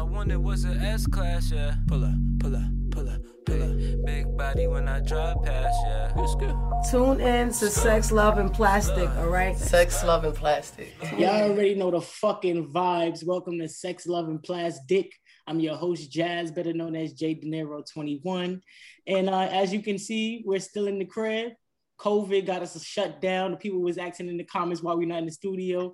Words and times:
I 0.00 0.02
wanted 0.02 0.38
was 0.38 0.64
an 0.64 0.80
S 0.80 1.06
class, 1.06 1.52
yeah. 1.52 1.74
Pull 1.86 2.02
up, 2.02 2.14
pull 2.38 2.56
up, 2.56 2.62
pull 2.90 3.06
up, 3.06 3.20
pull 3.44 3.62
up. 3.62 4.06
Big 4.06 4.34
body 4.34 4.66
when 4.66 4.88
I 4.88 5.00
drive 5.00 5.36
past, 5.42 5.76
yeah. 5.84 6.80
Tune 6.90 7.20
in 7.20 7.48
to 7.48 7.68
Sex, 7.68 8.10
Love, 8.10 8.38
and 8.38 8.50
Plastic, 8.50 9.10
all 9.18 9.28
right? 9.28 9.54
Sex, 9.54 10.02
love, 10.02 10.24
and 10.24 10.34
plastic. 10.34 10.94
Y'all 11.18 11.50
already 11.50 11.74
know 11.74 11.90
the 11.90 12.00
fucking 12.00 12.72
vibes. 12.72 13.26
Welcome 13.26 13.58
to 13.58 13.68
Sex, 13.68 14.06
Love, 14.06 14.28
and 14.28 14.42
Plastic. 14.42 15.12
I'm 15.46 15.60
your 15.60 15.76
host, 15.76 16.10
Jazz, 16.10 16.50
better 16.50 16.72
known 16.72 16.96
as 16.96 17.12
J 17.12 17.34
De 17.34 17.46
Niro 17.46 17.84
21. 17.92 18.62
And 19.06 19.28
uh, 19.28 19.48
as 19.52 19.70
you 19.70 19.82
can 19.82 19.98
see, 19.98 20.42
we're 20.46 20.60
still 20.60 20.86
in 20.86 20.98
the 20.98 21.04
crib. 21.04 21.52
COVID 22.00 22.46
got 22.46 22.62
us 22.62 22.82
shut 22.82 23.20
down. 23.20 23.50
The 23.50 23.58
people 23.58 23.82
was 23.82 23.98
asking 23.98 24.28
in 24.28 24.38
the 24.38 24.44
comments 24.44 24.82
why 24.82 24.94
we're 24.94 25.06
not 25.06 25.18
in 25.18 25.26
the 25.26 25.32
studio. 25.32 25.92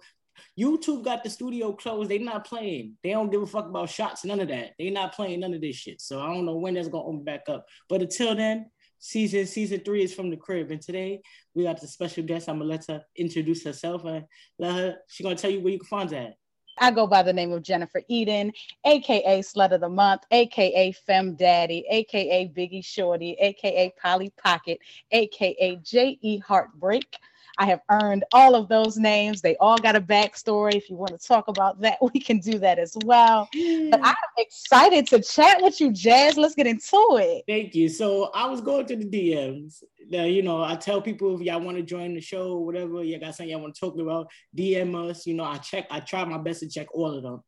YouTube 0.59 1.05
got 1.05 1.25
the 1.25 1.31
studio 1.31 1.73
closed. 1.73 2.11
They 2.11 2.19
not 2.19 2.47
playing. 2.47 2.97
They 3.03 3.11
don't 3.11 3.31
give 3.31 3.43
a 3.43 3.47
fuck 3.47 3.67
about 3.67 3.91
shots, 3.91 4.25
none 4.25 4.41
of 4.41 4.49
that. 4.49 4.73
They 4.79 4.91
not 4.91 5.15
playing 5.15 5.41
none 5.41 5.55
of 5.55 5.61
this 5.61 5.77
shit. 5.77 6.01
So 6.01 6.21
I 6.21 6.33
don't 6.33 6.47
know 6.47 6.57
when 6.57 6.75
that's 6.75 6.89
gonna 6.89 7.05
open 7.05 7.25
back 7.25 7.49
up. 7.49 7.67
But 7.89 8.03
until 8.03 8.35
then, 8.35 8.71
season 8.99 9.47
season 9.47 9.81
three 9.81 10.03
is 10.03 10.15
from 10.15 10.31
the 10.31 10.37
crib. 10.37 10.71
And 10.71 10.81
today 10.81 11.21
we 11.55 11.65
got 11.65 11.81
the 11.81 11.89
special 11.89 12.25
guest. 12.25 12.49
I'm 12.49 12.59
gonna 12.59 12.71
let 12.71 12.87
her 12.87 13.03
introduce 13.17 13.65
herself 13.65 14.05
and 14.05 14.25
let 14.59 14.75
her. 14.75 14.97
She 15.09 15.23
gonna 15.23 15.37
tell 15.37 15.51
you 15.51 15.61
where 15.61 15.73
you 15.73 15.79
can 15.79 15.89
find 15.89 16.11
her 16.11 16.17
at. 16.17 16.35
I 16.79 16.91
go 16.91 17.07
by 17.07 17.23
the 17.23 17.33
name 17.33 17.53
of 17.53 17.63
Jennifer 17.63 18.03
Eden, 18.09 18.53
aka 18.85 19.41
Slut 19.41 19.73
of 19.73 19.81
the 19.81 19.89
Month, 19.89 20.25
aka 20.31 20.93
Fem 20.93 21.35
Daddy, 21.35 21.87
aka 21.89 22.49
Biggie 22.49 22.85
Shorty, 22.85 23.33
aka 23.41 23.93
Polly 24.01 24.31
Pocket, 24.43 24.79
aka 25.11 25.77
J.E. 25.77 26.39
Heartbreak. 26.39 27.17
I 27.59 27.67
have 27.67 27.81
earned 27.91 28.25
all 28.33 28.55
of 28.55 28.69
those 28.69 28.97
names. 28.97 29.41
They 29.41 29.57
all 29.57 29.79
got 29.79 29.97
a 29.97 30.01
backstory. 30.01 30.75
If 30.75 30.91
you 30.91 30.97
want 30.97 31.19
to 31.19 31.27
talk 31.27 31.49
about 31.49 31.81
that, 31.81 31.99
we 32.15 32.21
can 32.21 32.39
do 32.39 32.59
that 32.59 32.79
as 32.79 32.97
well. 33.05 33.49
But 33.53 34.01
I'm 34.03 34.15
excited 34.39 35.07
to 35.09 35.23
chat 35.23 35.63
with 35.63 35.81
you, 35.81 35.93
Jazz. 35.93 36.37
Let's 36.37 36.55
get 36.55 36.67
into 36.67 37.19
it. 37.21 37.45
Thank 37.49 37.75
you. 37.75 37.89
So 37.89 38.31
I 38.35 38.47
was 38.47 38.61
going 38.61 38.87
to 38.87 38.97
the 38.97 39.05
DMs. 39.05 39.83
Now, 40.09 40.25
you 40.25 40.43
know, 40.43 40.63
I 40.63 40.77
tell 40.77 41.01
people 41.01 41.35
if 41.35 41.41
y'all 41.41 41.61
want 41.61 41.77
to 41.79 41.83
join 41.83 42.15
the 42.15 42.21
show 42.21 42.53
or 42.53 42.67
whatever, 42.67 43.03
you 43.03 43.19
got 43.19 43.35
something 43.35 43.51
y'all 43.51 43.61
want 43.61 43.75
to 43.75 43.81
talk 43.81 43.99
about, 43.99 44.29
DM 44.57 44.95
us. 45.09 45.27
You 45.27 45.35
know, 45.35 45.45
I 45.45 45.57
check, 45.59 45.87
I 45.91 46.01
try 46.01 46.25
my 46.25 46.39
best 46.39 46.61
to 46.61 46.69
check 46.69 46.89
all 46.95 47.17
of 47.17 47.23
them. 47.23 47.43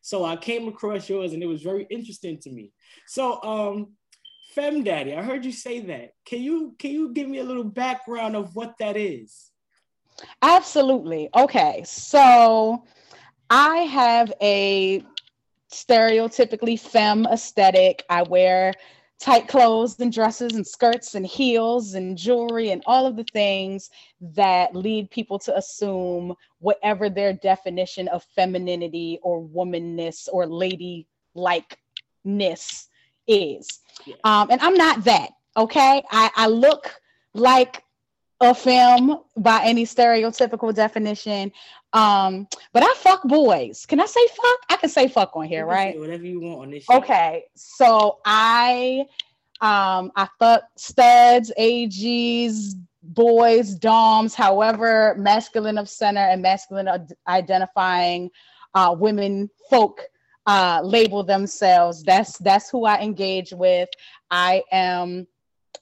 So 0.00 0.24
I 0.24 0.36
came 0.36 0.68
across 0.68 1.08
yours 1.08 1.32
and 1.32 1.42
it 1.42 1.46
was 1.46 1.62
very 1.62 1.86
interesting 1.90 2.38
to 2.40 2.50
me. 2.50 2.72
So 3.06 3.42
um 3.42 3.92
Fem 4.58 4.82
Daddy, 4.82 5.14
I 5.14 5.22
heard 5.22 5.44
you 5.44 5.52
say 5.52 5.78
that. 5.82 6.14
Can 6.24 6.42
you 6.42 6.74
can 6.80 6.90
you 6.90 7.12
give 7.12 7.28
me 7.28 7.38
a 7.38 7.44
little 7.44 7.62
background 7.62 8.34
of 8.34 8.56
what 8.56 8.74
that 8.80 8.96
is? 8.96 9.52
Absolutely. 10.42 11.28
Okay. 11.32 11.84
So 11.86 12.82
I 13.50 13.76
have 13.76 14.32
a 14.42 15.04
stereotypically 15.70 16.76
fem 16.76 17.24
aesthetic. 17.26 18.04
I 18.10 18.22
wear 18.22 18.74
tight 19.20 19.46
clothes 19.46 20.00
and 20.00 20.12
dresses 20.12 20.54
and 20.54 20.66
skirts 20.66 21.14
and 21.14 21.24
heels 21.24 21.94
and 21.94 22.18
jewelry 22.18 22.72
and 22.72 22.82
all 22.84 23.06
of 23.06 23.14
the 23.14 23.26
things 23.32 23.90
that 24.20 24.74
lead 24.74 25.08
people 25.12 25.38
to 25.38 25.56
assume 25.56 26.34
whatever 26.58 27.08
their 27.08 27.32
definition 27.32 28.08
of 28.08 28.26
femininity 28.34 29.20
or 29.22 29.40
womanness 29.40 30.28
or 30.32 30.48
lady 30.48 31.06
likeness 31.34 32.87
is. 33.28 33.80
Yeah. 34.06 34.14
Um, 34.24 34.48
and 34.50 34.60
I'm 34.60 34.74
not 34.74 35.04
that. 35.04 35.30
Okay. 35.56 36.02
I, 36.10 36.30
I 36.36 36.46
look 36.48 36.94
like 37.34 37.82
a 38.40 38.54
femme 38.54 39.18
by 39.36 39.60
any 39.64 39.84
stereotypical 39.84 40.74
definition. 40.74 41.52
Um, 41.92 42.46
but 42.72 42.82
I 42.82 42.94
fuck 42.96 43.22
boys. 43.24 43.86
Can 43.86 44.00
I 44.00 44.06
say 44.06 44.20
fuck? 44.28 44.58
I 44.70 44.76
can 44.76 44.90
say 44.90 45.08
fuck 45.08 45.32
on 45.34 45.46
here, 45.46 45.66
right? 45.66 45.98
Whatever 45.98 46.24
you 46.24 46.40
want 46.40 46.60
on 46.60 46.70
this 46.70 46.84
show. 46.84 46.98
Okay. 46.98 47.44
So 47.54 48.18
I 48.24 49.06
um 49.60 50.12
I 50.14 50.28
fuck 50.38 50.64
studs, 50.76 51.50
AGs, 51.58 52.74
boys, 53.02 53.74
doms, 53.74 54.34
however 54.34 55.16
masculine 55.18 55.78
of 55.78 55.88
center 55.88 56.20
and 56.20 56.42
masculine 56.42 56.88
ad- 56.88 57.14
identifying 57.26 58.30
uh 58.74 58.94
women 58.96 59.50
folk 59.70 60.02
uh 60.48 60.80
label 60.82 61.22
themselves. 61.22 62.02
That's 62.02 62.38
that's 62.38 62.70
who 62.70 62.86
I 62.86 63.00
engage 63.00 63.52
with. 63.52 63.90
I 64.30 64.62
am 64.72 65.26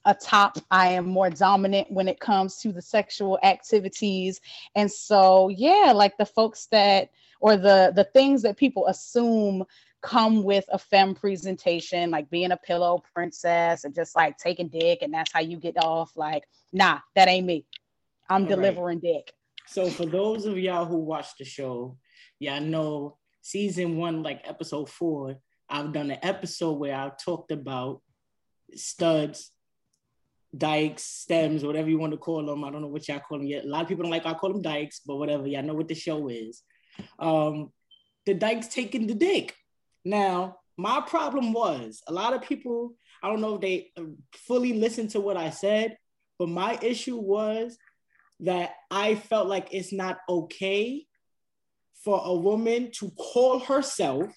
a 0.04 0.12
top. 0.12 0.58
I 0.70 0.88
am 0.88 1.06
more 1.06 1.30
dominant 1.30 1.90
when 1.90 2.08
it 2.08 2.18
comes 2.18 2.56
to 2.58 2.72
the 2.72 2.82
sexual 2.82 3.38
activities. 3.44 4.40
And 4.74 4.90
so, 4.90 5.48
yeah, 5.48 5.92
like 5.94 6.16
the 6.18 6.26
folks 6.26 6.66
that, 6.66 7.10
or 7.40 7.56
the 7.56 7.92
the 7.94 8.08
things 8.12 8.42
that 8.42 8.56
people 8.56 8.88
assume 8.88 9.64
come 10.02 10.42
with 10.42 10.64
a 10.72 10.78
femme 10.78 11.14
presentation, 11.14 12.10
like 12.10 12.28
being 12.28 12.50
a 12.50 12.56
pillow 12.56 13.02
princess 13.14 13.84
and 13.84 13.94
just 13.94 14.16
like 14.16 14.36
taking 14.36 14.68
dick, 14.68 14.98
and 15.02 15.14
that's 15.14 15.32
how 15.32 15.40
you 15.40 15.58
get 15.58 15.76
off. 15.78 16.10
Like, 16.16 16.42
nah, 16.72 16.98
that 17.14 17.28
ain't 17.28 17.46
me. 17.46 17.64
I'm 18.28 18.42
All 18.42 18.48
right. 18.48 18.56
delivering 18.56 18.98
dick. 18.98 19.32
So 19.68 19.88
for 19.88 20.06
those 20.06 20.44
of 20.44 20.58
y'all 20.58 20.86
who 20.86 20.98
watch 20.98 21.36
the 21.38 21.44
show, 21.44 21.96
y'all 22.40 22.60
know 22.60 23.16
season 23.46 23.96
one, 23.96 24.22
like 24.22 24.42
episode 24.44 24.90
four, 24.90 25.36
I've 25.68 25.92
done 25.92 26.10
an 26.10 26.18
episode 26.22 26.74
where 26.74 26.96
I 26.96 27.10
talked 27.24 27.52
about 27.52 28.02
studs, 28.74 29.52
dykes, 30.56 31.04
stems, 31.04 31.64
whatever 31.64 31.88
you 31.88 31.98
want 31.98 32.12
to 32.12 32.18
call 32.18 32.44
them. 32.44 32.64
I 32.64 32.70
don't 32.70 32.82
know 32.82 32.88
what 32.88 33.06
y'all 33.06 33.20
call 33.20 33.38
them 33.38 33.46
yet. 33.46 33.64
A 33.64 33.68
lot 33.68 33.82
of 33.82 33.88
people 33.88 34.02
don't 34.02 34.10
like 34.10 34.26
I 34.26 34.34
call 34.34 34.52
them 34.52 34.62
dykes, 34.62 35.00
but 35.06 35.16
whatever. 35.16 35.46
Y'all 35.46 35.62
know 35.62 35.74
what 35.74 35.86
the 35.86 35.94
show 35.94 36.28
is. 36.28 36.62
Um, 37.18 37.72
the 38.24 38.34
dykes 38.34 38.66
taking 38.68 39.06
the 39.06 39.14
dick. 39.14 39.54
Now, 40.04 40.56
my 40.76 41.00
problem 41.00 41.52
was 41.52 42.02
a 42.08 42.12
lot 42.12 42.34
of 42.34 42.42
people, 42.42 42.94
I 43.22 43.28
don't 43.28 43.40
know 43.40 43.54
if 43.54 43.60
they 43.60 43.92
uh, 43.96 44.02
fully 44.34 44.72
listened 44.72 45.10
to 45.10 45.20
what 45.20 45.36
I 45.36 45.50
said, 45.50 45.96
but 46.38 46.48
my 46.48 46.78
issue 46.82 47.16
was 47.16 47.78
that 48.40 48.74
I 48.90 49.14
felt 49.14 49.46
like 49.46 49.68
it's 49.70 49.92
not 49.92 50.18
okay 50.28 51.06
for 52.06 52.22
a 52.24 52.32
woman 52.32 52.92
to 52.92 53.10
call 53.10 53.58
herself 53.58 54.30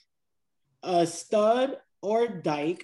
a 0.81 1.06
stud 1.06 1.78
or 2.02 2.28
dyke 2.28 2.84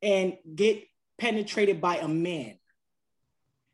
and 0.00 0.34
get 0.54 0.84
penetrated 1.18 1.80
by 1.80 1.96
a 1.96 2.06
man. 2.06 2.54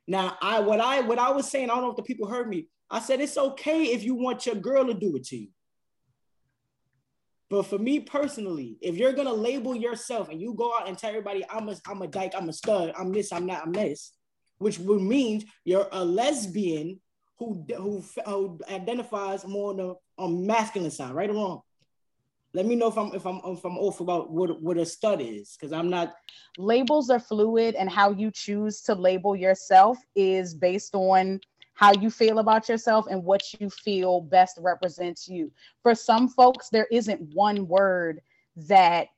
Now, 0.07 0.39
I 0.41 0.61
what 0.61 0.81
I 0.81 1.03
what 1.03 1.19
I 1.19 1.33
was 1.33 1.51
saying, 1.51 1.69
I 1.69 1.75
don't 1.75 1.83
know 1.83 1.91
if 1.91 1.97
the 1.97 2.03
people 2.03 2.27
heard 2.27 2.49
me. 2.49 2.69
I 2.91 3.01
said 3.01 3.21
it's 3.21 3.37
okay 3.37 3.83
if 3.93 4.03
you 4.03 4.15
want 4.15 4.47
your 4.47 4.55
girl 4.55 4.87
to 4.87 4.95
do 4.95 5.15
it 5.17 5.25
to 5.25 5.37
you. 5.37 5.49
But 7.51 7.67
for 7.67 7.79
me 7.79 8.01
personally, 8.01 8.79
if 8.81 8.97
you're 8.97 9.13
gonna 9.13 9.35
label 9.35 9.77
yourself 9.77 10.31
and 10.31 10.41
you 10.41 10.55
go 10.55 10.75
out 10.75 10.89
and 10.89 10.97
tell 10.97 11.11
everybody 11.11 11.45
I'm 11.51 11.69
a 11.69 11.77
I'm 11.87 12.01
a 12.01 12.07
dyke, 12.07 12.33
I'm 12.35 12.49
a 12.49 12.55
stud, 12.55 12.95
I'm 12.99 13.13
this, 13.13 13.31
I'm 13.31 13.47
that, 13.49 13.63
I'm 13.63 13.73
this, 13.73 14.15
which 14.57 14.79
would 14.79 15.03
mean 15.03 15.45
you're 15.67 15.89
a 15.93 16.03
lesbian 16.03 16.99
who 17.39 17.65
who, 17.77 18.05
who 18.27 18.59
identifies 18.71 19.47
more 19.47 19.71
on 19.71 19.77
the 19.77 19.95
on 20.17 20.47
masculine 20.47 20.91
side, 20.91 21.13
right 21.13 21.31
or 21.31 21.35
wrong. 21.35 21.63
Let 22.55 22.67
me 22.67 22.75
know 22.77 22.89
if 22.89 22.97
I'm 22.97 23.15
if 23.15 23.27
I'm 23.27 23.41
if 23.45 23.65
I'm 23.65 23.79
off 23.79 24.01
about 24.01 24.31
what 24.31 24.61
what 24.61 24.79
a 24.79 24.87
stud 24.87 25.21
is, 25.21 25.57
because 25.57 25.73
I'm 25.73 25.91
not. 25.91 26.15
labels 26.57 27.11
are 27.11 27.21
fluid 27.21 27.75
and 27.75 27.91
how 27.91 28.11
you 28.11 28.31
choose 28.31 28.81
to 28.83 28.95
label 28.95 29.37
yourself 29.37 29.99
is 30.17 30.55
based 30.55 30.95
on 30.95 31.41
how 31.75 31.93
you 31.93 32.11
feel 32.11 32.41
about 32.41 32.69
yourself 32.69 33.07
and 33.09 33.23
what 33.23 33.43
you 33.61 33.71
feel 33.71 34.21
best 34.21 34.59
represents 34.61 35.29
you. 35.29 35.53
For 35.83 35.95
some 35.95 36.29
folks, 36.29 36.71
there 36.71 36.89
isn't 36.91 37.21
one 37.35 37.69
word 37.69 38.21
that 38.57 39.09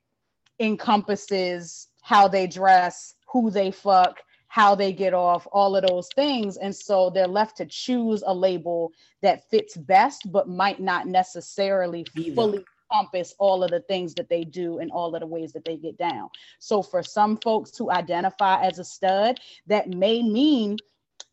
encompasses 0.58 1.88
how 2.02 2.28
they 2.28 2.46
dress, 2.46 3.14
who 3.32 3.50
they 3.50 3.70
fuck, 3.70 4.20
how 4.50 4.74
they 4.74 4.92
get 4.92 5.14
off, 5.14 5.46
all 5.52 5.76
of 5.76 5.86
those 5.86 6.08
things. 6.16 6.56
And 6.56 6.74
so 6.74 7.08
they're 7.08 7.28
left 7.28 7.56
to 7.58 7.66
choose 7.66 8.24
a 8.26 8.34
label 8.34 8.92
that 9.22 9.48
fits 9.48 9.76
best, 9.76 10.30
but 10.32 10.48
might 10.48 10.80
not 10.80 11.06
necessarily 11.06 12.04
Either. 12.16 12.34
fully 12.34 12.64
encompass 12.90 13.32
all 13.38 13.62
of 13.62 13.70
the 13.70 13.78
things 13.82 14.12
that 14.14 14.28
they 14.28 14.42
do 14.42 14.78
and 14.78 14.90
all 14.90 15.14
of 15.14 15.20
the 15.20 15.26
ways 15.26 15.52
that 15.52 15.64
they 15.64 15.76
get 15.76 15.96
down. 15.96 16.28
So 16.58 16.82
for 16.82 17.00
some 17.00 17.38
folks 17.44 17.78
who 17.78 17.92
identify 17.92 18.60
as 18.64 18.80
a 18.80 18.84
stud, 18.84 19.38
that 19.68 19.88
may 19.88 20.20
mean 20.20 20.78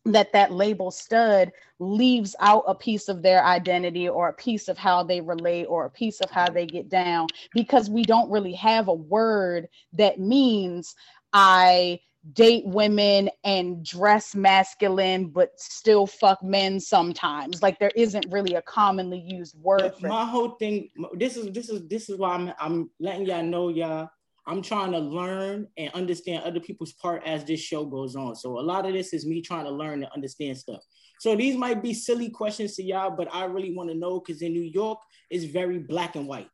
that 0.04 0.32
that 0.32 0.52
label 0.52 0.92
stud 0.92 1.50
leaves 1.80 2.36
out 2.38 2.62
a 2.68 2.74
piece 2.74 3.08
of 3.08 3.22
their 3.22 3.44
identity 3.44 4.08
or 4.08 4.28
a 4.28 4.32
piece 4.32 4.68
of 4.68 4.78
how 4.78 5.02
they 5.02 5.20
relate 5.20 5.64
or 5.64 5.86
a 5.86 5.90
piece 5.90 6.20
of 6.20 6.30
how 6.30 6.48
they 6.48 6.66
get 6.66 6.88
down 6.88 7.26
because 7.52 7.90
we 7.90 8.04
don't 8.04 8.30
really 8.30 8.54
have 8.54 8.86
a 8.86 8.94
word 8.94 9.68
that 9.92 10.20
means 10.20 10.94
I 11.32 11.98
date 12.32 12.66
women 12.66 13.30
and 13.44 13.84
dress 13.84 14.34
masculine 14.34 15.28
but 15.28 15.50
still 15.58 16.06
fuck 16.06 16.42
men 16.42 16.78
sometimes 16.80 17.62
like 17.62 17.78
there 17.78 17.92
isn't 17.94 18.26
really 18.30 18.54
a 18.54 18.62
commonly 18.62 19.20
used 19.20 19.56
word 19.60 19.94
for 19.98 20.08
my 20.08 20.24
whole 20.24 20.50
thing, 20.50 20.90
this 21.14 21.36
is 21.36 21.52
this 21.52 21.68
is 21.68 21.86
this 21.88 22.08
is 22.08 22.18
why 22.18 22.34
I'm 22.34 22.52
I'm 22.58 22.90
letting 23.00 23.26
y'all 23.26 23.42
know 23.42 23.68
y'all. 23.68 24.10
I'm 24.46 24.62
trying 24.62 24.92
to 24.92 24.98
learn 24.98 25.68
and 25.76 25.92
understand 25.92 26.42
other 26.42 26.60
people's 26.60 26.94
part 26.94 27.22
as 27.26 27.44
this 27.44 27.60
show 27.60 27.84
goes 27.84 28.16
on. 28.16 28.34
So 28.34 28.58
a 28.58 28.62
lot 28.62 28.86
of 28.86 28.94
this 28.94 29.12
is 29.12 29.26
me 29.26 29.42
trying 29.42 29.66
to 29.66 29.70
learn 29.70 30.02
and 30.02 30.10
understand 30.14 30.56
stuff. 30.56 30.82
So 31.20 31.36
these 31.36 31.54
might 31.54 31.82
be 31.82 31.92
silly 31.92 32.30
questions 32.30 32.74
to 32.76 32.82
y'all, 32.82 33.10
but 33.10 33.28
I 33.30 33.44
really 33.44 33.74
want 33.74 33.90
to 33.90 33.94
know 33.94 34.20
because 34.20 34.40
in 34.40 34.54
New 34.54 34.62
York, 34.62 35.00
it's 35.28 35.44
very 35.44 35.78
black 35.78 36.16
and 36.16 36.26
white. 36.26 36.48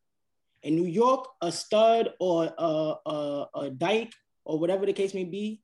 In 0.65 0.75
New 0.75 0.89
York, 0.89 1.29
a 1.41 1.53
stud 1.53 2.15
or 2.19 2.53
a, 2.59 2.95
a, 3.07 3.47
a 3.55 3.71
dyke 3.71 4.13
or 4.45 4.59
whatever 4.59 4.87
the 4.87 4.93
case 4.93 5.15
may 5.15 5.25
be, 5.25 5.63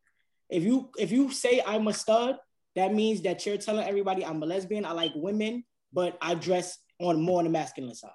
if 0.50 0.64
you 0.64 0.90
if 0.98 1.10
you 1.12 1.30
say 1.30 1.62
I'm 1.66 1.86
a 1.88 1.94
stud, 1.94 2.36
that 2.76 2.94
means 2.94 3.22
that 3.22 3.46
you're 3.46 3.56
telling 3.56 3.86
everybody 3.86 4.24
I'm 4.24 4.42
a 4.42 4.46
lesbian. 4.46 4.84
I 4.84 4.92
like 4.92 5.12
women, 5.14 5.64
but 5.92 6.18
I 6.20 6.34
dress 6.34 6.78
on 6.98 7.20
more 7.20 7.38
on 7.38 7.44
the 7.44 7.50
masculine 7.50 7.94
side. 7.94 8.10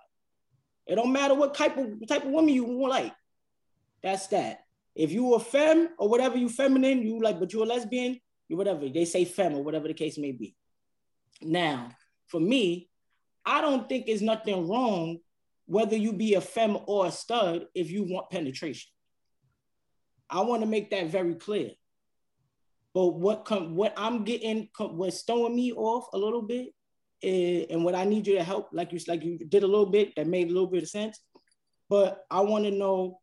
It 0.87 0.95
don't 0.95 1.11
matter 1.11 1.33
what 1.33 1.55
type 1.55 1.77
of 1.77 2.07
type 2.07 2.25
of 2.25 2.31
woman 2.31 2.53
you 2.53 2.87
like. 2.87 3.13
That's 4.03 4.27
that. 4.27 4.59
If 4.93 5.11
you 5.11 5.33
a 5.33 5.39
femme 5.39 5.89
or 5.97 6.07
whatever 6.07 6.37
you 6.37 6.47
feminine, 6.47 7.01
you 7.01 7.21
like, 7.21 7.39
but 7.39 7.51
you 7.51 7.63
a 7.63 7.65
lesbian, 7.65 8.19
you 8.47 8.55
whatever. 8.55 8.87
They 8.87 9.05
say 9.05 9.25
femme 9.25 9.55
or 9.55 9.63
whatever 9.63 9.87
the 9.87 9.93
case 9.93 10.17
may 10.17 10.31
be. 10.31 10.55
Now, 11.41 11.89
for 12.27 12.39
me, 12.39 12.89
I 13.45 13.61
don't 13.61 13.89
think 13.89 14.05
there's 14.05 14.21
nothing 14.21 14.67
wrong 14.67 15.19
whether 15.65 15.95
you 15.95 16.13
be 16.13 16.35
a 16.35 16.41
femme 16.41 16.77
or 16.85 17.07
a 17.07 17.11
stud 17.11 17.65
if 17.73 17.91
you 17.91 18.03
want 18.03 18.29
penetration. 18.29 18.89
I 20.29 20.41
want 20.41 20.61
to 20.61 20.67
make 20.67 20.91
that 20.91 21.07
very 21.07 21.35
clear. 21.35 21.71
But 22.95 23.07
what 23.07 23.43
come 23.43 23.75
what 23.75 23.93
I'm 23.97 24.23
getting 24.23 24.69
what's 24.79 25.23
throwing 25.23 25.53
me 25.53 25.73
off 25.73 26.07
a 26.13 26.17
little 26.17 26.41
bit 26.41 26.69
is, 27.21 27.67
and 27.69 27.83
what 27.83 27.93
I 27.93 28.05
need 28.05 28.25
you 28.25 28.35
to 28.35 28.43
help, 28.43 28.69
like 28.71 28.93
you 28.93 28.99
like 29.05 29.21
you 29.21 29.37
did 29.37 29.63
a 29.63 29.67
little 29.67 29.85
bit 29.85 30.15
that 30.15 30.27
made 30.27 30.47
a 30.47 30.53
little 30.53 30.69
bit 30.69 30.83
of 30.83 30.89
sense. 30.89 31.19
But 31.89 32.23
I 32.31 32.39
want 32.39 32.63
to 32.63 32.71
know 32.71 33.19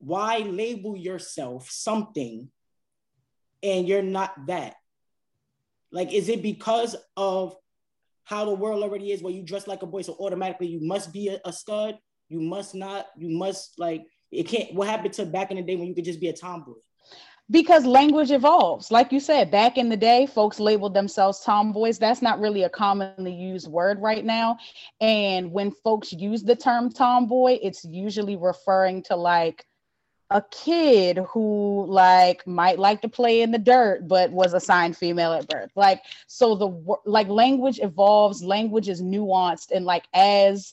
why 0.00 0.40
label 0.40 0.98
yourself 0.98 1.70
something 1.70 2.50
and 3.62 3.88
you're 3.88 4.02
not 4.02 4.34
that? 4.48 4.74
Like, 5.90 6.12
is 6.12 6.28
it 6.28 6.42
because 6.42 6.94
of 7.16 7.56
how 8.24 8.44
the 8.44 8.54
world 8.54 8.82
already 8.82 9.12
is 9.12 9.22
where 9.22 9.32
you 9.32 9.42
dress 9.42 9.66
like 9.66 9.82
a 9.82 9.86
boy, 9.86 10.02
so 10.02 10.14
automatically 10.20 10.66
you 10.66 10.80
must 10.86 11.10
be 11.10 11.28
a, 11.28 11.40
a 11.46 11.54
stud? 11.54 11.98
You 12.28 12.40
must 12.42 12.74
not, 12.74 13.06
you 13.16 13.30
must 13.30 13.78
like 13.78 14.02
it 14.30 14.42
can't 14.44 14.74
what 14.74 14.88
happened 14.88 15.14
to 15.14 15.24
back 15.24 15.50
in 15.50 15.56
the 15.56 15.62
day 15.62 15.76
when 15.76 15.86
you 15.88 15.94
could 15.94 16.04
just 16.04 16.20
be 16.20 16.28
a 16.28 16.34
tomboy? 16.34 16.74
Because 17.50 17.84
language 17.84 18.30
evolves. 18.30 18.90
Like 18.90 19.12
you 19.12 19.20
said, 19.20 19.50
back 19.50 19.76
in 19.76 19.88
the 19.88 19.96
day, 19.96 20.26
folks 20.26 20.60
labeled 20.60 20.94
themselves 20.94 21.40
tomboys. 21.40 21.98
That's 21.98 22.22
not 22.22 22.40
really 22.40 22.62
a 22.62 22.68
commonly 22.68 23.34
used 23.34 23.68
word 23.68 24.00
right 24.00 24.24
now. 24.24 24.58
And 25.00 25.52
when 25.52 25.72
folks 25.72 26.12
use 26.12 26.42
the 26.42 26.56
term 26.56 26.90
tomboy, 26.90 27.58
it's 27.62 27.84
usually 27.84 28.36
referring 28.36 29.02
to 29.04 29.16
like 29.16 29.64
a 30.30 30.42
kid 30.52 31.18
who 31.32 31.86
like 31.88 32.46
might 32.46 32.78
like 32.78 33.02
to 33.02 33.08
play 33.08 33.42
in 33.42 33.50
the 33.50 33.58
dirt 33.58 34.06
but 34.06 34.30
was 34.30 34.54
assigned 34.54 34.96
female 34.96 35.32
at 35.32 35.48
birth 35.48 35.72
like 35.74 36.02
so 36.28 36.54
the 36.54 36.98
like 37.04 37.26
language 37.26 37.80
evolves 37.82 38.40
language 38.44 38.88
is 38.88 39.02
nuanced 39.02 39.72
and 39.72 39.84
like 39.84 40.04
as 40.14 40.72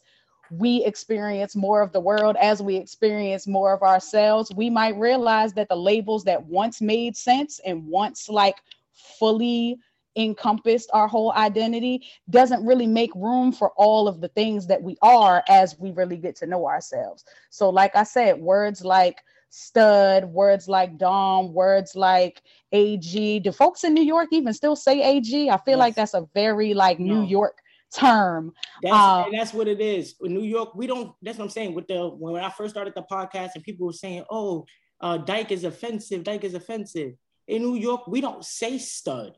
we 0.51 0.83
experience 0.85 1.55
more 1.55 1.81
of 1.81 1.91
the 1.91 1.99
world 1.99 2.35
as 2.39 2.61
we 2.61 2.75
experience 2.75 3.47
more 3.47 3.73
of 3.73 3.81
ourselves 3.83 4.51
we 4.55 4.69
might 4.69 4.97
realize 4.97 5.53
that 5.53 5.69
the 5.69 5.75
labels 5.75 6.23
that 6.23 6.43
once 6.45 6.81
made 6.81 7.15
sense 7.15 7.59
and 7.65 7.85
once 7.85 8.29
like 8.29 8.57
fully 8.91 9.77
encompassed 10.15 10.89
our 10.93 11.07
whole 11.07 11.31
identity 11.33 12.07
doesn't 12.29 12.65
really 12.65 12.87
make 12.87 13.13
room 13.13 13.51
for 13.51 13.71
all 13.77 14.07
of 14.07 14.19
the 14.19 14.29
things 14.29 14.65
that 14.65 14.81
we 14.81 14.97
are 15.01 15.43
as 15.47 15.77
we 15.77 15.91
really 15.91 16.17
get 16.17 16.35
to 16.35 16.47
know 16.47 16.65
ourselves 16.65 17.23
so 17.49 17.69
like 17.69 17.95
i 17.95 18.03
said 18.03 18.39
words 18.39 18.83
like 18.83 19.19
stud, 19.49 20.25
words 20.25 20.67
like 20.67 20.97
dom, 20.97 21.53
words 21.53 21.95
like 21.95 22.41
AG. 22.71 23.39
Do 23.39 23.51
folks 23.51 23.83
in 23.83 23.93
New 23.93 24.03
York 24.03 24.29
even 24.31 24.53
still 24.53 24.75
say 24.75 25.01
AG? 25.01 25.49
I 25.49 25.57
feel 25.57 25.77
yes. 25.77 25.79
like 25.79 25.95
that's 25.95 26.13
a 26.13 26.27
very 26.33 26.73
like 26.73 26.99
no. 26.99 27.15
New 27.15 27.27
York 27.27 27.59
term. 27.93 28.53
That's, 28.81 28.95
um, 28.95 29.31
that's 29.31 29.53
what 29.53 29.67
it 29.67 29.81
is. 29.81 30.15
In 30.21 30.33
New 30.33 30.43
York, 30.43 30.75
we 30.75 30.87
don't. 30.87 31.13
That's 31.21 31.37
what 31.37 31.45
I'm 31.45 31.49
saying. 31.51 31.73
With 31.73 31.87
the 31.87 32.07
when 32.09 32.43
I 32.43 32.49
first 32.49 32.73
started 32.73 32.93
the 32.95 33.05
podcast, 33.09 33.51
and 33.55 33.63
people 33.63 33.87
were 33.87 33.93
saying, 33.93 34.23
"Oh, 34.29 34.65
uh, 35.01 35.17
Dyke 35.17 35.51
is 35.51 35.63
offensive. 35.63 36.23
Dyke 36.23 36.43
is 36.43 36.53
offensive." 36.53 37.13
In 37.47 37.61
New 37.61 37.75
York, 37.75 38.07
we 38.07 38.21
don't 38.21 38.43
say 38.43 38.77
stud. 38.77 39.33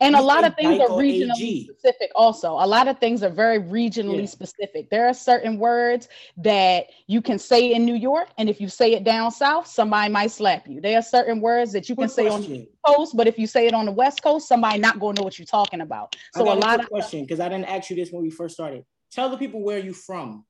And 0.00 0.14
a 0.14 0.20
lot 0.20 0.44
of 0.44 0.54
things 0.54 0.80
are 0.80 0.88
regionally 0.88 1.64
specific 1.64 2.10
also. 2.14 2.52
A 2.52 2.66
lot 2.66 2.88
of 2.88 2.98
things 2.98 3.22
are 3.22 3.30
very 3.30 3.58
regionally 3.58 4.20
yeah. 4.20 4.26
specific. 4.26 4.90
There 4.90 5.08
are 5.08 5.14
certain 5.14 5.58
words 5.58 6.08
that 6.36 6.86
you 7.06 7.22
can 7.22 7.38
say 7.38 7.72
in 7.72 7.84
New 7.84 7.94
York, 7.94 8.28
and 8.38 8.48
if 8.48 8.60
you 8.60 8.68
say 8.68 8.92
it 8.92 9.04
down 9.04 9.30
south, 9.30 9.66
somebody 9.66 10.12
might 10.12 10.30
slap 10.30 10.68
you. 10.68 10.80
There 10.80 10.98
are 10.98 11.02
certain 11.02 11.40
words 11.40 11.72
that 11.72 11.88
you 11.88 11.96
can 11.96 12.08
say 12.08 12.28
on 12.28 12.42
the 12.42 12.68
coast, 12.86 13.16
but 13.16 13.26
if 13.26 13.38
you 13.38 13.46
say 13.46 13.66
it 13.66 13.74
on 13.74 13.86
the 13.86 13.92
west 13.92 14.22
coast, 14.22 14.46
somebody 14.48 14.78
not 14.78 15.00
going 15.00 15.16
to 15.16 15.20
know 15.20 15.24
what 15.24 15.38
you're 15.38 15.46
talking 15.46 15.80
about. 15.80 16.14
So 16.34 16.42
a 16.42 16.54
lot 16.54 16.80
of 16.80 16.88
question 16.88 17.22
because 17.22 17.40
I 17.40 17.48
didn't 17.48 17.66
ask 17.66 17.90
you 17.90 17.96
this 17.96 18.10
when 18.10 18.22
we 18.22 18.30
first 18.30 18.54
started. 18.54 18.84
Tell 19.10 19.30
the 19.30 19.38
people 19.38 19.62
where 19.62 19.78
you 19.78 19.94
from 19.94 20.44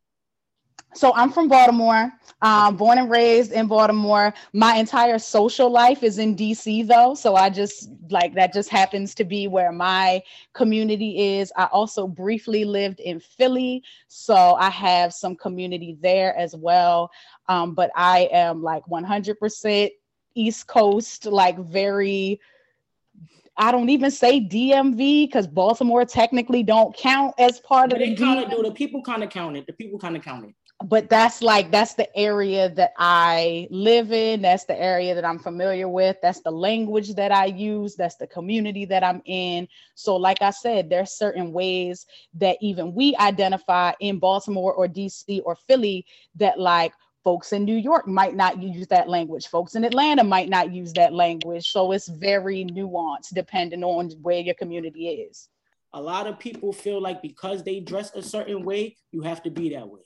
so 0.98 1.12
I'm 1.14 1.30
from 1.30 1.46
Baltimore, 1.46 2.12
um, 2.42 2.76
born 2.76 2.98
and 2.98 3.08
raised 3.08 3.52
in 3.52 3.68
Baltimore. 3.68 4.34
My 4.52 4.76
entire 4.76 5.18
social 5.18 5.70
life 5.70 6.02
is 6.02 6.18
in 6.18 6.34
DC, 6.34 6.88
though. 6.88 7.14
So 7.14 7.36
I 7.36 7.50
just 7.50 7.90
like 8.10 8.34
that 8.34 8.52
just 8.52 8.68
happens 8.68 9.14
to 9.16 9.24
be 9.24 9.46
where 9.46 9.70
my 9.70 10.22
community 10.54 11.38
is. 11.38 11.52
I 11.56 11.66
also 11.66 12.08
briefly 12.08 12.64
lived 12.64 12.98
in 12.98 13.20
Philly, 13.20 13.84
so 14.08 14.34
I 14.34 14.70
have 14.70 15.14
some 15.14 15.36
community 15.36 15.96
there 16.00 16.36
as 16.36 16.56
well. 16.56 17.10
Um, 17.48 17.74
but 17.74 17.90
I 17.94 18.28
am 18.32 18.62
like 18.62 18.82
100% 18.86 19.90
East 20.34 20.66
Coast, 20.66 21.26
like 21.26 21.58
very. 21.58 22.40
I 23.60 23.72
don't 23.72 23.88
even 23.88 24.12
say 24.12 24.40
DMV 24.40 25.26
because 25.26 25.46
Baltimore 25.46 26.04
technically 26.04 26.62
don't 26.62 26.96
count 26.96 27.34
as 27.38 27.60
part 27.60 27.92
of 27.92 27.98
the. 27.98 28.06
They 28.06 28.14
kind 28.14 28.42
of 28.42 28.50
do. 28.50 28.62
The 28.62 28.72
people 28.72 29.02
kind 29.02 29.22
of 29.22 29.30
count 29.30 29.56
it. 29.56 29.66
The 29.66 29.72
people 29.72 29.98
kind 29.98 30.16
of 30.16 30.22
count 30.24 30.44
it 30.44 30.54
but 30.84 31.08
that's 31.08 31.42
like 31.42 31.72
that's 31.72 31.94
the 31.94 32.16
area 32.16 32.68
that 32.70 32.92
I 32.96 33.66
live 33.70 34.12
in. 34.12 34.42
That's 34.42 34.64
the 34.64 34.80
area 34.80 35.12
that 35.14 35.24
I'm 35.24 35.40
familiar 35.40 35.88
with. 35.88 36.16
That's 36.22 36.40
the 36.40 36.52
language 36.52 37.14
that 37.14 37.32
I 37.32 37.46
use. 37.46 37.96
That's 37.96 38.14
the 38.14 38.28
community 38.28 38.84
that 38.84 39.02
I'm 39.02 39.20
in. 39.24 39.66
So, 39.96 40.14
like 40.14 40.40
I 40.40 40.50
said, 40.50 40.88
there's 40.88 41.18
certain 41.18 41.52
ways 41.52 42.06
that 42.34 42.58
even 42.60 42.94
we 42.94 43.16
identify 43.16 43.92
in 43.98 44.20
Baltimore 44.20 44.72
or 44.72 44.86
DC 44.86 45.40
or 45.44 45.56
Philly 45.56 46.06
that 46.36 46.60
like 46.60 46.92
folks 47.24 47.52
in 47.52 47.64
New 47.64 47.76
York 47.76 48.06
might 48.06 48.36
not 48.36 48.62
use 48.62 48.86
that 48.86 49.08
language. 49.08 49.48
Folks 49.48 49.74
in 49.74 49.82
Atlanta 49.84 50.22
might 50.22 50.48
not 50.48 50.72
use 50.72 50.92
that 50.92 51.12
language. 51.12 51.68
So 51.68 51.90
it's 51.90 52.08
very 52.08 52.64
nuanced 52.64 53.34
depending 53.34 53.82
on 53.82 54.10
where 54.22 54.40
your 54.40 54.54
community 54.54 55.08
is. 55.08 55.48
A 55.94 56.00
lot 56.00 56.28
of 56.28 56.38
people 56.38 56.72
feel 56.72 57.00
like 57.02 57.20
because 57.20 57.64
they 57.64 57.80
dress 57.80 58.14
a 58.14 58.22
certain 58.22 58.62
way, 58.62 58.96
you 59.10 59.22
have 59.22 59.42
to 59.42 59.50
be 59.50 59.70
that 59.70 59.88
way 59.88 60.02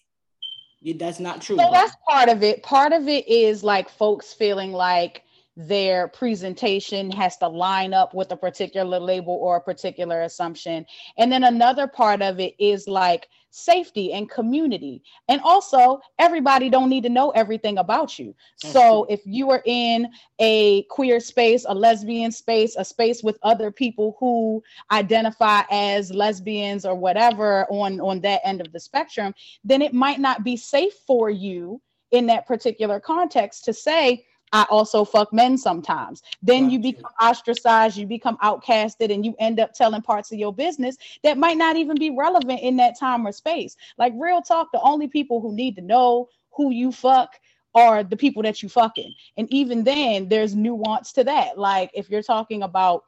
that's 0.96 1.20
not 1.20 1.40
true. 1.40 1.56
So 1.56 1.70
that's 1.72 1.94
part 2.08 2.28
of 2.28 2.42
it. 2.42 2.62
Part 2.62 2.92
of 2.92 3.08
it 3.08 3.26
is 3.28 3.62
like 3.62 3.88
folks 3.88 4.32
feeling 4.32 4.72
like 4.72 5.22
their 5.56 6.08
presentation 6.08 7.10
has 7.10 7.36
to 7.36 7.48
line 7.48 7.92
up 7.92 8.14
with 8.14 8.32
a 8.32 8.36
particular 8.36 8.98
label 8.98 9.34
or 9.34 9.56
a 9.56 9.60
particular 9.60 10.22
assumption. 10.22 10.86
And 11.18 11.30
then 11.30 11.44
another 11.44 11.86
part 11.86 12.22
of 12.22 12.40
it 12.40 12.54
is 12.58 12.88
like 12.88 13.28
safety 13.52 14.14
and 14.14 14.28
community. 14.28 15.02
And 15.28 15.40
also, 15.44 16.00
everybody 16.18 16.68
don't 16.68 16.88
need 16.88 17.04
to 17.04 17.08
know 17.08 17.30
everything 17.30 17.78
about 17.78 18.18
you. 18.18 18.34
So 18.56 19.04
if 19.04 19.20
you 19.24 19.50
are 19.50 19.62
in 19.66 20.08
a 20.38 20.82
queer 20.84 21.20
space, 21.20 21.64
a 21.68 21.74
lesbian 21.74 22.32
space, 22.32 22.74
a 22.76 22.84
space 22.84 23.22
with 23.22 23.38
other 23.42 23.70
people 23.70 24.16
who 24.18 24.62
identify 24.90 25.62
as 25.70 26.12
lesbians 26.12 26.84
or 26.84 26.94
whatever 26.94 27.66
on 27.70 28.00
on 28.00 28.20
that 28.22 28.40
end 28.44 28.60
of 28.60 28.72
the 28.72 28.80
spectrum, 28.80 29.34
then 29.62 29.82
it 29.82 29.92
might 29.92 30.18
not 30.18 30.42
be 30.42 30.56
safe 30.56 30.94
for 31.06 31.28
you 31.30 31.80
in 32.10 32.26
that 32.26 32.46
particular 32.46 33.00
context 33.00 33.64
to 33.66 33.72
say 33.72 34.24
I 34.52 34.66
also 34.68 35.04
fuck 35.04 35.32
men 35.32 35.56
sometimes. 35.56 36.22
Then 36.42 36.68
you 36.68 36.78
become 36.78 37.10
ostracized, 37.20 37.96
you 37.96 38.06
become 38.06 38.36
outcasted, 38.38 39.12
and 39.12 39.24
you 39.24 39.34
end 39.38 39.58
up 39.58 39.72
telling 39.72 40.02
parts 40.02 40.30
of 40.30 40.38
your 40.38 40.52
business 40.52 40.96
that 41.22 41.38
might 41.38 41.56
not 41.56 41.76
even 41.76 41.98
be 41.98 42.10
relevant 42.10 42.60
in 42.60 42.76
that 42.76 42.98
time 42.98 43.26
or 43.26 43.32
space. 43.32 43.76
Like 43.96 44.12
real 44.16 44.42
talk, 44.42 44.70
the 44.72 44.80
only 44.80 45.08
people 45.08 45.40
who 45.40 45.54
need 45.54 45.76
to 45.76 45.82
know 45.82 46.28
who 46.54 46.70
you 46.70 46.92
fuck 46.92 47.38
are 47.74 48.04
the 48.04 48.16
people 48.16 48.42
that 48.42 48.62
you 48.62 48.68
fucking. 48.68 49.14
And 49.38 49.50
even 49.50 49.84
then, 49.84 50.28
there's 50.28 50.54
nuance 50.54 51.12
to 51.12 51.24
that. 51.24 51.58
Like 51.58 51.90
if 51.94 52.10
you're 52.10 52.22
talking 52.22 52.62
about 52.62 53.04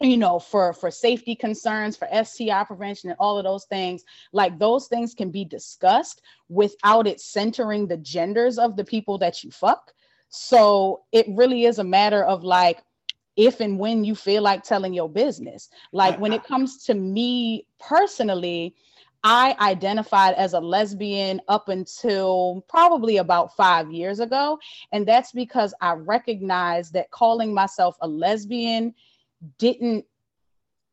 you 0.00 0.18
know 0.18 0.38
for 0.38 0.74
for 0.74 0.90
safety 0.90 1.34
concerns 1.34 1.96
for 1.96 2.06
sti 2.22 2.64
prevention 2.64 3.08
and 3.08 3.16
all 3.18 3.38
of 3.38 3.44
those 3.44 3.64
things 3.64 4.04
like 4.32 4.58
those 4.58 4.88
things 4.88 5.14
can 5.14 5.30
be 5.30 5.42
discussed 5.42 6.20
without 6.50 7.06
it 7.06 7.18
centering 7.18 7.86
the 7.86 7.96
genders 7.96 8.58
of 8.58 8.76
the 8.76 8.84
people 8.84 9.16
that 9.16 9.42
you 9.42 9.50
fuck 9.50 9.94
so 10.28 11.02
it 11.12 11.26
really 11.28 11.64
is 11.64 11.78
a 11.78 11.84
matter 11.84 12.24
of 12.24 12.44
like, 12.44 12.82
if 13.36 13.60
and 13.60 13.78
when 13.78 14.04
you 14.04 14.14
feel 14.14 14.42
like 14.42 14.62
telling 14.62 14.94
your 14.94 15.10
business. 15.10 15.68
Like 15.92 16.18
when 16.18 16.32
it 16.32 16.42
comes 16.44 16.84
to 16.84 16.94
me 16.94 17.66
personally, 17.78 18.74
I 19.24 19.56
identified 19.60 20.34
as 20.36 20.52
a 20.52 20.60
lesbian 20.60 21.40
up 21.48 21.68
until 21.68 22.64
probably 22.68 23.18
about 23.18 23.56
five 23.56 23.90
years 23.90 24.20
ago. 24.20 24.58
And 24.92 25.06
that's 25.06 25.32
because 25.32 25.74
I 25.80 25.92
recognized 25.92 26.92
that 26.94 27.10
calling 27.10 27.52
myself 27.52 27.96
a 28.00 28.08
lesbian 28.08 28.94
didn't 29.58 30.06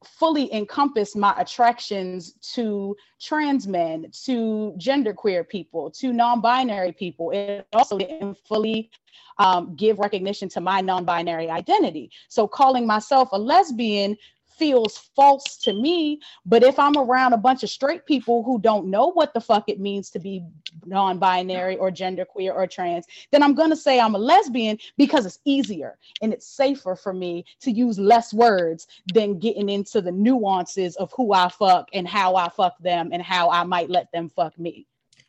fully 0.06 0.54
encompass 0.54 1.16
my 1.16 1.34
attractions 1.38 2.34
to 2.54 2.96
trans 3.22 3.68
men, 3.68 4.08
to 4.26 4.74
genderqueer 4.78 5.48
people, 5.48 5.92
to 5.92 6.14
non-binary 6.14 6.92
people. 6.94 7.32
It 7.32 7.68
also 7.74 7.98
didn't 7.98 8.38
fully 8.48 8.92
um, 9.38 9.76
give 9.76 10.00
recognition 10.00 10.50
to 10.50 10.62
my 10.62 10.82
non-binary 10.82 11.50
identity. 11.50 12.12
So 12.28 12.48
calling 12.48 12.86
myself 12.86 13.30
a 13.32 13.40
lesbian 13.40 14.18
feels 14.58 14.98
false 15.16 15.58
to 15.58 15.74
me. 15.74 16.20
But 16.46 16.64
if 16.64 16.80
I'm 16.80 16.98
around 16.98 17.34
a 17.34 17.38
bunch 17.38 17.64
of 17.64 17.70
straight 17.70 18.06
people 18.06 18.44
who 18.44 18.60
don't 18.60 18.88
know 18.88 19.12
what 19.12 19.34
the 19.34 19.42
fuck 19.42 19.70
it 19.70 19.80
means 19.80 20.10
to 20.12 20.20
be 20.20 20.44
non 20.86 21.20
binary 21.20 21.78
or 21.78 21.92
genderqueer 21.92 22.54
or 22.54 22.68
trans, 22.68 23.06
then 23.32 23.44
I'm 23.44 23.54
going 23.54 23.70
to 23.70 23.76
say 23.76 24.00
I'm 24.00 24.16
a 24.16 24.20
lesbian 24.20 24.78
because 24.98 25.26
it's 25.26 25.40
easier 25.46 25.98
and 26.22 26.34
it's 26.34 26.48
safer 26.48 26.96
for 26.96 27.14
me 27.14 27.46
to 27.62 27.72
use 27.72 28.00
less 28.00 28.34
words 28.34 28.88
than 29.14 29.40
getting 29.40 29.70
into 29.70 30.02
the 30.02 30.12
nuances 30.12 30.96
of 30.98 31.12
who 31.16 31.34
I 31.34 31.50
fuck 31.50 31.90
and 31.94 32.08
how 32.08 32.36
I 32.36 32.50
fuck 32.50 32.78
them 32.80 33.10
and 33.12 33.22
how 33.22 33.50
I 33.50 33.64
might 33.64 33.90
let 33.90 34.12
them 34.12 34.30
fuck 34.30 34.58
me. 34.58 34.88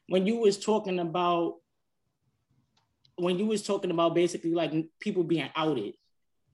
When 0.09 0.27
you 0.27 0.37
was 0.37 0.59
talking 0.59 0.99
about, 0.99 1.57
when 3.17 3.39
you 3.39 3.47
was 3.47 3.63
talking 3.63 3.91
about 3.91 4.15
basically 4.15 4.53
like 4.53 4.73
people 5.01 5.25
being 5.25 5.49
outed 5.55 5.95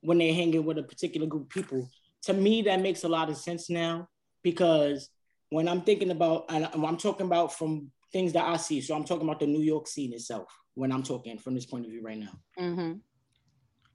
when 0.02 0.18
they're 0.18 0.34
hanging 0.34 0.64
with 0.64 0.78
a 0.78 0.82
particular 0.82 1.26
group 1.26 1.42
of 1.42 1.48
people, 1.48 1.88
to 2.24 2.32
me 2.32 2.62
that 2.62 2.80
makes 2.80 3.04
a 3.04 3.08
lot 3.08 3.30
of 3.30 3.36
sense 3.36 3.70
now 3.70 4.08
because 4.42 5.08
when 5.50 5.68
I'm 5.68 5.82
thinking 5.82 6.10
about 6.10 6.46
and 6.48 6.68
I'm 6.72 6.96
talking 6.96 7.26
about 7.26 7.52
from 7.54 7.90
things 8.12 8.32
that 8.32 8.44
I 8.44 8.56
see, 8.56 8.80
so 8.80 8.94
I'm 8.94 9.04
talking 9.04 9.26
about 9.26 9.40
the 9.40 9.46
New 9.46 9.62
York 9.62 9.86
scene 9.86 10.12
itself 10.12 10.54
when 10.74 10.92
I'm 10.92 11.02
talking 11.02 11.38
from 11.38 11.54
this 11.54 11.66
point 11.66 11.86
of 11.86 11.92
view 11.92 12.02
right 12.02 12.18
now. 12.18 12.38
Mm-hmm. 12.58 12.92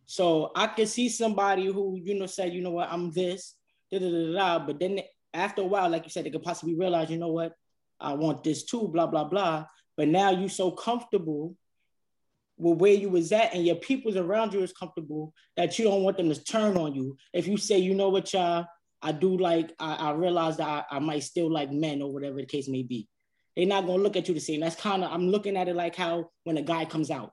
So 0.06 0.52
I 0.56 0.68
could 0.68 0.88
see 0.88 1.10
somebody 1.10 1.66
who 1.66 2.00
you 2.04 2.18
know 2.18 2.26
said, 2.26 2.54
you 2.54 2.62
know 2.62 2.72
what, 2.72 2.92
I'm 2.92 3.12
this, 3.12 3.56
da 3.92 4.00
da 4.00 4.10
da 4.10 4.34
da, 4.34 4.66
but 4.66 4.80
then 4.80 5.00
after 5.34 5.62
a 5.62 5.66
while, 5.66 5.90
like 5.90 6.04
you 6.04 6.10
said, 6.10 6.26
they 6.26 6.30
could 6.30 6.44
possibly 6.44 6.76
realize, 6.76 7.10
you 7.10 7.18
know 7.18 7.32
what, 7.32 7.54
I 8.00 8.14
want 8.14 8.44
this 8.44 8.64
too, 8.64 8.88
blah 8.88 9.08
blah 9.08 9.26
blah. 9.26 9.66
But 9.98 10.10
now 10.10 10.32
you're 10.32 10.50
so 10.50 10.72
comfortable 10.72 11.56
with 12.58 12.80
where 12.80 12.94
you 12.94 13.10
was 13.10 13.32
at 13.32 13.54
and 13.54 13.66
your 13.66 13.76
peoples 13.76 14.16
around 14.16 14.54
you 14.54 14.62
is 14.62 14.72
comfortable 14.72 15.34
that 15.58 15.78
you 15.78 15.86
don't 15.86 16.04
want 16.04 16.18
them 16.18 16.30
to 16.30 16.44
turn 16.44 16.78
on 16.78 16.94
you. 16.94 17.18
If 17.34 17.48
you 17.48 17.58
say, 17.58 17.78
you 17.80 17.94
know 17.96 18.10
what, 18.10 18.32
y'all, 18.34 18.66
I 19.02 19.12
do 19.12 19.38
like, 19.38 19.74
I, 19.80 19.96
I 19.96 20.12
realize 20.12 20.58
that 20.58 20.68
I, 20.68 20.96
I, 20.96 21.00
might 21.00 21.24
still 21.24 21.52
like 21.52 21.72
men 21.72 22.02
or 22.02 22.12
whatever 22.12 22.38
the 22.38 22.46
case 22.46 22.68
may 22.68 22.84
be. 22.84 23.08
They're 23.56 23.66
not 23.66 23.86
gonna 23.86 24.02
look 24.02 24.16
at 24.16 24.28
you 24.28 24.34
the 24.34 24.40
same. 24.40 24.62
That's 24.62 24.76
kind 24.76 25.04
of, 25.04 25.12
I'm 25.12 25.30
looking 25.30 25.58
at 25.58 25.68
it 25.68 25.76
like 25.76 25.96
how 25.96 26.30
when 26.44 26.58
a 26.58 26.62
guy 26.62 26.86
comes 26.86 27.12
out. 27.12 27.32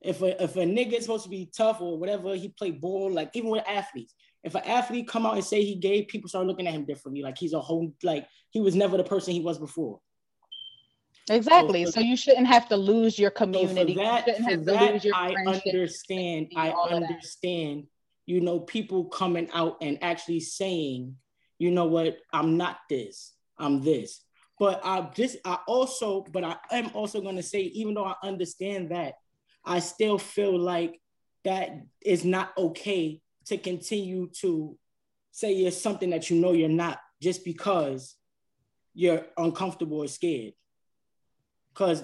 If 0.00 0.22
a, 0.22 0.42
if 0.42 0.56
a 0.56 0.60
nigga 0.60 0.94
is 0.94 1.02
supposed 1.02 1.24
to 1.24 1.30
be 1.30 1.50
tough 1.56 1.80
or 1.80 1.98
whatever, 1.98 2.34
he 2.34 2.48
play 2.48 2.70
ball, 2.70 3.12
like 3.12 3.30
even 3.34 3.50
with 3.50 3.68
athletes. 3.68 4.14
If 4.44 4.54
an 4.54 4.62
athlete 4.64 5.08
come 5.08 5.26
out 5.26 5.34
and 5.34 5.44
say 5.44 5.62
he 5.62 5.74
gay, 5.74 6.04
people 6.04 6.28
start 6.28 6.46
looking 6.46 6.66
at 6.66 6.74
him 6.74 6.84
differently. 6.84 7.22
Like 7.22 7.36
he's 7.36 7.52
a 7.52 7.60
whole, 7.60 7.92
like 8.02 8.26
he 8.50 8.60
was 8.60 8.74
never 8.74 8.96
the 8.96 9.04
person 9.04 9.34
he 9.34 9.40
was 9.40 9.58
before. 9.58 10.00
Exactly. 11.30 11.84
So, 11.84 11.92
so, 11.92 12.00
you 12.00 12.16
shouldn't 12.16 12.46
have 12.46 12.68
to 12.68 12.76
lose 12.76 13.18
your 13.18 13.30
community. 13.30 13.94
So 13.94 14.00
that, 14.02 14.24
for 14.24 14.56
that 14.56 15.06
I 15.14 15.34
understand. 15.46 16.52
I 16.56 16.70
understand. 16.70 17.86
You 18.26 18.40
know, 18.40 18.60
people 18.60 19.06
coming 19.06 19.48
out 19.54 19.78
and 19.80 19.98
actually 20.02 20.40
saying, 20.40 21.16
you 21.58 21.70
know 21.70 21.86
what, 21.86 22.18
I'm 22.32 22.56
not 22.56 22.78
this, 22.90 23.32
I'm 23.58 23.82
this. 23.82 24.22
But 24.58 24.80
I 24.84 25.08
just 25.14 25.38
I 25.44 25.58
also, 25.66 26.26
but 26.30 26.44
I 26.44 26.56
am 26.72 26.90
also 26.94 27.20
gonna 27.20 27.42
say, 27.42 27.60
even 27.60 27.94
though 27.94 28.04
I 28.04 28.14
understand 28.22 28.90
that, 28.90 29.14
I 29.64 29.78
still 29.80 30.18
feel 30.18 30.58
like 30.58 31.00
that 31.44 31.70
is 32.04 32.24
not 32.24 32.50
okay 32.58 33.22
to 33.46 33.56
continue 33.56 34.28
to 34.40 34.76
say 35.30 35.52
you're 35.52 35.70
something 35.70 36.10
that 36.10 36.28
you 36.28 36.40
know 36.40 36.52
you're 36.52 36.68
not 36.68 36.98
just 37.22 37.44
because 37.44 38.16
you're 38.94 39.24
uncomfortable 39.36 39.98
or 39.98 40.08
scared. 40.08 40.52
Because 41.78 42.02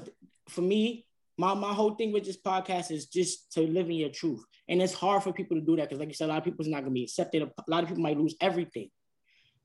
for 0.48 0.60
me, 0.60 1.04
my, 1.36 1.52
my 1.54 1.72
whole 1.72 1.96
thing 1.96 2.12
with 2.12 2.24
this 2.24 2.36
podcast 2.36 2.92
is 2.92 3.06
just 3.06 3.52
to 3.54 3.62
live 3.62 3.86
in 3.86 3.96
your 3.96 4.08
truth. 4.08 4.44
And 4.68 4.80
it's 4.80 4.94
hard 4.94 5.24
for 5.24 5.32
people 5.32 5.56
to 5.56 5.66
do 5.66 5.74
that 5.76 5.88
because, 5.88 5.98
like 5.98 6.08
you 6.08 6.14
said, 6.14 6.26
a 6.26 6.32
lot 6.32 6.38
of 6.38 6.44
people's 6.44 6.68
not 6.68 6.82
going 6.82 6.92
to 6.92 6.94
be 6.94 7.02
accepted. 7.02 7.42
A 7.42 7.50
lot 7.66 7.82
of 7.82 7.88
people 7.88 8.02
might 8.02 8.16
lose 8.16 8.36
everything. 8.40 8.88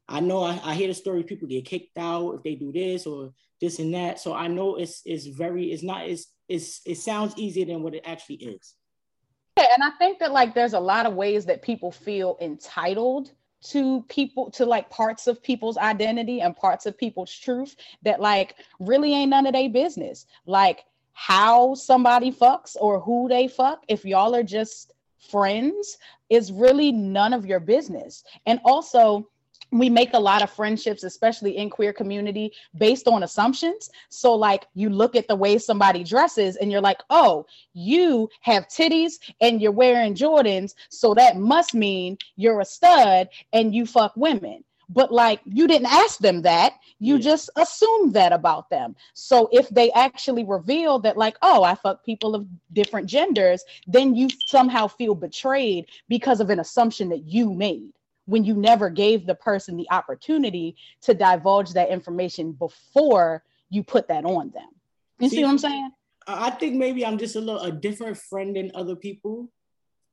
I 0.08 0.20
know 0.20 0.44
I, 0.44 0.60
I 0.64 0.74
hear 0.74 0.88
the 0.88 0.96
story 0.96 1.22
people 1.22 1.48
get 1.48 1.66
kicked 1.66 1.96
out 1.96 2.32
if 2.32 2.44
they 2.44 2.56
do 2.56 2.72
this 2.72 3.06
or 3.06 3.34
this 3.62 3.78
and 3.78 3.94
that. 3.94 4.20
So 4.20 4.34
I 4.34 4.48
know 4.48 4.78
it's 4.78 5.04
it's 5.06 5.28
very 5.28 5.72
it's 5.72 5.84
not 5.84 6.08
it's 6.08 6.34
it's 6.48 6.82
it 6.88 6.96
sounds 6.96 7.38
easier 7.38 7.66
than 7.66 7.84
what 7.84 7.94
it 7.94 8.02
actually 8.04 8.38
is. 8.38 8.74
Yeah, 9.58 9.68
and 9.76 9.84
I 9.84 9.92
think 10.00 10.18
that 10.20 10.32
like 10.32 10.56
there's 10.56 10.74
a 10.74 10.80
lot 10.80 11.06
of 11.06 11.14
ways 11.14 11.46
that 11.46 11.62
people 11.62 11.92
feel 11.92 12.36
entitled 12.42 13.32
to 13.62 14.04
people 14.04 14.50
to 14.52 14.66
like 14.66 14.90
parts 14.90 15.28
of 15.28 15.44
people's 15.44 15.78
identity 15.78 16.42
and 16.42 16.56
parts 16.56 16.86
of 16.86 16.98
people's 16.98 17.34
truth 17.34 17.76
that 18.04 18.22
like 18.22 18.56
really 18.80 19.14
ain't 19.14 19.30
none 19.30 19.46
of 19.46 19.54
their 19.54 19.70
business. 19.70 20.26
Like 20.46 20.86
how 21.14 21.74
somebody 21.74 22.32
fucks 22.32 22.76
or 22.80 23.00
who 23.00 23.28
they 23.28 23.48
fuck 23.48 23.84
if 23.88 24.06
y'all 24.06 24.36
are 24.36 24.44
just 24.44 24.94
friends 25.30 25.98
is 26.30 26.52
really 26.52 26.92
none 26.92 27.34
of 27.34 27.46
your 27.46 27.60
business. 27.60 28.24
And 28.46 28.60
also 28.64 29.28
we 29.72 29.90
make 29.90 30.14
a 30.14 30.20
lot 30.20 30.42
of 30.42 30.50
friendships 30.50 31.04
especially 31.04 31.58
in 31.58 31.70
queer 31.70 31.94
community 31.94 32.52
based 32.78 33.08
on 33.08 33.24
assumptions. 33.24 33.90
So 34.10 34.34
like 34.34 34.68
you 34.74 34.90
look 34.90 35.16
at 35.16 35.28
the 35.28 35.36
way 35.36 35.58
somebody 35.58 36.04
dresses 36.04 36.56
and 36.56 36.72
you're 36.72 36.82
like 36.82 37.02
oh 37.10 37.46
you 37.74 38.30
have 38.42 38.68
titties 38.68 39.14
and 39.42 39.62
you're 39.62 39.72
wearing 39.72 40.16
jordans. 40.16 40.74
So 40.90 41.14
that 41.16 41.38
must 41.38 41.74
mean 41.74 42.18
you're 42.36 42.62
a 42.62 42.66
stud 42.66 43.30
and 43.54 43.74
you 43.74 43.86
fuck 43.86 44.14
women. 44.16 44.64
But 44.92 45.12
like 45.12 45.42
you 45.46 45.68
didn't 45.68 45.92
ask 45.92 46.20
them 46.20 46.42
that. 46.44 46.74
You 47.00 47.16
yeah. 47.16 47.22
just 47.22 47.50
assumed 47.56 48.14
that 48.16 48.34
about 48.34 48.70
them. 48.70 48.96
So 49.14 49.48
if 49.52 49.70
they 49.70 49.92
actually 49.92 50.44
reveal 50.44 51.00
that 51.00 51.18
like 51.18 51.38
oh 51.42 51.64
i 51.64 51.76
fuck 51.76 52.04
people 52.04 52.34
of 52.36 52.48
different 52.74 53.08
genders 53.08 53.64
then 53.88 54.16
you 54.16 54.30
somehow 54.48 54.88
feel 54.88 55.16
betrayed 55.16 55.86
because 56.08 56.40
of 56.40 56.50
an 56.50 56.60
assumption 56.60 57.10
that 57.10 57.26
you 57.26 57.54
made 57.54 57.92
when 58.30 58.44
you 58.44 58.54
never 58.54 58.90
gave 58.90 59.26
the 59.26 59.34
person 59.34 59.76
the 59.76 59.90
opportunity 59.90 60.76
to 61.02 61.16
divulge 61.16 61.74
that 61.74 61.90
information 61.90 62.52
before 62.52 63.44
you 63.70 63.84
put 63.84 64.08
that 64.08 64.24
on 64.24 64.52
them. 64.52 64.70
You 65.20 65.30
see, 65.30 65.38
see 65.38 65.44
what 65.44 65.50
I'm 65.50 65.58
saying? 65.58 65.92
I 66.28 66.52
think 66.52 66.76
maybe 66.76 67.04
I'm 67.04 67.18
just 67.18 67.36
a 67.36 67.42
little 67.42 67.62
a 67.62 67.72
different 67.72 68.18
friend 68.18 68.56
than 68.56 68.72
other 68.76 68.96
people 68.96 69.52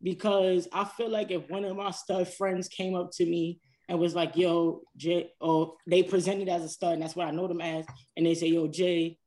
because 0.03 0.67
I 0.73 0.85
feel 0.85 1.11
like 1.11 1.31
if 1.31 1.49
one 1.51 1.65
of 1.65 1.77
my 1.77 1.91
stud 1.91 2.33
friends 2.33 2.69
came 2.69 2.95
up 2.95 3.11
to 3.15 3.27
me 3.27 3.61
and 3.89 3.99
was 3.99 4.15
like, 4.15 4.35
"Yo, 4.35 4.81
Jay," 4.97 5.31
or 5.41 5.75
they 5.87 6.03
presented 6.03 6.49
as 6.49 6.65
a 6.65 6.69
stud, 6.71 6.95
and 6.95 7.03
that's 7.03 7.15
what 7.15 7.29
I 7.29 7.33
know 7.33 7.47
them 7.47 7.61
as, 7.61 7.85
and 8.17 8.25
they 8.25 8.35
say, 8.35 8.47
"Yo, 8.47 8.67
Jay, 8.67 9.19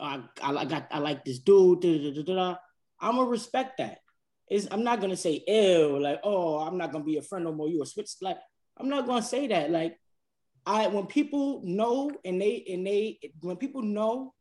I, 0.00 0.22
I 0.42 0.64
got 0.64 0.88
I 0.90 0.98
like 0.98 1.24
this 1.24 1.38
dude," 1.38 1.80
da, 1.80 2.12
da, 2.12 2.22
da, 2.22 2.56
I'm 3.00 3.16
gonna 3.16 3.28
respect 3.28 3.78
that 3.78 3.98
is 4.50 4.68
I'm 4.70 4.84
not 4.84 5.00
gonna 5.00 5.16
say 5.16 5.42
ill, 5.46 6.00
like, 6.00 6.20
oh, 6.22 6.58
I'm 6.58 6.78
not 6.78 6.92
gonna 6.92 7.04
be 7.04 7.16
a 7.16 7.22
friend 7.22 7.44
no 7.44 7.52
more. 7.52 7.68
You 7.68 7.82
a 7.82 7.86
switch, 7.86 8.10
like, 8.20 8.38
I'm 8.76 8.88
not 8.88 9.06
gonna 9.06 9.22
say 9.22 9.46
that. 9.48 9.70
Like, 9.70 9.98
I 10.64 10.88
when 10.88 11.06
people 11.06 11.62
know 11.64 12.10
and 12.24 12.40
they 12.40 12.64
and 12.68 12.86
they 12.86 13.18
when 13.40 13.56
people 13.56 13.82
know, 13.82 14.34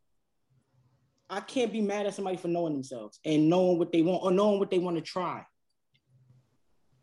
I 1.29 1.39
can't 1.39 1.71
be 1.71 1.81
mad 1.81 2.05
at 2.05 2.13
somebody 2.13 2.37
for 2.37 2.47
knowing 2.47 2.73
themselves 2.73 3.19
and 3.25 3.49
knowing 3.49 3.79
what 3.79 3.91
they 3.91 4.01
want 4.01 4.23
or 4.23 4.31
knowing 4.31 4.59
what 4.59 4.69
they 4.69 4.79
want 4.79 4.97
to 4.97 5.01
try. 5.01 5.45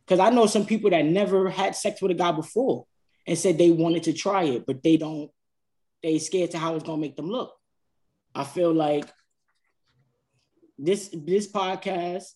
Cause 0.07 0.19
I 0.19 0.31
know 0.31 0.47
some 0.47 0.67
people 0.67 0.91
that 0.91 1.05
never 1.05 1.49
had 1.49 1.77
sex 1.77 2.03
with 2.03 2.11
a 2.11 2.15
guy 2.15 2.33
before 2.33 2.87
and 3.27 3.39
said 3.39 3.57
they 3.57 3.71
wanted 3.71 4.03
to 4.05 4.13
try 4.13 4.43
it, 4.45 4.67
but 4.67 4.83
they 4.83 4.97
don't, 4.97 5.31
they 6.03 6.19
scared 6.19 6.51
to 6.51 6.59
how 6.59 6.75
it's 6.75 6.85
gonna 6.85 7.01
make 7.01 7.17
them 7.17 7.29
look. 7.29 7.55
I 8.35 8.45
feel 8.45 8.73
like 8.73 9.07
this 10.79 11.11
this 11.13 11.51
podcast 11.51 12.33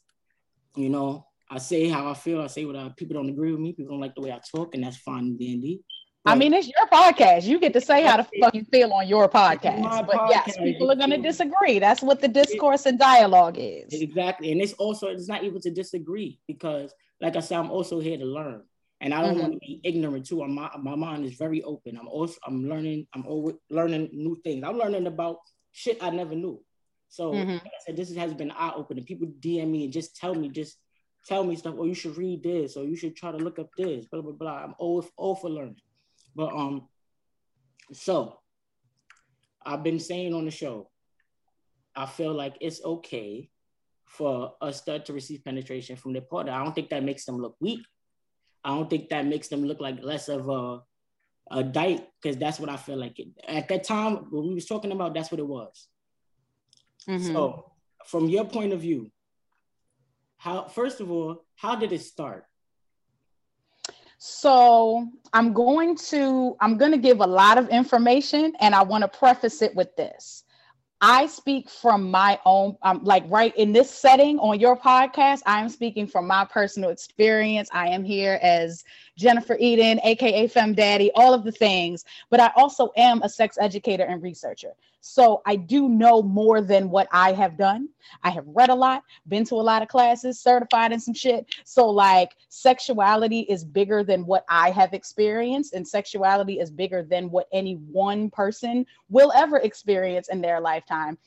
you 0.77 0.89
know, 0.89 1.27
I 1.51 1.59
say 1.59 1.89
how 1.89 2.09
I 2.09 2.15
feel. 2.15 2.41
I 2.41 2.49
say 2.49 2.65
what 2.65 2.77
I, 2.77 2.89
people 2.97 3.15
don't 3.15 3.29
agree 3.29 3.53
with 3.53 3.61
me. 3.61 3.73
People 3.73 3.93
don't 3.93 4.01
like 4.01 4.15
the 4.15 4.23
way 4.23 4.33
I 4.33 4.41
talk, 4.55 4.75
and 4.75 4.85
that's 4.85 4.97
fine 4.99 5.25
and 5.25 5.39
dandy. 5.39 5.81
I 6.27 6.35
mean, 6.35 6.53
it's 6.55 6.67
your 6.67 6.87
podcast. 6.89 7.45
You 7.45 7.61
get 7.61 7.73
to 7.75 7.81
say 7.81 8.03
how 8.03 8.17
the 8.17 8.27
fuck 8.41 8.53
you 8.53 8.65
feel 8.65 8.93
on 8.93 9.07
your 9.07 9.29
podcast. 9.29 10.07
But 10.07 10.17
podcast. 10.17 10.31
yes, 10.31 10.57
people 10.57 10.91
are 10.91 10.97
going 10.97 11.11
to 11.11 11.19
disagree. 11.19 11.79
That's 11.79 12.03
what 12.03 12.21
the 12.21 12.27
discourse 12.27 12.85
and 12.87 12.99
dialogue 12.99 13.57
is. 13.59 13.93
Exactly. 13.93 14.51
And 14.51 14.61
it's 14.61 14.73
also, 14.73 15.07
it's 15.07 15.29
not 15.29 15.45
even 15.45 15.61
to 15.61 15.71
disagree 15.71 16.41
because, 16.49 16.93
like 17.21 17.37
I 17.37 17.41
said, 17.41 17.59
I'm 17.59 17.71
also 17.71 18.01
here 18.01 18.19
to 18.19 18.25
learn. 18.25 18.63
And 19.01 19.15
I 19.15 19.21
don't 19.21 19.35
mm-hmm. 19.35 19.41
want 19.41 19.53
to 19.53 19.59
be 19.61 19.81
ignorant 19.85 20.27
too. 20.27 20.45
My, 20.49 20.69
my 20.81 20.97
mind 20.97 21.27
is 21.27 21.35
very 21.35 21.63
open. 21.63 21.97
I'm 21.97 22.09
also, 22.09 22.35
I'm 22.45 22.69
learning, 22.69 23.07
I'm 23.15 23.25
always 23.25 23.55
learning 23.71 24.09
new 24.13 24.37
things. 24.43 24.65
I'm 24.65 24.79
learning 24.79 25.07
about 25.07 25.37
shit 25.71 26.03
I 26.03 26.11
never 26.11 26.35
knew. 26.35 26.61
So 27.09 27.33
mm-hmm. 27.33 27.53
like 27.53 27.67
I 27.67 27.85
said, 27.85 27.97
this 27.97 28.15
has 28.15 28.35
been 28.35 28.51
eye 28.51 28.73
opening. 28.75 29.05
People 29.05 29.29
DM 29.41 29.71
me 29.71 29.85
and 29.85 29.93
just 29.93 30.17
tell 30.17 30.35
me, 30.35 30.49
just 30.49 30.79
tell 31.27 31.45
me 31.45 31.57
stuff. 31.57 31.75
Oh, 31.79 31.85
you 31.85 31.95
should 31.95 32.17
read 32.17 32.43
this, 32.43 32.77
or 32.77 32.85
you 32.85 32.97
should 32.97 33.17
try 33.17 33.33
to 33.33 33.39
look 33.39 33.59
up 33.59 33.71
this. 33.77 34.07
Blah 34.07 34.23
blah 34.23 34.33
blah. 34.33 34.65
I'm 34.65 34.75
all 34.79 35.07
all 35.17 35.35
for 35.35 35.51
learning. 35.51 35.81
But 36.35 36.53
um, 36.53 36.89
so 37.93 38.39
I've 39.65 39.83
been 39.83 40.01
saying 40.01 40.35
on 40.35 40.45
the 40.45 40.51
show, 40.51 40.91
I 41.95 42.07
feel 42.07 42.33
like 42.33 42.57
it's 42.61 42.85
okay 42.85 43.51
for 44.05 44.55
a 44.61 44.73
stud 44.73 45.05
to 45.07 45.13
receive 45.13 45.45
penetration 45.45 45.97
from 45.97 46.13
their 46.13 46.23
partner. 46.23 46.53
I 46.53 46.63
don't 46.63 46.75
think 46.75 46.91
that 46.91 47.03
makes 47.03 47.25
them 47.25 47.39
look 47.39 47.57
weak. 47.61 47.81
I 48.63 48.71
don't 48.71 48.91
think 48.91 49.09
that 49.11 49.27
makes 49.27 49.49
them 49.49 49.65
look 49.65 49.81
like 49.81 50.03
less 50.03 50.29
of 50.29 50.49
a 50.49 50.81
a 51.53 51.63
dyke 51.63 52.05
because 52.21 52.37
that's 52.37 52.59
what 52.59 52.69
I 52.69 52.77
feel 52.77 52.97
like 52.97 53.21
it, 53.21 53.29
at 53.47 53.69
that 53.69 53.85
time 53.85 54.27
when 54.31 54.49
we 54.49 54.55
was 54.55 54.67
talking 54.67 54.91
about 54.91 55.15
that's 55.15 55.31
what 55.31 55.41
it 55.41 55.47
was. 55.47 55.89
Mm-hmm. 57.09 57.33
So 57.33 57.73
from 58.07 58.29
your 58.29 58.45
point 58.45 58.73
of 58.73 58.81
view, 58.81 59.11
how 60.39 60.65
first 60.65 61.01
of 61.01 61.11
all, 61.11 61.45
how 61.55 61.77
did 61.77 61.93
it 61.93 62.03
start? 62.03 62.45
So 64.19 65.09
I'm 65.33 65.53
going 65.53 65.97
to 66.11 66.57
I'm 66.61 66.79
going 66.79 66.93
to 66.93 66.99
give 66.99 67.21
a 67.21 67.27
lot 67.27 67.59
of 67.59 67.69
information 67.69 68.55
and 68.61 68.75
I 68.75 68.83
want 68.83 69.03
to 69.03 69.09
preface 69.09 69.63
it 69.63 69.75
with 69.75 69.95
this. 69.97 70.45
I 71.01 71.27
speak 71.27 71.69
from 71.69 72.11
my 72.11 72.41
own, 72.47 72.77
um, 72.83 73.01
like 73.05 73.25
right 73.29 73.55
in 73.57 73.73
this 73.73 73.91
setting 73.91 74.39
on 74.39 74.59
your 74.59 74.77
podcast, 74.77 75.43
I 75.45 75.61
am 75.61 75.69
speaking 75.69 76.07
from 76.07 76.27
my 76.27 76.47
personal 76.47 76.89
experience. 76.89 77.69
I 77.71 77.89
am 77.89 78.03
here 78.03 78.39
as 78.41 78.83
Jennifer 79.17 79.57
Eden, 79.59 80.01
AKA 80.03 80.49
Fem 80.49 80.75
Daddy, 80.75 81.11
all 81.15 81.33
of 81.33 81.45
the 81.45 81.53
things, 81.53 82.05
but 82.31 82.41
I 82.41 82.51
also 82.57 82.91
am 82.97 83.23
a 83.23 83.29
sex 83.29 83.57
educator 83.61 84.05
and 84.05 84.23
researcher. 84.23 84.73
So 85.01 85.41
I 85.47 85.55
do 85.55 85.89
know 85.89 86.21
more 86.21 86.61
than 86.61 86.91
what 86.91 87.07
I 87.13 87.33
have 87.33 87.57
done. 87.57 87.89
I 88.25 88.31
have 88.31 88.45
read 88.47 88.71
a 88.71 88.75
lot, 88.75 89.05
been 89.29 89.45
to 89.45 89.55
a 89.55 89.63
lot 89.63 89.81
of 89.81 89.89
classes, 89.89 90.41
certified 90.41 90.93
in 90.93 90.99
some 90.99 91.15
shit. 91.15 91.47
So, 91.65 91.89
like, 91.89 92.33
sexuality 92.49 93.41
is 93.43 93.65
bigger 93.65 94.03
than 94.03 94.27
what 94.27 94.45
I 94.49 94.71
have 94.73 94.95
experienced, 94.95 95.75
and 95.75 95.87
sexuality 95.87 96.59
is 96.59 96.73
bigger 96.73 97.05
than 97.05 97.31
what 97.31 97.47
any 97.53 97.75
one 97.75 98.31
person 98.31 98.85
will 99.09 99.33
ever 99.37 99.59
experience 99.59 100.29
in 100.29 100.41
their 100.41 100.61
lifetime 100.61 101.19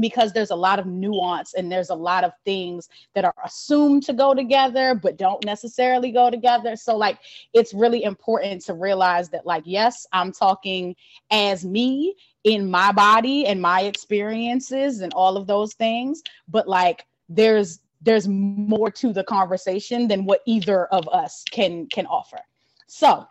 because 0.00 0.32
there's 0.32 0.50
a 0.50 0.56
lot 0.56 0.78
of 0.78 0.86
nuance 0.86 1.54
and 1.54 1.70
there's 1.70 1.90
a 1.90 1.94
lot 1.94 2.24
of 2.24 2.32
things 2.44 2.88
that 3.14 3.24
are 3.24 3.34
assumed 3.44 4.02
to 4.04 4.12
go 4.12 4.34
together 4.34 4.94
but 4.94 5.16
don't 5.16 5.44
necessarily 5.44 6.10
go 6.10 6.30
together. 6.30 6.76
So 6.76 6.96
like 6.96 7.18
it's 7.52 7.74
really 7.74 8.04
important 8.04 8.62
to 8.62 8.74
realize 8.74 9.28
that 9.30 9.46
like 9.46 9.62
yes 9.66 10.06
i'm 10.12 10.32
talking 10.32 10.94
as 11.30 11.64
me 11.64 12.14
in 12.44 12.70
my 12.70 12.92
body 12.92 13.46
and 13.46 13.60
my 13.60 13.82
experiences 13.82 15.00
and 15.00 15.12
all 15.14 15.36
of 15.36 15.46
those 15.46 15.74
things 15.74 16.22
but 16.48 16.68
like 16.68 17.06
there's 17.28 17.80
there's 18.02 18.28
more 18.28 18.90
to 18.90 19.12
the 19.12 19.24
conversation 19.24 20.06
than 20.06 20.24
what 20.24 20.40
either 20.46 20.86
of 20.86 21.08
us 21.08 21.44
can 21.50 21.86
can 21.88 22.06
offer. 22.06 22.38
So 22.86 23.26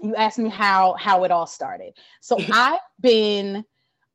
you 0.00 0.14
asked 0.16 0.38
me 0.38 0.48
how 0.48 0.94
how 0.94 1.24
it 1.24 1.30
all 1.30 1.46
started. 1.46 1.94
So 2.20 2.38
i've 2.52 2.80
been 3.00 3.64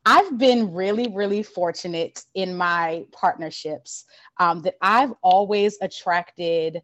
i've 0.06 0.38
been 0.38 0.74
really 0.74 1.08
really 1.10 1.44
fortunate 1.44 2.26
in 2.36 2.56
my 2.56 3.06
partnerships 3.12 4.06
um, 4.40 4.62
that 4.62 4.76
i've 4.82 5.14
always 5.22 5.78
attracted 5.82 6.82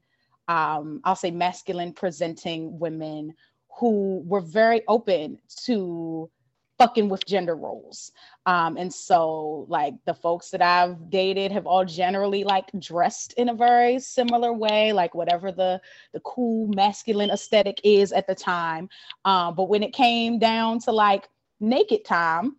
um, 0.48 1.02
i'll 1.04 1.16
say 1.16 1.32
masculine 1.32 1.94
presenting 1.94 2.78
women 2.80 3.34
who 3.80 4.24
were 4.26 4.42
very 4.42 4.82
open 4.88 5.40
to 5.66 6.30
fucking 6.78 7.10
with 7.10 7.26
gender 7.26 7.56
roles. 7.56 8.12
Um, 8.46 8.78
and 8.78 8.94
so 8.94 9.66
like 9.68 9.96
the 10.06 10.14
folks 10.14 10.50
that 10.52 10.62
I've 10.62 11.10
dated 11.10 11.52
have 11.52 11.66
all 11.66 11.84
generally 11.84 12.44
like 12.44 12.68
dressed 12.80 13.34
in 13.34 13.50
a 13.50 13.54
very 13.54 14.00
similar 14.00 14.54
way, 14.54 14.94
like 14.94 15.16
whatever 15.16 15.52
the 15.52 15.82
the 16.14 16.20
cool 16.22 16.68
masculine 16.68 17.32
aesthetic 17.32 17.82
is 17.84 18.12
at 18.12 18.28
the 18.28 18.36
time. 18.36 18.90
Um, 19.26 19.56
but 19.56 19.70
when 19.70 19.84
it 19.84 19.94
came 19.94 20.40
down 20.40 20.80
to 20.82 20.92
like 20.92 21.28
naked 21.60 22.06
time, 22.06 22.58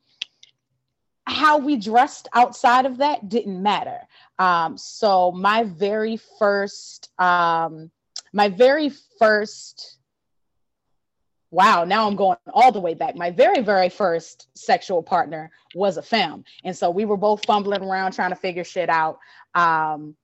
how 1.29 1.59
we 1.59 1.77
dressed 1.77 2.29
outside 2.35 2.87
of 2.87 2.99
that 2.99 3.29
didn't 3.29 3.63
matter. 3.63 4.01
Um, 4.39 4.77
so 4.79 5.33
my 5.33 5.65
very 5.65 6.19
first, 6.39 7.11
um, 7.21 7.91
my 8.33 8.49
very 8.49 8.91
first 9.19 9.99
wow, 11.51 11.85
now 11.85 12.07
I'm 12.07 12.17
going 12.17 12.37
all 12.53 12.73
the 12.73 12.81
way 12.81 12.95
back. 12.95 13.17
My 13.17 13.31
very, 13.31 13.63
very 13.63 13.89
first 13.89 14.49
sexual 14.55 15.03
partner 15.03 15.51
was 15.75 15.97
a 15.97 16.03
femme. 16.03 16.45
And 16.65 16.77
so 16.77 16.91
we 16.91 17.05
were 17.05 17.17
both 17.17 17.45
fumbling 17.47 17.83
around 17.83 18.13
trying 18.13 18.31
to 18.31 18.37
figure 18.37 18.65
shit 18.65 18.91
out. 18.91 19.19
Um, 19.55 20.15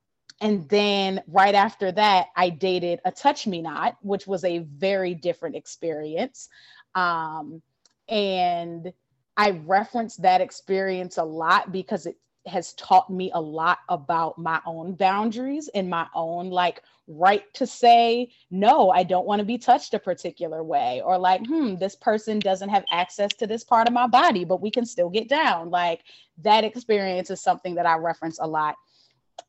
and 0.41 0.69
then 0.69 1.23
right 1.27 1.55
after 1.55 1.93
that, 1.93 2.27
I 2.37 2.51
dated 2.51 3.01
a 3.05 3.11
touch 3.11 3.47
me 3.47 3.63
not, 3.63 3.97
which 4.03 4.27
was 4.27 4.45
a 4.45 4.59
very 4.59 5.15
different 5.15 5.57
experience. 5.57 6.49
Um, 6.95 7.63
and 8.09 8.93
I 9.37 9.51
reference 9.67 10.17
that 10.17 10.41
experience 10.41 11.19
a 11.19 11.25
lot 11.25 11.73
because 11.73 12.07
it 12.07 12.17
has 12.47 12.75
taught 12.75 13.11
me 13.11 13.31
a 13.35 13.41
lot 13.41 13.79
about 13.89 14.39
my 14.39 14.61
own 14.67 14.95
boundaries 14.95 15.69
and 15.75 15.89
my 15.89 16.07
own 16.15 16.51
like 16.51 16.83
right 17.07 17.53
to 17.53 17.67
say 17.67 18.31
no 18.51 18.91
i 18.91 19.03
don't 19.03 19.27
want 19.27 19.39
to 19.39 19.45
be 19.45 19.59
touched 19.59 19.93
a 19.93 19.99
particular 19.99 20.63
way 20.63 21.03
or 21.05 21.19
like 21.19 21.45
hmm 21.47 21.75
this 21.77 21.95
person 21.97 22.39
doesn't 22.39 22.71
have 22.71 22.85
access 22.91 23.31
to 23.35 23.47
this 23.47 23.65
part 23.65 23.87
of 23.87 23.93
my 23.93 24.07
body 24.07 24.45
but 24.45 24.61
we 24.61 24.71
can 24.71 24.87
still 24.87 25.11
get 25.11 25.29
down. 25.29 25.71
Like 25.71 26.03
that 26.43 26.65
experience 26.65 27.31
is 27.31 27.43
something 27.43 27.75
that 27.75 27.87
i 27.87 27.97
reference 27.97 28.39
a 28.41 28.47
lot. 28.47 28.77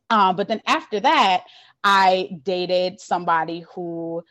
Um, 0.10 0.36
but 0.36 0.48
then 0.48 0.62
after 0.65 1.00
that 1.02 1.43
i 1.84 2.30
dated 2.43 3.00
somebody 3.00 3.65
who 3.74 4.24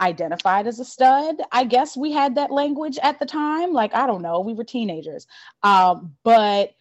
identified 0.00 0.66
as 0.66 0.78
a 0.80 0.84
stud. 0.84 1.36
I 1.52 1.64
guess 1.64 1.96
we 1.96 2.12
had 2.12 2.34
that 2.36 2.50
language 2.50 2.98
at 3.02 3.18
the 3.18 3.26
time. 3.26 3.72
Like 3.72 3.94
i 3.94 4.06
don't 4.06 4.22
know. 4.22 4.40
We 4.40 4.54
were 4.54 4.64
teenagers. 4.64 5.26
Um, 5.62 6.14
but 6.24 6.74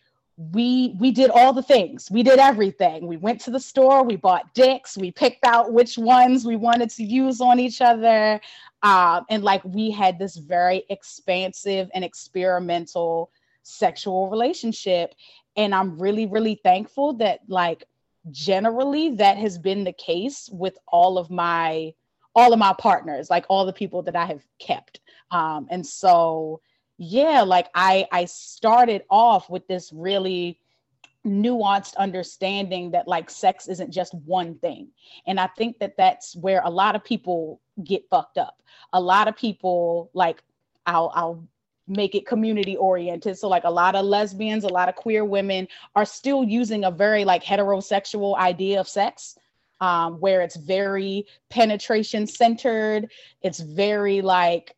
we 0.53 0.95
we 0.99 1.11
did 1.11 1.31
all 1.31 1.51
the 1.51 1.63
things. 1.63 2.11
We 2.11 2.21
did 2.21 2.37
everything. 2.37 3.07
We 3.07 3.17
went 3.17 3.41
to 3.41 3.51
the 3.51 3.59
store. 3.59 4.03
We 4.03 4.17
bought 4.17 4.53
dicks. 4.53 4.95
We 4.95 5.11
picked 5.11 5.43
out 5.45 5.73
which 5.73 5.97
ones 5.97 6.45
we 6.45 6.55
wanted 6.55 6.91
to 6.91 7.03
use 7.03 7.41
on 7.41 7.59
each 7.59 7.81
other. 7.81 8.39
Um, 8.83 9.25
and 9.29 9.43
like 9.43 9.63
we 9.65 9.89
had 9.89 10.19
this 10.19 10.37
very 10.37 10.83
expansive 10.89 11.89
and 11.95 12.03
experimental 12.03 13.31
sexual 13.63 14.29
relationship. 14.29 15.15
And 15.55 15.73
i'm 15.73 15.97
really 15.97 16.27
really 16.27 16.59
thankful 16.63 17.13
that 17.13 17.39
like 17.47 17.83
generally 18.29 19.15
that 19.15 19.37
has 19.37 19.57
been 19.57 19.83
the 19.83 19.93
case 19.93 20.49
with 20.51 20.77
all 20.87 21.17
of 21.17 21.31
my 21.31 21.93
all 22.37 22.53
of 22.53 22.59
my 22.59 22.73
partners 22.73 23.31
like 23.31 23.45
all 23.49 23.65
the 23.65 23.73
people 23.73 24.03
that 24.03 24.15
i 24.15 24.25
have 24.25 24.45
kept. 24.59 25.01
Um, 25.31 25.67
and 25.69 25.85
so 25.85 26.61
yeah 26.99 27.41
like 27.41 27.67
i 27.75 28.07
i 28.11 28.25
started 28.25 29.03
off 29.09 29.49
with 29.49 29.67
this 29.67 29.91
really 29.91 30.59
nuanced 31.25 31.95
understanding 31.97 32.91
that 32.91 33.07
like 33.07 33.29
sex 33.29 33.67
isn't 33.67 33.91
just 33.91 34.13
one 34.13 34.55
thing. 34.59 34.87
And 35.25 35.39
i 35.39 35.47
think 35.57 35.79
that 35.79 35.97
that's 35.97 36.35
where 36.35 36.61
a 36.63 36.69
lot 36.69 36.95
of 36.95 37.03
people 37.03 37.59
get 37.83 38.07
fucked 38.09 38.37
up. 38.37 38.61
A 38.93 39.01
lot 39.01 39.27
of 39.27 39.35
people 39.35 40.11
like 40.13 40.43
i'll 40.85 41.11
i'll 41.15 41.43
make 41.87 42.13
it 42.15 42.27
community 42.27 42.75
oriented. 42.77 43.37
So 43.37 43.47
like 43.47 43.63
a 43.63 43.71
lot 43.81 43.95
of 43.95 44.05
lesbians 44.05 44.63
a 44.63 44.69
lot 44.69 44.89
of 44.89 44.95
queer 44.95 45.25
women 45.25 45.67
are 45.95 46.05
still 46.05 46.43
using 46.43 46.83
a 46.83 46.91
very 46.91 47.25
like 47.25 47.43
heterosexual 47.43 48.37
idea 48.37 48.79
of 48.79 48.87
sex 48.87 49.37
um, 49.81 50.19
where 50.19 50.41
it's 50.41 50.57
very 50.57 51.25
penetration 51.49 52.25
centered 52.27 53.11
it's 53.41 53.59
very 53.59 54.21
like 54.21 54.75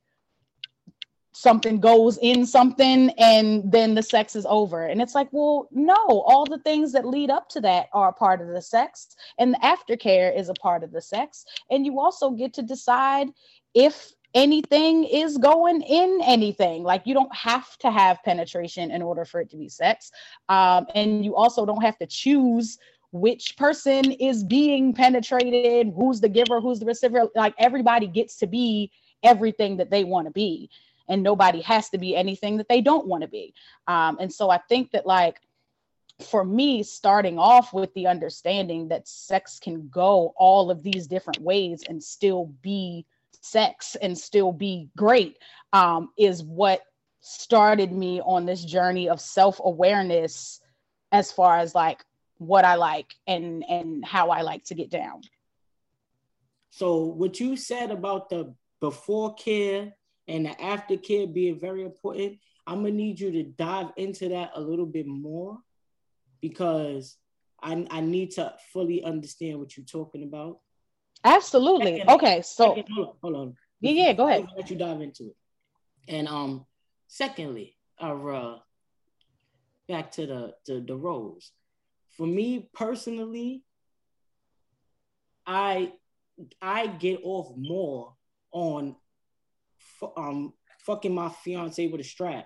something 1.40 1.80
goes 1.80 2.18
in 2.22 2.46
something 2.46 3.10
and 3.18 3.72
then 3.72 3.96
the 3.96 4.04
sex 4.04 4.36
is 4.36 4.46
over. 4.50 4.88
And 4.88 5.02
it's 5.02 5.16
like, 5.16 5.30
well, 5.32 5.70
no, 5.72 5.96
all 5.96 6.46
the 6.46 6.60
things 6.60 6.92
that 6.92 7.06
lead 7.06 7.30
up 7.30 7.48
to 7.50 7.62
that 7.62 7.88
are 7.94 8.10
a 8.10 8.14
part 8.14 8.42
of 8.42 8.50
the 8.50 8.62
sex, 8.62 9.16
and 9.38 9.54
the 9.54 9.60
aftercare 9.60 10.38
is 10.38 10.50
a 10.50 10.54
part 10.56 10.84
of 10.84 10.92
the 10.92 11.02
sex. 11.02 11.46
And 11.72 11.86
you 11.86 11.98
also 11.98 12.32
get 12.32 12.54
to 12.56 12.62
decide 12.62 13.30
if 13.74 14.12
anything 14.34 15.06
is 15.06 15.38
going 15.38 15.82
in 15.82 16.20
anything. 16.24 16.84
Like 16.84 17.04
you 17.06 17.14
don't 17.14 17.34
have 17.34 17.78
to 17.80 17.90
have 17.90 18.22
penetration 18.24 18.92
in 18.92 19.02
order 19.02 19.24
for 19.24 19.40
it 19.40 19.50
to 19.52 19.58
be 19.58 19.70
sex. 19.70 20.12
Um, 20.50 20.88
and 20.94 21.24
you 21.24 21.36
also 21.36 21.66
don't 21.66 21.82
have 21.82 21.98
to 22.00 22.06
choose 22.06 22.78
which 23.12 23.58
person 23.58 24.12
is 24.12 24.44
being 24.44 24.94
penetrated, 24.94 25.94
who's 25.96 26.22
the 26.22 26.30
giver, 26.30 26.62
who's 26.62 26.80
the 26.80 26.86
receiver. 26.86 27.24
Like 27.36 27.56
everybody 27.58 28.08
gets 28.08 28.38
to 28.38 28.48
be 28.48 28.92
everything 29.24 29.78
that 29.78 29.90
they 29.90 30.04
want 30.04 30.28
to 30.28 30.32
be 30.32 30.70
and 31.08 31.24
nobody 31.24 31.62
has 31.62 31.90
to 31.90 31.98
be 31.98 32.16
anything 32.16 32.58
that 32.58 32.70
they 32.70 32.82
don't 32.82 33.08
want 33.08 33.24
to 33.24 33.28
be. 33.28 33.54
Um, 33.88 34.18
and 34.20 34.32
so 34.32 34.50
I 34.50 34.60
think 34.70 34.92
that 34.92 35.06
like 35.06 35.42
for 36.22 36.44
me, 36.44 36.84
starting 36.84 37.40
off 37.40 37.74
with 37.74 37.94
the 37.94 38.08
understanding 38.08 38.90
that 38.90 39.08
sex 39.08 39.60
can 39.60 39.88
go 39.90 40.34
all 40.38 40.70
of 40.70 40.84
these 40.84 41.08
different 41.08 41.42
ways 41.42 41.84
and 41.88 42.04
still 42.04 42.54
be 42.62 43.06
sex 43.42 43.96
and 44.02 44.18
still 44.18 44.52
be 44.52 44.90
great 44.98 45.38
um, 45.74 46.10
is 46.18 46.44
what 46.44 46.82
started 47.22 47.92
me 47.92 48.22
on 48.22 48.46
this 48.46 48.64
journey 48.64 49.10
of 49.10 49.20
self-awareness 49.20 50.62
as 51.12 51.32
far 51.32 51.58
as 51.58 51.74
like 51.74 52.04
what 52.40 52.66
I 52.66 52.76
like 52.76 53.14
and 53.28 53.64
and 53.70 54.04
how 54.04 54.30
I 54.32 54.42
like 54.42 54.64
to 54.66 54.74
get 54.76 54.90
down. 54.90 55.22
So 56.72 57.04
what 57.04 57.40
you 57.40 57.56
said 57.56 57.92
about 57.92 58.30
the 58.30 58.56
before 58.82 59.36
care 59.36 59.94
and 60.28 60.46
the 60.46 60.62
after 60.62 60.98
care 60.98 61.28
being 61.28 61.60
very 61.60 61.84
important. 61.84 62.40
I'm 62.66 62.78
gonna 62.84 62.92
need 62.92 63.20
you 63.20 63.32
to 63.32 63.44
dive 63.44 63.88
into 63.98 64.30
that 64.30 64.52
a 64.56 64.62
little 64.62 64.86
bit 64.86 65.08
more 65.08 65.58
because 66.42 67.18
I, 67.62 67.86
I 67.90 68.02
need 68.02 68.32
to 68.32 68.54
fully 68.72 69.04
understand 69.04 69.60
what 69.60 69.76
you're 69.76 69.86
talking 69.86 70.24
about. 70.24 70.60
Absolutely. 71.24 71.98
Second- 71.98 72.10
Okay, 72.16 72.42
so 72.42 72.76
Second- 72.76 72.88
hold 72.96 73.08
on, 73.08 73.14
hold 73.22 73.36
on. 73.36 73.56
yeah, 73.82 73.92
yeah, 73.92 74.14
go 74.14 74.28
ahead. 74.28 74.48
Let 74.56 74.70
you 74.70 74.78
dive 74.78 75.02
into 75.02 75.28
it. 75.30 75.36
And 76.08 76.28
um, 76.28 76.66
secondly, 77.08 77.76
our 78.00 78.34
uh, 78.34 78.56
back 79.90 80.12
to 80.14 80.26
the 80.26 80.54
to 80.68 80.80
the 80.80 80.96
roles. 80.96 81.52
For 82.20 82.28
me 82.28 82.70
personally, 82.74 83.64
I 85.48 85.94
I 86.62 86.88
get 86.88 87.22
off 87.24 87.56
more 87.56 88.14
on 88.52 88.98
um 90.18 90.52
fucking 90.82 91.16
my 91.16 91.30
fiance 91.30 91.88
with 91.88 92.02
a 92.02 92.04
strap 92.04 92.46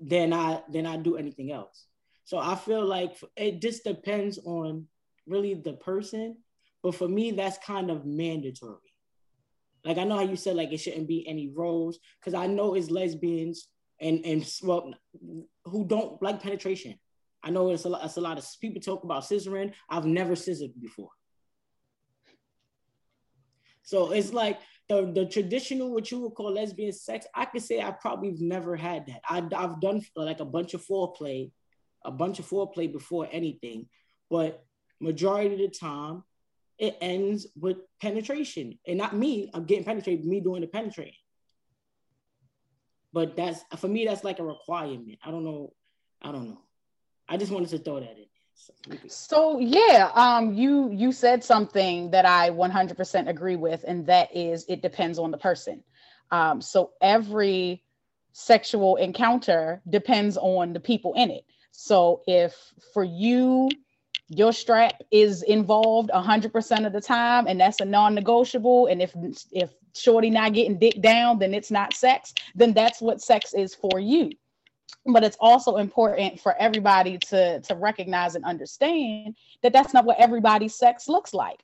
than 0.00 0.32
I 0.32 0.60
than 0.72 0.86
I 0.86 0.96
do 0.96 1.18
anything 1.18 1.52
else. 1.52 1.86
So 2.24 2.36
I 2.38 2.56
feel 2.56 2.84
like 2.84 3.16
it 3.36 3.62
just 3.62 3.84
depends 3.84 4.40
on 4.44 4.88
really 5.28 5.54
the 5.54 5.74
person, 5.74 6.38
but 6.82 6.96
for 6.96 7.06
me 7.06 7.30
that's 7.30 7.58
kind 7.64 7.92
of 7.92 8.04
mandatory. 8.06 8.92
Like 9.84 9.98
I 9.98 10.04
know 10.04 10.16
how 10.16 10.24
you 10.24 10.34
said 10.34 10.56
like 10.56 10.72
it 10.72 10.78
shouldn't 10.78 11.06
be 11.06 11.28
any 11.28 11.52
roles 11.54 12.00
because 12.18 12.34
I 12.34 12.48
know 12.48 12.74
it's 12.74 12.90
lesbians 12.90 13.68
and 14.00 14.26
and 14.26 14.52
well 14.64 14.94
who 15.64 15.86
don't 15.86 16.20
like 16.20 16.42
penetration. 16.42 16.98
I 17.42 17.50
know 17.50 17.70
it's 17.70 17.84
a 17.84 17.88
lot. 17.88 18.04
It's 18.04 18.16
a 18.16 18.20
lot 18.20 18.38
of 18.38 18.46
people 18.60 18.80
talk 18.80 19.04
about 19.04 19.22
scissoring. 19.22 19.72
I've 19.88 20.04
never 20.04 20.36
scissored 20.36 20.72
before. 20.80 21.10
So 23.82 24.12
it's 24.12 24.32
like 24.32 24.60
the, 24.88 25.10
the 25.12 25.26
traditional, 25.26 25.92
what 25.92 26.10
you 26.10 26.20
would 26.20 26.34
call 26.34 26.52
lesbian 26.52 26.92
sex. 26.92 27.26
I 27.34 27.44
could 27.46 27.62
say 27.62 27.80
I 27.80 27.90
probably 27.90 28.36
never 28.38 28.76
had 28.76 29.06
that. 29.06 29.20
I, 29.28 29.38
I've 29.56 29.80
done 29.80 30.02
like 30.14 30.40
a 30.40 30.44
bunch 30.44 30.74
of 30.74 30.84
foreplay, 30.84 31.50
a 32.04 32.10
bunch 32.10 32.38
of 32.38 32.48
foreplay 32.48 32.92
before 32.92 33.28
anything, 33.32 33.86
but 34.30 34.64
majority 35.00 35.54
of 35.54 35.58
the 35.58 35.76
time, 35.76 36.22
it 36.78 36.96
ends 37.00 37.46
with 37.56 37.76
penetration, 38.00 38.78
and 38.86 38.96
not 38.96 39.14
me. 39.14 39.50
I'm 39.52 39.64
getting 39.64 39.84
penetrated. 39.84 40.24
Me 40.24 40.40
doing 40.40 40.62
the 40.62 40.66
penetrating. 40.66 41.12
But 43.12 43.36
that's 43.36 43.62
for 43.76 43.88
me. 43.88 44.06
That's 44.06 44.24
like 44.24 44.38
a 44.38 44.44
requirement. 44.44 45.18
I 45.22 45.30
don't 45.30 45.44
know. 45.44 45.74
I 46.22 46.32
don't 46.32 46.48
know. 46.48 46.60
I 47.30 47.36
just 47.36 47.52
wanted 47.52 47.70
to 47.70 47.78
throw 47.78 48.00
that 48.00 48.10
in. 48.10 48.26
So, 48.54 48.72
So 49.06 49.58
yeah, 49.60 50.10
um, 50.14 50.52
you 50.52 50.90
you 50.90 51.12
said 51.12 51.44
something 51.44 52.10
that 52.10 52.26
I 52.26 52.50
100% 52.50 53.28
agree 53.28 53.56
with, 53.56 53.84
and 53.86 54.06
that 54.06 54.36
is 54.36 54.66
it 54.68 54.82
depends 54.82 55.18
on 55.18 55.30
the 55.30 55.38
person. 55.38 55.82
Um, 56.30 56.60
so 56.60 56.90
every 57.00 57.82
sexual 58.32 58.96
encounter 58.96 59.80
depends 59.88 60.36
on 60.36 60.72
the 60.72 60.80
people 60.80 61.14
in 61.14 61.30
it. 61.30 61.44
So 61.70 62.22
if 62.26 62.54
for 62.92 63.04
you 63.04 63.70
your 64.30 64.52
strap 64.52 65.02
is 65.10 65.42
involved 65.42 66.10
100% 66.10 66.86
of 66.86 66.92
the 66.92 67.00
time 67.00 67.46
and 67.48 67.60
that's 67.60 67.80
a 67.80 67.84
non-negotiable 67.84 68.86
and 68.86 69.02
if 69.02 69.12
if 69.50 69.70
shorty 69.94 70.30
not 70.30 70.52
getting 70.52 70.78
dick 70.78 71.00
down 71.02 71.40
then 71.40 71.52
it's 71.52 71.70
not 71.70 71.92
sex 71.92 72.32
then 72.54 72.72
that's 72.72 73.00
what 73.00 73.20
sex 73.20 73.52
is 73.54 73.74
for 73.74 73.98
you 73.98 74.30
but 75.06 75.24
it's 75.24 75.36
also 75.40 75.76
important 75.76 76.40
for 76.40 76.54
everybody 76.58 77.18
to 77.18 77.60
to 77.60 77.74
recognize 77.74 78.34
and 78.34 78.44
understand 78.44 79.36
that 79.62 79.72
that's 79.72 79.94
not 79.94 80.04
what 80.04 80.18
everybody's 80.18 80.74
sex 80.74 81.08
looks 81.08 81.32
like 81.34 81.60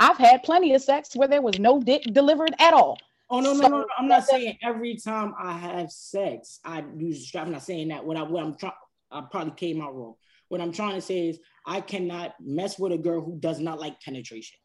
i've 0.00 0.16
had 0.18 0.42
plenty 0.42 0.74
of 0.74 0.82
sex 0.82 1.14
where 1.14 1.28
there 1.28 1.42
was 1.42 1.58
no 1.58 1.80
dick 1.80 2.02
delivered 2.12 2.54
at 2.58 2.72
all 2.74 2.98
Oh 3.32 3.38
no, 3.38 3.52
no, 3.52 3.60
So- 3.62 3.68
no, 3.68 3.78
no! 3.82 3.86
I'm 3.96 4.08
not 4.08 4.24
saying 4.26 4.58
every 4.60 4.96
time 4.96 5.34
I 5.38 5.52
have 5.52 5.92
sex 5.92 6.58
I 6.64 6.82
use 6.96 7.18
a 7.22 7.26
strap. 7.26 7.46
I'm 7.46 7.52
not 7.52 7.62
saying 7.62 7.86
that. 7.88 8.04
What 8.04 8.16
I 8.16 8.22
what 8.22 8.42
I'm 8.42 8.56
trying, 8.56 8.72
I 9.12 9.20
probably 9.30 9.52
came 9.52 9.80
out 9.80 9.94
wrong. 9.94 10.14
What 10.48 10.60
I'm 10.60 10.72
trying 10.72 10.96
to 10.96 11.00
say 11.00 11.28
is 11.28 11.38
I 11.64 11.80
cannot 11.80 12.34
mess 12.40 12.76
with 12.76 12.90
a 12.90 12.98
girl 12.98 13.20
who 13.20 13.36
does 13.38 13.60
not 13.60 13.78
like 13.78 14.00
penetration. 14.00 14.58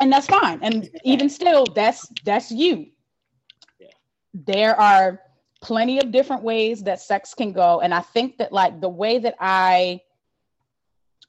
and 0.00 0.12
that's 0.12 0.26
fine 0.26 0.58
and 0.62 0.90
even 1.04 1.30
still 1.30 1.64
that's 1.64 2.06
that's 2.26 2.50
you 2.52 2.88
Yeah. 3.80 3.86
there 4.34 4.78
are 4.78 5.20
plenty 5.62 5.98
of 5.98 6.10
different 6.10 6.42
ways 6.42 6.82
that 6.82 7.00
sex 7.00 7.34
can 7.34 7.52
go 7.52 7.80
and 7.80 7.94
i 7.94 8.00
think 8.00 8.36
that 8.38 8.52
like 8.52 8.80
the 8.80 8.88
way 8.88 9.18
that 9.18 9.34
i 9.40 10.00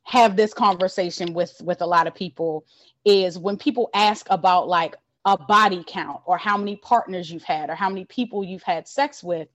have 0.04 0.36
this 0.36 0.54
conversation 0.54 1.34
with 1.34 1.62
with 1.63 1.82
a 1.82 1.86
lot 1.86 2.08
of 2.08 2.13
people 2.13 2.65
is 3.06 3.38
when 3.38 3.58
people 3.58 3.89
ask 3.93 4.26
about 4.30 4.67
like 4.67 4.96
a 5.26 5.38
body 5.38 5.84
count 5.88 6.19
or 6.26 6.38
how 6.38 6.58
many 6.58 6.76
partners 6.78 7.32
you've 7.32 7.43
had 7.43 7.69
or 7.69 7.76
how 7.76 7.88
many 7.88 8.04
people 8.06 8.43
you've 8.43 8.63
had 8.63 8.88
sex 8.88 9.24
with 9.24 9.48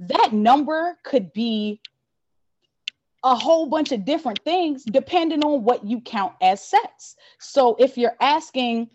that 0.00 0.32
number 0.32 0.98
could 1.02 1.32
be 1.32 1.80
a 3.24 3.34
whole 3.34 3.66
bunch 3.66 3.92
of 3.92 4.04
different 4.04 4.38
things 4.44 4.84
depending 4.84 5.42
on 5.42 5.64
what 5.64 5.84
you 5.84 6.00
count 6.00 6.34
as 6.40 6.62
sex. 6.62 7.16
So 7.38 7.76
if 7.78 7.98
you're 7.98 8.16
asking 8.20 8.90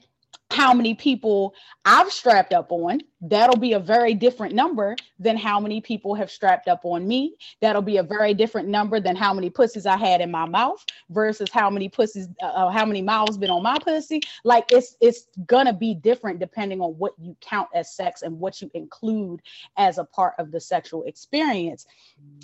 how 0.54 0.74
many 0.74 0.94
people 0.94 1.54
I've 1.86 2.12
strapped 2.12 2.54
up 2.54 2.72
on, 2.72 3.02
that'll 3.22 3.58
be 3.58 3.74
a 3.74 3.80
very 3.80 4.14
different 4.14 4.54
number 4.54 4.96
than 5.20 5.36
how 5.36 5.60
many 5.60 5.82
people 5.82 6.14
have 6.16 6.30
strapped 6.30 6.68
up 6.68 6.82
on 6.84 7.08
me. 7.08 7.36
That'll 7.62 7.82
be 7.82 7.98
a 7.98 8.04
very 8.04 8.34
different 8.34 8.68
number 8.68 9.00
than 9.00 9.16
how 9.16 9.34
many 9.34 9.50
pussies 9.50 9.86
I 9.86 9.98
had 9.98 10.22
in 10.22 10.30
my 10.30 10.46
mouth 10.46 10.86
versus 11.10 11.50
how 11.52 11.70
many 11.70 11.90
pussies, 11.90 12.28
uh, 12.42 12.48
uh, 12.48 12.70
how 12.70 12.86
many 12.86 13.02
mouths 13.02 13.38
been 13.38 13.50
on 13.50 13.64
my 13.64 13.78
pussy. 13.80 14.22
Like 14.44 14.66
it's 14.72 14.96
it's 15.02 15.28
gonna 15.48 15.74
be 15.74 15.94
different 15.94 16.40
depending 16.40 16.82
on 16.82 16.92
what 16.92 17.14
you 17.18 17.36
count 17.42 17.70
as 17.74 17.96
sex 17.96 18.22
and 18.22 18.40
what 18.40 18.62
you 18.62 18.70
include 18.74 19.42
as 19.78 19.98
a 19.98 20.06
part 20.06 20.36
of 20.38 20.52
the 20.52 20.60
sexual 20.60 21.04
experience. 21.04 21.86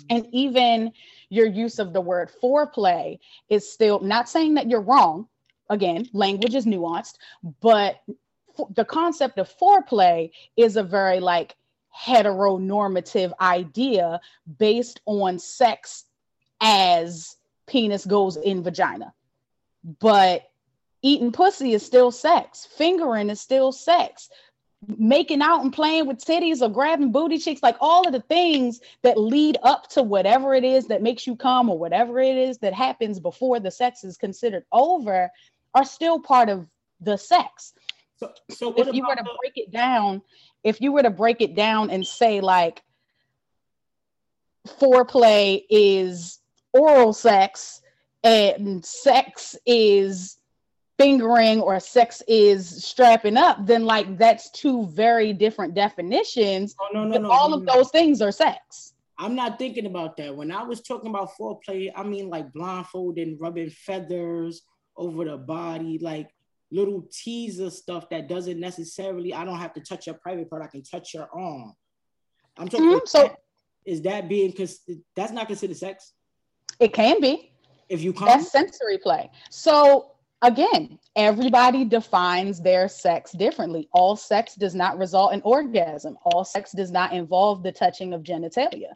And 0.08 0.26
even 0.32 0.92
your 1.28 1.46
use 1.46 1.78
of 1.78 1.92
the 1.92 2.00
word 2.00 2.30
foreplay 2.42 3.18
is 3.48 3.70
still 3.70 4.00
not 4.00 4.28
saying 4.28 4.54
that 4.54 4.68
you're 4.68 4.80
wrong. 4.80 5.28
Again, 5.70 6.08
language 6.12 6.54
is 6.54 6.66
nuanced, 6.66 7.14
but 7.60 8.00
f- 8.58 8.66
the 8.74 8.84
concept 8.84 9.38
of 9.38 9.48
foreplay 9.48 10.32
is 10.56 10.76
a 10.76 10.82
very 10.82 11.20
like 11.20 11.56
heteronormative 11.96 13.32
idea 13.40 14.20
based 14.58 15.00
on 15.06 15.38
sex 15.38 16.04
as 16.60 17.36
penis 17.66 18.04
goes 18.04 18.36
in 18.36 18.62
vagina. 18.62 19.14
But 20.00 20.42
eating 21.02 21.32
pussy 21.32 21.72
is 21.72 21.86
still 21.86 22.10
sex, 22.10 22.66
fingering 22.66 23.30
is 23.30 23.40
still 23.40 23.72
sex, 23.72 24.28
making 24.86 25.42
out 25.42 25.62
and 25.62 25.72
playing 25.72 26.06
with 26.06 26.24
titties 26.24 26.62
or 26.62 26.68
grabbing 26.68 27.12
booty 27.12 27.38
cheeks, 27.38 27.62
like 27.62 27.76
all 27.80 28.06
of 28.06 28.12
the 28.12 28.20
things 28.20 28.80
that 29.02 29.18
lead 29.18 29.58
up 29.62 29.88
to 29.90 30.02
whatever 30.02 30.54
it 30.54 30.64
is 30.64 30.86
that 30.86 31.02
makes 31.02 31.26
you 31.26 31.36
come 31.36 31.68
or 31.68 31.78
whatever 31.78 32.18
it 32.20 32.36
is 32.36 32.58
that 32.58 32.72
happens 32.72 33.20
before 33.20 33.60
the 33.60 33.70
sex 33.70 34.04
is 34.04 34.16
considered 34.16 34.64
over 34.72 35.30
are 35.74 35.84
still 35.84 36.20
part 36.20 36.48
of 36.48 36.66
the 37.00 37.16
sex. 37.16 37.74
So, 38.16 38.32
so 38.50 38.74
If 38.74 38.92
you 38.94 39.06
were 39.06 39.14
to 39.14 39.22
the- 39.22 39.36
break 39.40 39.52
it 39.56 39.70
down, 39.70 40.22
if 40.62 40.80
you 40.80 40.92
were 40.92 41.02
to 41.02 41.10
break 41.10 41.40
it 41.40 41.54
down 41.54 41.90
and 41.90 42.06
say 42.06 42.40
like 42.40 42.82
foreplay 44.66 45.64
is 45.70 46.40
oral 46.72 47.12
sex 47.12 47.80
and 48.22 48.84
sex 48.84 49.56
is 49.64 50.36
fingering 50.98 51.62
or 51.62 51.80
sex 51.80 52.22
is 52.28 52.84
strapping 52.84 53.38
up, 53.38 53.64
then 53.64 53.84
like 53.86 54.18
that's 54.18 54.50
two 54.50 54.86
very 54.88 55.32
different 55.32 55.74
definitions. 55.74 56.76
Oh, 56.78 56.88
no, 56.92 57.04
no, 57.04 57.16
no, 57.16 57.30
all 57.30 57.54
of 57.54 57.64
those 57.64 57.90
things 57.90 58.20
are 58.20 58.30
sex. 58.32 58.92
I'm 59.16 59.34
not 59.34 59.58
thinking 59.58 59.86
about 59.86 60.16
that. 60.18 60.34
When 60.34 60.52
I 60.52 60.62
was 60.62 60.82
talking 60.82 61.08
about 61.08 61.30
foreplay, 61.38 61.90
I 61.96 62.02
mean 62.02 62.28
like 62.28 62.52
blindfolding, 62.52 63.38
rubbing 63.38 63.70
feathers 63.70 64.62
over 65.00 65.24
the 65.24 65.38
body, 65.38 65.98
like 65.98 66.28
little 66.70 67.02
teaser 67.10 67.70
stuff 67.70 68.08
that 68.10 68.28
doesn't 68.28 68.60
necessarily. 68.60 69.34
I 69.34 69.44
don't 69.44 69.58
have 69.58 69.72
to 69.72 69.80
touch 69.80 70.06
your 70.06 70.14
private 70.16 70.48
part. 70.48 70.62
I 70.62 70.68
can 70.68 70.82
touch 70.82 71.14
your 71.14 71.28
arm. 71.32 71.72
I'm 72.58 72.68
talking. 72.68 72.86
Mhm, 72.86 73.08
so- 73.08 73.34
is 73.86 74.02
that 74.02 74.28
being 74.28 74.50
because 74.50 74.80
that's 75.16 75.32
not 75.32 75.46
considered 75.48 75.76
sex 75.76 76.12
It 76.78 76.92
can 76.92 77.20
be. 77.20 77.50
if 77.88 78.02
you 78.02 78.12
come? 78.12 78.28
That's 78.28 78.52
sensory 78.52 78.98
play. 78.98 79.30
So 79.48 80.12
again, 80.42 80.98
everybody 81.16 81.84
defines 81.86 82.60
their 82.60 82.88
sex 82.88 83.32
differently. 83.32 83.88
All 83.92 84.16
sex 84.16 84.54
does 84.54 84.74
not 84.74 84.98
result 84.98 85.32
in 85.32 85.40
orgasm. 85.42 86.18
All 86.24 86.44
sex 86.44 86.72
does 86.72 86.90
not 86.90 87.12
involve 87.12 87.62
the 87.62 87.72
touching 87.72 88.12
of 88.12 88.22
genitalia. 88.22 88.92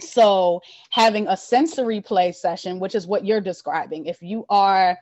So 0.00 0.62
having 0.90 1.26
a 1.28 1.36
sensory 1.36 2.00
play 2.00 2.32
session, 2.32 2.78
which 2.78 2.94
is 2.94 3.06
what 3.06 3.24
you're 3.26 3.40
describing, 3.40 4.06
if 4.06 4.22
you 4.22 4.46
are 4.48 4.98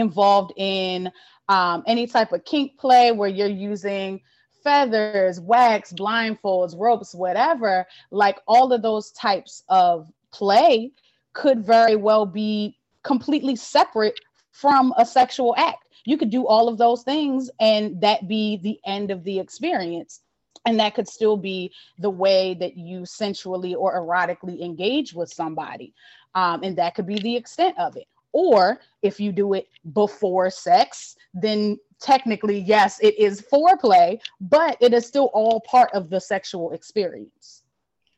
involved 0.00 0.52
in 0.56 1.10
um, 1.48 1.82
any 1.86 2.06
type 2.06 2.32
of 2.32 2.44
kink 2.44 2.78
play 2.78 3.12
where 3.12 3.28
you're 3.28 3.48
using 3.48 4.20
feathers, 4.64 5.40
wax, 5.40 5.92
blindfolds, 5.92 6.78
ropes, 6.78 7.14
whatever, 7.14 7.86
like 8.10 8.40
all 8.48 8.72
of 8.72 8.82
those 8.82 9.12
types 9.12 9.62
of 9.68 10.10
play 10.32 10.90
could 11.34 11.64
very 11.64 11.94
well 11.94 12.26
be 12.26 12.76
completely 13.04 13.54
separate 13.54 14.18
from 14.50 14.92
a 14.96 15.06
sexual 15.06 15.54
act. 15.56 15.84
You 16.04 16.16
could 16.16 16.30
do 16.30 16.46
all 16.46 16.68
of 16.68 16.78
those 16.78 17.02
things 17.02 17.50
and 17.60 18.00
that 18.00 18.26
be 18.26 18.56
the 18.56 18.80
end 18.84 19.10
of 19.10 19.22
the 19.22 19.38
experience. 19.38 20.22
And 20.64 20.80
that 20.80 20.96
could 20.96 21.06
still 21.06 21.36
be 21.36 21.72
the 21.98 22.10
way 22.10 22.54
that 22.54 22.76
you 22.76 23.06
sensually 23.06 23.74
or 23.74 23.94
erotically 23.94 24.60
engage 24.60 25.14
with 25.14 25.32
somebody. 25.32 25.94
Um, 26.34 26.64
and 26.64 26.76
that 26.78 26.96
could 26.96 27.06
be 27.06 27.20
the 27.20 27.36
extent 27.36 27.78
of 27.78 27.96
it. 27.96 28.08
Or 28.38 28.80
if 29.00 29.18
you 29.18 29.32
do 29.32 29.54
it 29.54 29.66
before 29.94 30.50
sex, 30.50 31.16
then 31.32 31.78
technically, 31.98 32.58
yes, 32.58 33.00
it 33.00 33.18
is 33.18 33.40
foreplay, 33.40 34.20
but 34.42 34.76
it 34.78 34.92
is 34.92 35.06
still 35.06 35.30
all 35.32 35.60
part 35.60 35.88
of 35.94 36.10
the 36.10 36.20
sexual 36.20 36.72
experience. 36.72 37.62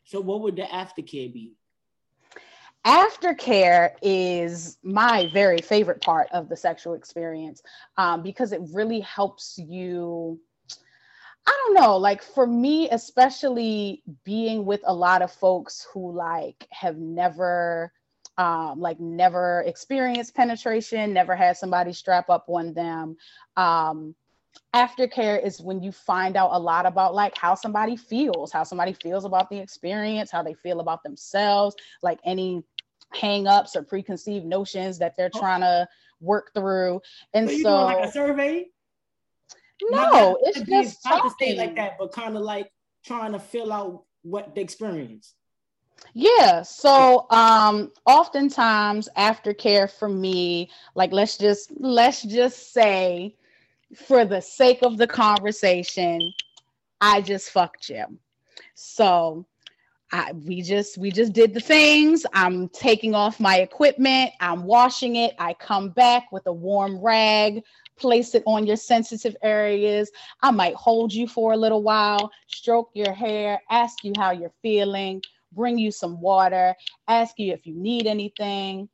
So, 0.03 0.21
what 0.21 0.41
would 0.41 0.57
the 0.57 0.63
aftercare 0.63 1.33
be? 1.33 1.53
Aftercare 2.85 3.93
is 4.03 4.79
my 4.83 5.31
very 5.33 5.59
favorite 5.59 6.03
part 6.03 6.27
of 6.33 6.49
the 6.49 6.57
sexual 6.57 6.95
experience 6.95 7.63
um, 7.97 8.25
because 8.25 8.51
it 8.51 8.61
really 8.73 9.01
helps 9.01 9.57
you. 9.57 10.41
I 11.47 11.57
don't 11.65 11.75
know, 11.75 11.97
like 11.97 12.25
for 12.25 12.45
me, 12.45 12.91
especially 12.91 14.03
being 14.25 14.65
with 14.65 14.81
a 14.85 14.93
lot 14.93 15.23
of 15.23 15.31
folks 15.31 15.87
who 15.95 16.11
like 16.11 16.67
have 16.73 16.97
never 16.97 17.93
um, 18.39 18.81
like 18.81 19.01
never 19.01 19.63
experienced 19.67 20.35
penetration, 20.35 21.13
never 21.13 21.35
had 21.35 21.57
somebody 21.57 21.93
strap 21.93 22.31
up 22.31 22.47
on 22.49 22.73
them. 22.73 23.17
Um, 23.57 24.15
aftercare 24.75 25.45
is 25.45 25.61
when 25.61 25.83
you 25.83 25.91
find 25.91 26.37
out 26.37 26.51
a 26.53 26.59
lot 26.59 26.87
about 26.87 27.15
like 27.15 27.37
how 27.37 27.55
somebody 27.55 27.97
feels, 27.97 28.53
how 28.53 28.63
somebody 28.63 28.93
feels 28.93 29.25
about 29.25 29.51
the 29.51 29.59
experience, 29.59 30.31
how 30.31 30.43
they 30.43 30.55
feel 30.55 30.81
about 30.81 31.03
themselves, 31.03 31.75
like 32.03 32.21
any 32.25 32.63
hang-ups 33.13 33.75
or 33.75 33.83
preconceived 33.83 34.47
notions 34.47 34.99
that 34.99 35.17
they're 35.17 35.31
oh. 35.35 35.41
trying 35.41 35.61
to 35.61 35.87
work 36.21 36.53
through. 36.55 37.01
And 37.35 37.51
so, 37.51 37.57
so 37.57 37.85
like 37.85 38.05
a 38.05 38.13
survey. 38.13 38.67
No, 39.91 40.39
it's 40.43 40.61
just 40.61 41.05
not 41.05 41.23
to 41.23 41.31
say 41.41 41.57
like 41.57 41.77
that, 41.77 41.99
but 41.99 42.13
kind 42.13 42.37
of 42.37 42.43
like 42.43 42.71
trying 43.05 43.33
to 43.33 43.39
fill 43.39 43.73
out 43.73 44.05
what 44.23 44.55
the 44.55 44.61
experience. 44.61 45.35
Yeah. 46.15 46.63
So 46.63 47.27
um 47.31 47.93
oftentimes 48.07 49.09
aftercare 49.17 49.91
for 49.91 50.09
me, 50.09 50.71
like 50.95 51.13
let's 51.13 51.37
just 51.39 51.73
let's 51.79 52.23
just 52.23 52.73
say 52.73 53.35
for 53.95 54.25
the 54.25 54.41
sake 54.41 54.83
of 54.83 54.99
the 54.99 55.07
conversation, 55.07 56.33
I 57.01 57.21
just 57.21 57.51
fucked 57.51 57.83
Jim. 57.83 58.19
So 58.75 59.47
I, 60.11 60.33
we 60.33 60.63
just 60.63 60.97
we 60.97 61.11
just 61.11 61.33
did 61.33 61.53
the 61.53 61.61
things. 61.61 62.25
I'm 62.33 62.69
taking 62.71 63.15
off 63.15 63.41
my 63.41 63.59
equipment. 63.59 64.33
I'm 64.41 64.65
washing 64.65 65.17
it. 65.17 65.35
I 65.39 65.53
come 65.55 65.91
back 65.91 66.33
with 66.33 66.47
a 66.47 66.53
warm 66.53 66.99
rag, 66.99 67.63
place 67.97 68.35
it 68.35 68.43
on 68.47 68.67
your 68.67 68.77
sensitive 68.77 69.37
areas. 69.43 70.11
I 70.43 70.51
might 70.51 70.75
hold 70.75 71.13
you 71.13 71.29
for 71.29 71.53
a 71.53 71.57
little 71.57 71.83
while, 71.83 72.31
stroke 72.47 72.91
your 72.95 73.13
hair, 73.13 73.61
ask 73.71 74.03
you 74.03 74.13
how 74.17 74.31
you're 74.31 74.55
feeling, 74.63 75.23
bring 75.53 75.79
you 75.79 75.91
some 75.91 76.21
water, 76.21 76.75
ask 77.09 77.39
you 77.39 77.53
if 77.53 77.67
you 77.67 77.75
need 77.75 78.07
anything, 78.07 78.89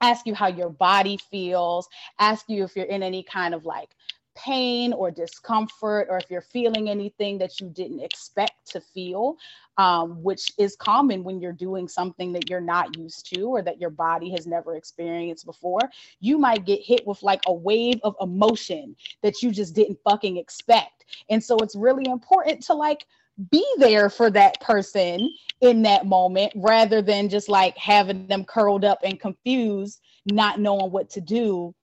ask 0.00 0.26
you 0.26 0.34
how 0.34 0.48
your 0.48 0.70
body 0.70 1.18
feels, 1.30 1.88
ask 2.18 2.44
you 2.48 2.64
if 2.64 2.74
you're 2.76 2.86
in 2.86 3.02
any 3.02 3.22
kind 3.22 3.54
of 3.54 3.64
like 3.64 3.90
pain 4.38 4.92
or 4.92 5.10
discomfort, 5.10 6.06
or 6.08 6.18
if 6.18 6.30
you're 6.30 6.40
feeling 6.40 6.88
anything 6.88 7.38
that 7.38 7.60
you 7.60 7.68
didn't 7.68 8.00
expect 8.00 8.70
to 8.70 8.80
feel, 8.80 9.36
um, 9.78 10.22
which 10.22 10.52
is 10.58 10.76
common 10.76 11.24
when 11.24 11.40
you're 11.40 11.52
doing 11.52 11.88
something 11.88 12.32
that 12.32 12.48
you're 12.48 12.60
not 12.60 12.96
used 12.96 13.34
to 13.34 13.42
or 13.42 13.62
that 13.62 13.80
your 13.80 13.90
body 13.90 14.30
has 14.30 14.46
never 14.46 14.76
experienced 14.76 15.44
before. 15.44 15.80
You 16.20 16.38
might 16.38 16.64
get 16.64 16.80
hit 16.80 17.04
with 17.04 17.20
like 17.22 17.40
a 17.46 17.52
wave 17.52 17.98
of 18.04 18.14
emotion 18.20 18.94
that 19.22 19.42
you 19.42 19.50
just 19.50 19.74
didn't 19.74 19.98
fucking 20.04 20.36
expect. 20.36 21.04
And 21.30 21.42
so 21.42 21.56
it's 21.56 21.74
really 21.74 22.08
important 22.08 22.62
to 22.66 22.74
like 22.74 23.06
be 23.50 23.64
there 23.78 24.10
for 24.10 24.30
that 24.30 24.60
person 24.60 25.32
in 25.60 25.82
that 25.82 26.06
moment 26.06 26.52
rather 26.56 27.00
than 27.02 27.28
just 27.28 27.48
like 27.48 27.76
having 27.76 28.26
them 28.26 28.44
curled 28.44 28.84
up 28.84 28.98
and 29.04 29.20
confused, 29.20 30.00
not 30.26 30.60
knowing 30.60 30.90
what 30.90 31.10
to 31.10 31.20
do 31.20 31.74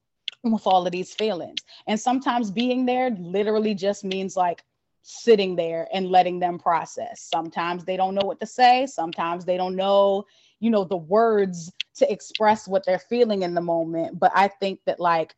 with 0.44 0.68
all 0.68 0.86
of 0.86 0.92
these 0.92 1.14
feelings. 1.14 1.60
And 1.88 2.00
sometimes 2.00 2.52
being 2.52 2.86
there 2.86 3.10
literally 3.12 3.74
just 3.74 4.04
means 4.04 4.36
like 4.36 4.64
sitting 5.02 5.56
there 5.56 5.88
and 5.94 6.10
letting 6.10 6.40
them 6.40 6.60
process. 6.60 7.22
Sometimes 7.22 7.86
they 7.86 7.98
don't 7.98 8.16
know 8.16 8.26
what 8.26 8.40
to 8.40 8.46
say, 8.46 8.86
sometimes 8.86 9.46
they 9.46 9.58
don't 9.58 9.76
know, 9.76 10.26
you 10.60 10.70
know, 10.70 10.84
the 10.84 10.98
words 10.98 11.72
to 11.96 12.12
express 12.12 12.68
what 12.68 12.86
they're 12.86 13.00
feeling 13.00 13.44
in 13.44 13.54
the 13.54 13.62
moment. 13.62 14.20
But 14.20 14.32
I 14.36 14.48
think 14.48 14.80
that 14.86 15.00
like 15.00 15.36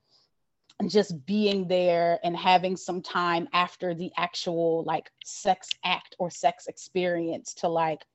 just 0.85 1.25
being 1.25 1.67
there 1.67 2.19
and 2.23 2.37
having 2.37 2.77
some 2.77 3.01
time 3.01 3.47
after 3.53 3.95
the 3.95 4.11
actual 4.17 4.83
like 4.85 5.09
sex 5.25 5.69
act 5.83 6.15
or 6.19 6.29
sex 6.29 6.67
experience 6.67 7.53
to 7.55 7.67
like 7.67 8.05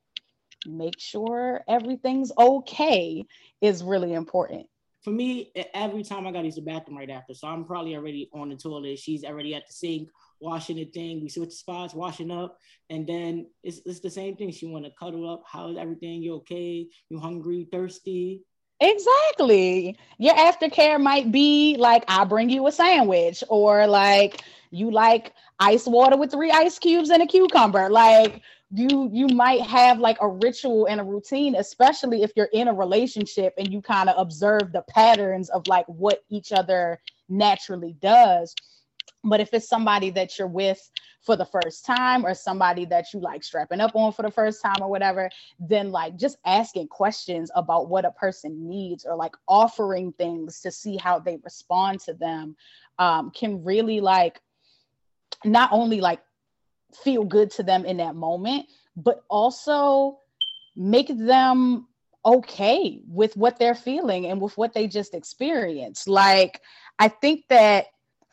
make 0.66 0.98
sure 0.98 1.62
everything's 1.68 2.30
okay 2.38 3.24
is 3.60 3.82
really 3.82 4.14
important. 4.14 4.66
For 5.02 5.10
me, 5.10 5.52
every 5.74 6.04
time 6.04 6.28
I 6.28 6.30
got 6.30 6.40
to 6.40 6.46
use 6.46 6.54
the 6.54 6.62
bathroom 6.62 6.96
right 6.96 7.10
after, 7.10 7.34
so 7.34 7.48
I'm 7.48 7.64
probably 7.64 7.96
already 7.96 8.30
on 8.32 8.50
the 8.50 8.56
toilet. 8.56 9.00
She's 9.00 9.24
already 9.24 9.54
at 9.56 9.66
the 9.66 9.72
sink 9.72 10.08
washing 10.42 10.76
the 10.76 10.84
thing. 10.84 11.22
We 11.22 11.28
switch 11.28 11.52
spots, 11.52 11.94
washing 11.94 12.30
up, 12.30 12.58
and 12.90 13.06
then 13.06 13.46
it's, 13.62 13.80
it's 13.86 14.00
the 14.00 14.10
same 14.10 14.36
thing. 14.36 14.50
She 14.50 14.66
want 14.66 14.84
to 14.84 14.90
cuddle 14.98 15.30
up. 15.30 15.44
How's 15.46 15.76
everything? 15.76 16.22
You 16.22 16.34
okay? 16.36 16.88
You 17.08 17.18
hungry? 17.18 17.68
Thirsty? 17.70 18.42
Exactly. 18.82 19.96
Your 20.18 20.34
aftercare 20.34 21.00
might 21.00 21.30
be 21.30 21.76
like, 21.78 22.04
I 22.08 22.24
bring 22.24 22.50
you 22.50 22.66
a 22.66 22.72
sandwich, 22.72 23.44
or 23.48 23.86
like 23.86 24.42
you 24.72 24.90
like 24.90 25.32
ice 25.60 25.86
water 25.86 26.16
with 26.16 26.32
three 26.32 26.50
ice 26.50 26.80
cubes 26.80 27.10
and 27.10 27.22
a 27.22 27.26
cucumber. 27.26 27.88
Like 27.88 28.42
you 28.72 29.08
you 29.12 29.28
might 29.28 29.60
have 29.62 30.00
like 30.00 30.18
a 30.20 30.28
ritual 30.28 30.86
and 30.86 31.00
a 31.00 31.04
routine, 31.04 31.54
especially 31.54 32.24
if 32.24 32.32
you're 32.34 32.50
in 32.52 32.66
a 32.66 32.74
relationship 32.74 33.54
and 33.56 33.72
you 33.72 33.80
kind 33.82 34.08
of 34.08 34.16
observe 34.18 34.72
the 34.72 34.82
patterns 34.88 35.48
of 35.50 35.64
like 35.68 35.86
what 35.86 36.24
each 36.28 36.50
other 36.50 37.00
naturally 37.28 37.94
does. 38.00 38.52
But 39.24 39.40
if 39.40 39.54
it's 39.54 39.68
somebody 39.68 40.10
that 40.10 40.38
you're 40.38 40.48
with 40.48 40.90
for 41.20 41.36
the 41.36 41.46
first 41.46 41.86
time 41.86 42.26
or 42.26 42.34
somebody 42.34 42.84
that 42.86 43.12
you 43.12 43.20
like 43.20 43.44
strapping 43.44 43.80
up 43.80 43.94
on 43.94 44.12
for 44.12 44.22
the 44.22 44.30
first 44.30 44.60
time 44.60 44.80
or 44.80 44.90
whatever, 44.90 45.30
then 45.60 45.90
like 45.92 46.16
just 46.16 46.36
asking 46.44 46.88
questions 46.88 47.50
about 47.54 47.88
what 47.88 48.04
a 48.04 48.10
person 48.10 48.68
needs 48.68 49.04
or 49.04 49.14
like 49.14 49.34
offering 49.46 50.12
things 50.12 50.60
to 50.60 50.70
see 50.70 50.96
how 50.96 51.18
they 51.18 51.38
respond 51.44 52.00
to 52.00 52.14
them 52.14 52.56
um, 52.98 53.30
can 53.30 53.62
really 53.62 54.00
like 54.00 54.40
not 55.44 55.70
only 55.72 56.00
like 56.00 56.20
feel 57.02 57.24
good 57.24 57.50
to 57.52 57.62
them 57.62 57.84
in 57.84 57.98
that 57.98 58.16
moment, 58.16 58.66
but 58.96 59.24
also 59.28 60.18
make 60.76 61.08
them 61.16 61.86
okay 62.24 63.00
with 63.06 63.36
what 63.36 63.58
they're 63.58 63.74
feeling 63.74 64.26
and 64.26 64.40
with 64.40 64.56
what 64.56 64.72
they 64.72 64.86
just 64.86 65.14
experienced. 65.14 66.08
Like, 66.08 66.60
I 66.98 67.08
think 67.08 67.44
that 67.48 67.86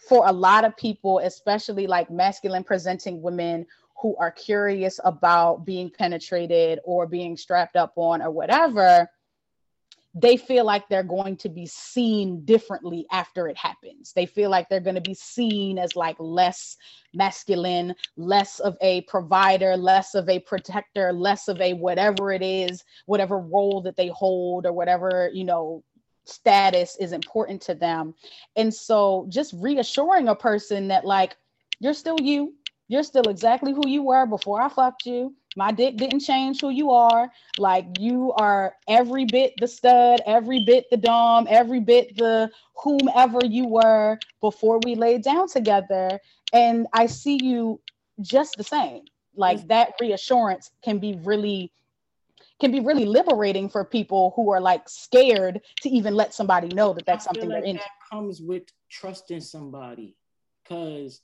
for 0.08 0.28
a 0.28 0.32
lot 0.32 0.64
of 0.66 0.76
people, 0.78 1.20
especially 1.20 1.88
like 1.88 2.10
masculine 2.10 2.64
presenting 2.64 3.22
women 3.22 3.66
who 4.02 4.16
are 4.18 4.32
curious 4.32 5.00
about 5.04 5.66
being 5.66 5.90
penetrated 5.90 6.80
or 6.86 7.06
being 7.06 7.36
strapped 7.36 7.76
up 7.76 7.94
on 7.98 8.22
or 8.22 8.32
whatever, 8.32 9.10
they 10.16 10.38
feel 10.38 10.66
like 10.66 10.88
they're 10.90 11.04
going 11.04 11.38
to 11.38 11.50
be 11.50 11.66
seen 11.68 12.44
differently 12.44 13.06
after 13.12 13.48
it 13.48 13.58
happens. 13.58 14.12
They 14.14 14.26
feel 14.26 14.50
like 14.50 14.68
they're 14.68 14.80
going 14.80 14.96
to 14.96 15.02
be 15.02 15.14
seen 15.14 15.78
as 15.78 15.96
like 15.96 16.16
less 16.20 16.78
masculine, 17.14 17.94
less 18.18 18.60
of 18.60 18.76
a 18.82 19.02
provider, 19.02 19.78
less 19.78 20.16
of 20.16 20.28
a 20.28 20.40
protector, 20.40 21.14
less 21.14 21.48
of 21.48 21.62
a 21.62 21.74
whatever 21.74 22.32
it 22.32 22.42
is, 22.42 22.84
whatever 23.06 23.38
role 23.38 23.82
that 23.82 23.98
they 23.98 24.08
hold 24.08 24.66
or 24.66 24.74
whatever, 24.74 25.30
you 25.32 25.44
know, 25.44 25.84
status 26.30 26.96
is 27.00 27.12
important 27.12 27.62
to 27.64 27.76
them. 27.76 28.14
And 28.56 28.74
so 28.74 29.26
just 29.30 29.54
reassuring 29.58 30.28
a 30.28 30.36
person 30.36 30.88
that 30.90 31.06
like 31.06 31.38
you're 31.80 31.94
still 31.94 32.18
you, 32.22 32.54
you're 32.88 33.04
still 33.04 33.30
exactly 33.30 33.72
who 33.72 33.88
you 33.88 34.04
were 34.04 34.26
before 34.26 34.62
I 34.62 34.70
fucked 34.70 35.06
you. 35.06 35.34
My 35.56 35.72
dick 35.72 35.98
didn't 35.98 36.20
change 36.22 36.62
who 36.62 36.70
you 36.70 36.92
are. 36.92 37.32
Like 37.58 37.86
you 38.00 38.34
are 38.34 38.76
every 38.88 39.26
bit 39.26 39.54
the 39.60 39.68
stud, 39.68 40.22
every 40.26 40.64
bit 40.66 40.86
the 40.90 40.98
dom, 40.98 41.48
every 41.50 41.80
bit 41.80 42.16
the 42.18 42.50
whomever 42.76 43.40
you 43.46 43.68
were 43.68 44.20
before 44.42 44.80
we 44.86 44.96
laid 44.96 45.24
down 45.24 45.48
together. 45.48 46.20
And 46.54 46.88
I 46.94 47.08
see 47.08 47.40
you 47.42 47.82
just 48.22 48.58
the 48.58 48.64
same. 48.64 49.04
Like 49.36 49.68
that 49.68 49.94
reassurance 50.02 50.72
can 50.84 51.00
be 51.00 51.20
really 51.24 51.72
can 52.60 52.72
be 52.72 52.80
really 52.80 53.06
liberating 53.06 53.70
for 53.70 53.86
people 53.86 54.34
who 54.36 54.52
are 54.52 54.60
like 54.62 54.88
scared 54.90 55.62
to 55.82 55.90
even 55.90 56.16
let 56.16 56.34
somebody 56.34 56.68
know 56.70 56.94
that 56.94 57.06
that's 57.06 57.26
something 57.26 57.50
like 57.50 57.64
they're 57.64 57.70
into. 57.72 57.84
That 57.84 58.10
comes 58.12 58.42
with 58.42 58.64
trusting 58.90 59.42
somebody, 59.42 60.16
because 60.64 61.22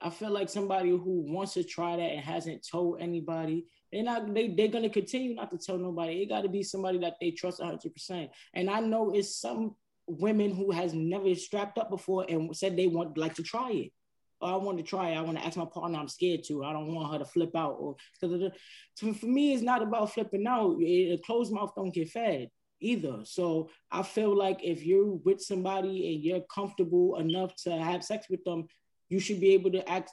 I 0.00 0.10
feel 0.10 0.30
like 0.30 0.48
somebody 0.48 0.90
who 0.90 1.24
wants 1.26 1.54
to 1.54 1.64
try 1.64 1.96
that 1.96 2.02
and 2.02 2.20
hasn't 2.20 2.66
told 2.66 3.00
anybody, 3.00 3.66
they're 3.92 4.02
not 4.02 4.32
they 4.32 4.48
they're 4.48 4.68
gonna 4.68 4.88
continue 4.88 5.34
not 5.34 5.50
to 5.50 5.58
tell 5.58 5.76
nobody. 5.76 6.22
It 6.22 6.28
got 6.28 6.42
to 6.42 6.48
be 6.48 6.62
somebody 6.62 6.98
that 6.98 7.16
they 7.20 7.32
trust 7.32 7.60
100. 7.60 7.92
percent 7.92 8.30
And 8.54 8.70
I 8.70 8.80
know 8.80 9.10
it's 9.10 9.36
some 9.36 9.76
women 10.06 10.54
who 10.54 10.70
has 10.70 10.94
never 10.94 11.34
strapped 11.34 11.78
up 11.78 11.90
before 11.90 12.24
and 12.28 12.56
said 12.56 12.76
they 12.76 12.86
want 12.86 13.18
like 13.18 13.34
to 13.34 13.42
try 13.42 13.70
it. 13.70 13.92
Oh, 14.40 14.54
I 14.54 14.56
want 14.56 14.78
to 14.78 14.84
try 14.84 15.10
it. 15.10 15.16
I 15.16 15.20
want 15.22 15.38
to 15.38 15.44
ask 15.44 15.56
my 15.56 15.66
partner. 15.66 15.98
I'm 15.98 16.08
scared 16.08 16.44
to. 16.44 16.64
I 16.64 16.72
don't 16.72 16.94
want 16.94 17.12
her 17.12 17.18
to 17.18 17.24
flip 17.24 17.54
out. 17.54 17.76
Or 17.78 17.96
so 18.14 19.12
for 19.14 19.26
me, 19.26 19.52
it's 19.52 19.62
not 19.62 19.82
about 19.82 20.12
flipping 20.14 20.46
out. 20.46 20.78
A 20.80 21.18
closed 21.24 21.52
mouth 21.52 21.72
don't 21.76 21.94
get 21.94 22.08
fed. 22.10 22.48
either. 22.80 23.20
So 23.24 23.70
I 23.90 24.02
feel 24.02 24.36
like 24.36 24.60
if 24.62 24.84
you're 24.84 25.12
with 25.24 25.40
somebody 25.40 26.14
and 26.14 26.24
you're 26.24 26.44
comfortable 26.52 27.16
enough 27.18 27.54
to 27.64 27.72
have 27.72 28.04
sex 28.04 28.26
with 28.30 28.42
them, 28.44 28.66
you 29.08 29.20
should 29.20 29.40
be 29.40 29.54
able 29.54 29.70
to 29.72 29.88
act. 29.88 30.12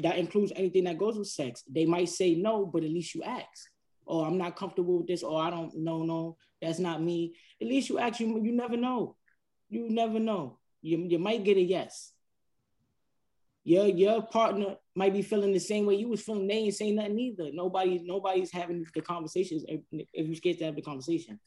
That 0.00 0.18
includes 0.18 0.52
anything 0.54 0.84
that 0.84 0.98
goes 0.98 1.16
with 1.18 1.28
sex. 1.28 1.62
They 1.68 1.86
might 1.86 2.08
say 2.08 2.34
no, 2.34 2.66
but 2.66 2.84
at 2.84 2.90
least 2.90 3.14
you 3.14 3.22
ask. 3.22 3.70
Oh, 4.06 4.22
I'm 4.24 4.36
not 4.38 4.56
comfortable 4.56 4.98
with 4.98 5.06
this. 5.08 5.22
Or 5.22 5.42
I 5.42 5.50
don't 5.50 5.74
know. 5.76 6.02
No, 6.04 6.36
that's 6.60 6.78
not 6.78 7.02
me. 7.02 7.34
At 7.60 7.68
least 7.68 7.88
you 7.88 7.98
ask. 7.98 8.20
You 8.20 8.40
you 8.42 8.52
never 8.52 8.76
know. 8.76 9.16
You 9.68 9.88
never 9.88 10.18
know. 10.20 10.58
You 10.82 10.98
you 11.08 11.18
might 11.18 11.42
get 11.42 11.56
a 11.56 11.62
yes. 11.62 12.12
Your 13.64 13.86
your 13.86 14.22
partner 14.22 14.76
might 14.94 15.14
be 15.14 15.22
feeling 15.22 15.52
the 15.52 15.58
same 15.58 15.86
way 15.86 15.94
you 15.94 16.08
was 16.08 16.22
feeling. 16.22 16.46
They 16.46 16.54
ain't 16.54 16.74
saying 16.74 16.96
nothing 16.96 17.18
either. 17.18 17.50
Nobody 17.52 18.02
nobody's 18.04 18.52
having 18.52 18.84
the 18.94 19.00
conversations. 19.00 19.64
If, 19.68 19.80
if 19.90 20.26
you're 20.26 20.36
scared 20.36 20.58
to 20.58 20.64
have 20.66 20.76
the 20.76 20.82
conversation. 20.82 21.40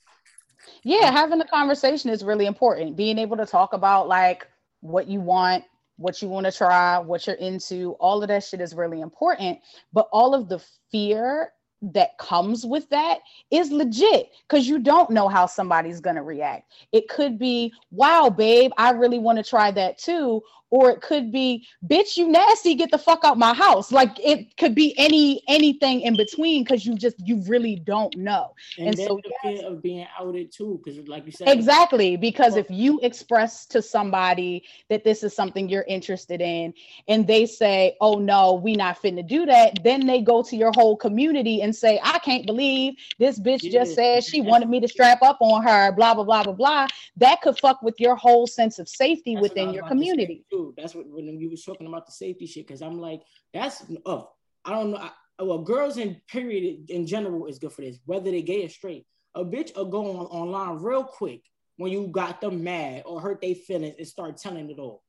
Yeah, 0.83 1.11
having 1.11 1.37
the 1.37 1.45
conversation 1.45 2.09
is 2.09 2.23
really 2.23 2.45
important. 2.45 2.97
Being 2.97 3.19
able 3.19 3.37
to 3.37 3.45
talk 3.45 3.73
about 3.73 4.07
like 4.07 4.47
what 4.81 5.07
you 5.07 5.21
want, 5.21 5.63
what 5.97 6.21
you 6.21 6.27
want 6.27 6.45
to 6.45 6.51
try, 6.51 6.97
what 6.97 7.27
you're 7.27 7.35
into, 7.35 7.91
all 7.93 8.21
of 8.21 8.29
that 8.29 8.43
shit 8.43 8.61
is 8.61 8.73
really 8.73 9.01
important. 9.01 9.59
But 9.93 10.09
all 10.11 10.33
of 10.33 10.49
the 10.49 10.61
fear 10.91 11.53
that 11.81 12.17
comes 12.17 12.65
with 12.65 12.89
that 12.89 13.19
is 13.51 13.71
legit 13.71 14.29
because 14.47 14.67
you 14.67 14.79
don't 14.79 15.11
know 15.11 15.27
how 15.27 15.45
somebody's 15.45 15.99
going 15.99 16.15
to 16.15 16.23
react. 16.23 16.71
It 16.91 17.07
could 17.07 17.37
be, 17.37 17.71
wow, 17.91 18.29
babe, 18.29 18.71
I 18.77 18.91
really 18.91 19.19
want 19.19 19.37
to 19.37 19.43
try 19.43 19.69
that 19.71 19.99
too 19.99 20.41
or 20.69 20.91
it 20.91 21.01
could 21.01 21.31
be 21.31 21.65
bitch 21.87 22.17
you 22.17 22.27
nasty 22.27 22.75
get 22.75 22.91
the 22.91 22.97
fuck 22.97 23.23
out 23.23 23.37
my 23.37 23.53
house. 23.53 23.91
Like 23.91 24.17
it 24.23 24.55
could 24.57 24.75
be 24.75 24.93
any 24.97 25.41
anything 25.47 26.01
in 26.01 26.15
between 26.15 26.63
because 26.63 26.85
you 26.85 26.95
just 26.95 27.15
you 27.25 27.43
really 27.47 27.75
don't 27.75 28.15
know. 28.17 28.53
And, 28.77 28.89
and 28.89 28.97
so 28.97 29.19
the 29.23 29.31
yes, 29.43 29.59
fear 29.59 29.71
of 29.71 29.81
being 29.81 30.07
outed 30.19 30.51
too 30.51 30.81
because 30.83 31.07
like 31.07 31.25
you 31.25 31.31
said 31.31 31.47
exactly 31.49 32.17
because 32.17 32.55
if 32.55 32.69
you 32.69 32.99
express 33.01 33.65
to 33.67 33.81
somebody 33.81 34.63
that 34.89 35.03
this 35.03 35.23
is 35.23 35.35
something 35.35 35.69
you're 35.69 35.85
interested 35.87 36.41
in 36.41 36.73
and 37.07 37.27
they 37.27 37.45
say 37.45 37.95
oh 38.01 38.15
no 38.15 38.53
we 38.53 38.75
not 38.75 39.01
finna 39.01 39.25
do 39.25 39.45
that 39.45 39.77
then 39.83 40.05
they 40.05 40.21
go 40.21 40.41
to 40.41 40.55
your 40.55 40.71
whole 40.75 40.95
community 40.95 41.61
and 41.61 41.75
say 41.75 41.99
i 42.03 42.19
can't 42.19 42.45
believe 42.45 42.95
this 43.19 43.39
bitch 43.39 43.63
yeah. 43.63 43.71
just 43.71 43.95
said 43.95 44.23
she 44.23 44.41
wanted 44.41 44.69
me 44.69 44.79
to 44.79 44.87
strap 44.87 45.21
up 45.21 45.37
on 45.39 45.63
her 45.63 45.91
blah 45.91 46.13
blah 46.13 46.23
blah 46.23 46.43
blah 46.43 46.53
blah. 46.53 46.87
That 47.17 47.41
could 47.41 47.57
fuck 47.57 47.81
with 47.81 47.99
your 47.99 48.15
whole 48.15 48.47
sense 48.47 48.79
of 48.79 48.87
safety 48.87 49.35
That's 49.35 49.43
within 49.43 49.73
your 49.73 49.87
community 49.87 50.43
That's 50.77 50.95
what 50.95 51.05
when 51.07 51.39
you 51.39 51.49
was 51.49 51.63
talking 51.63 51.87
about 51.87 52.05
the 52.05 52.11
safety 52.11 52.45
shit. 52.45 52.67
Because 52.67 52.81
I'm 52.81 52.99
like, 52.99 53.21
that's 53.53 53.83
oh, 54.05 54.29
I 54.65 54.71
don't 54.71 54.91
know. 54.91 54.97
I, 54.97 55.11
well, 55.43 55.59
girls 55.59 55.97
in 55.97 56.19
period 56.27 56.89
in 56.89 57.05
general 57.05 57.45
is 57.45 57.59
good 57.59 57.71
for 57.71 57.81
this, 57.81 57.99
whether 58.05 58.31
they 58.31 58.41
gay 58.41 58.65
or 58.65 58.69
straight. 58.69 59.05
A 59.35 59.45
bitch 59.45 59.75
will 59.75 59.85
go 59.85 60.17
on 60.17 60.25
online 60.25 60.81
real 60.81 61.03
quick 61.03 61.41
when 61.77 61.91
you 61.91 62.07
got 62.07 62.41
them 62.41 62.63
mad 62.63 63.03
or 63.05 63.21
hurt 63.21 63.41
their 63.41 63.53
feelings 63.55 63.95
and 63.97 64.07
start 64.07 64.37
telling 64.37 64.69
it 64.69 64.79
all. 64.79 65.03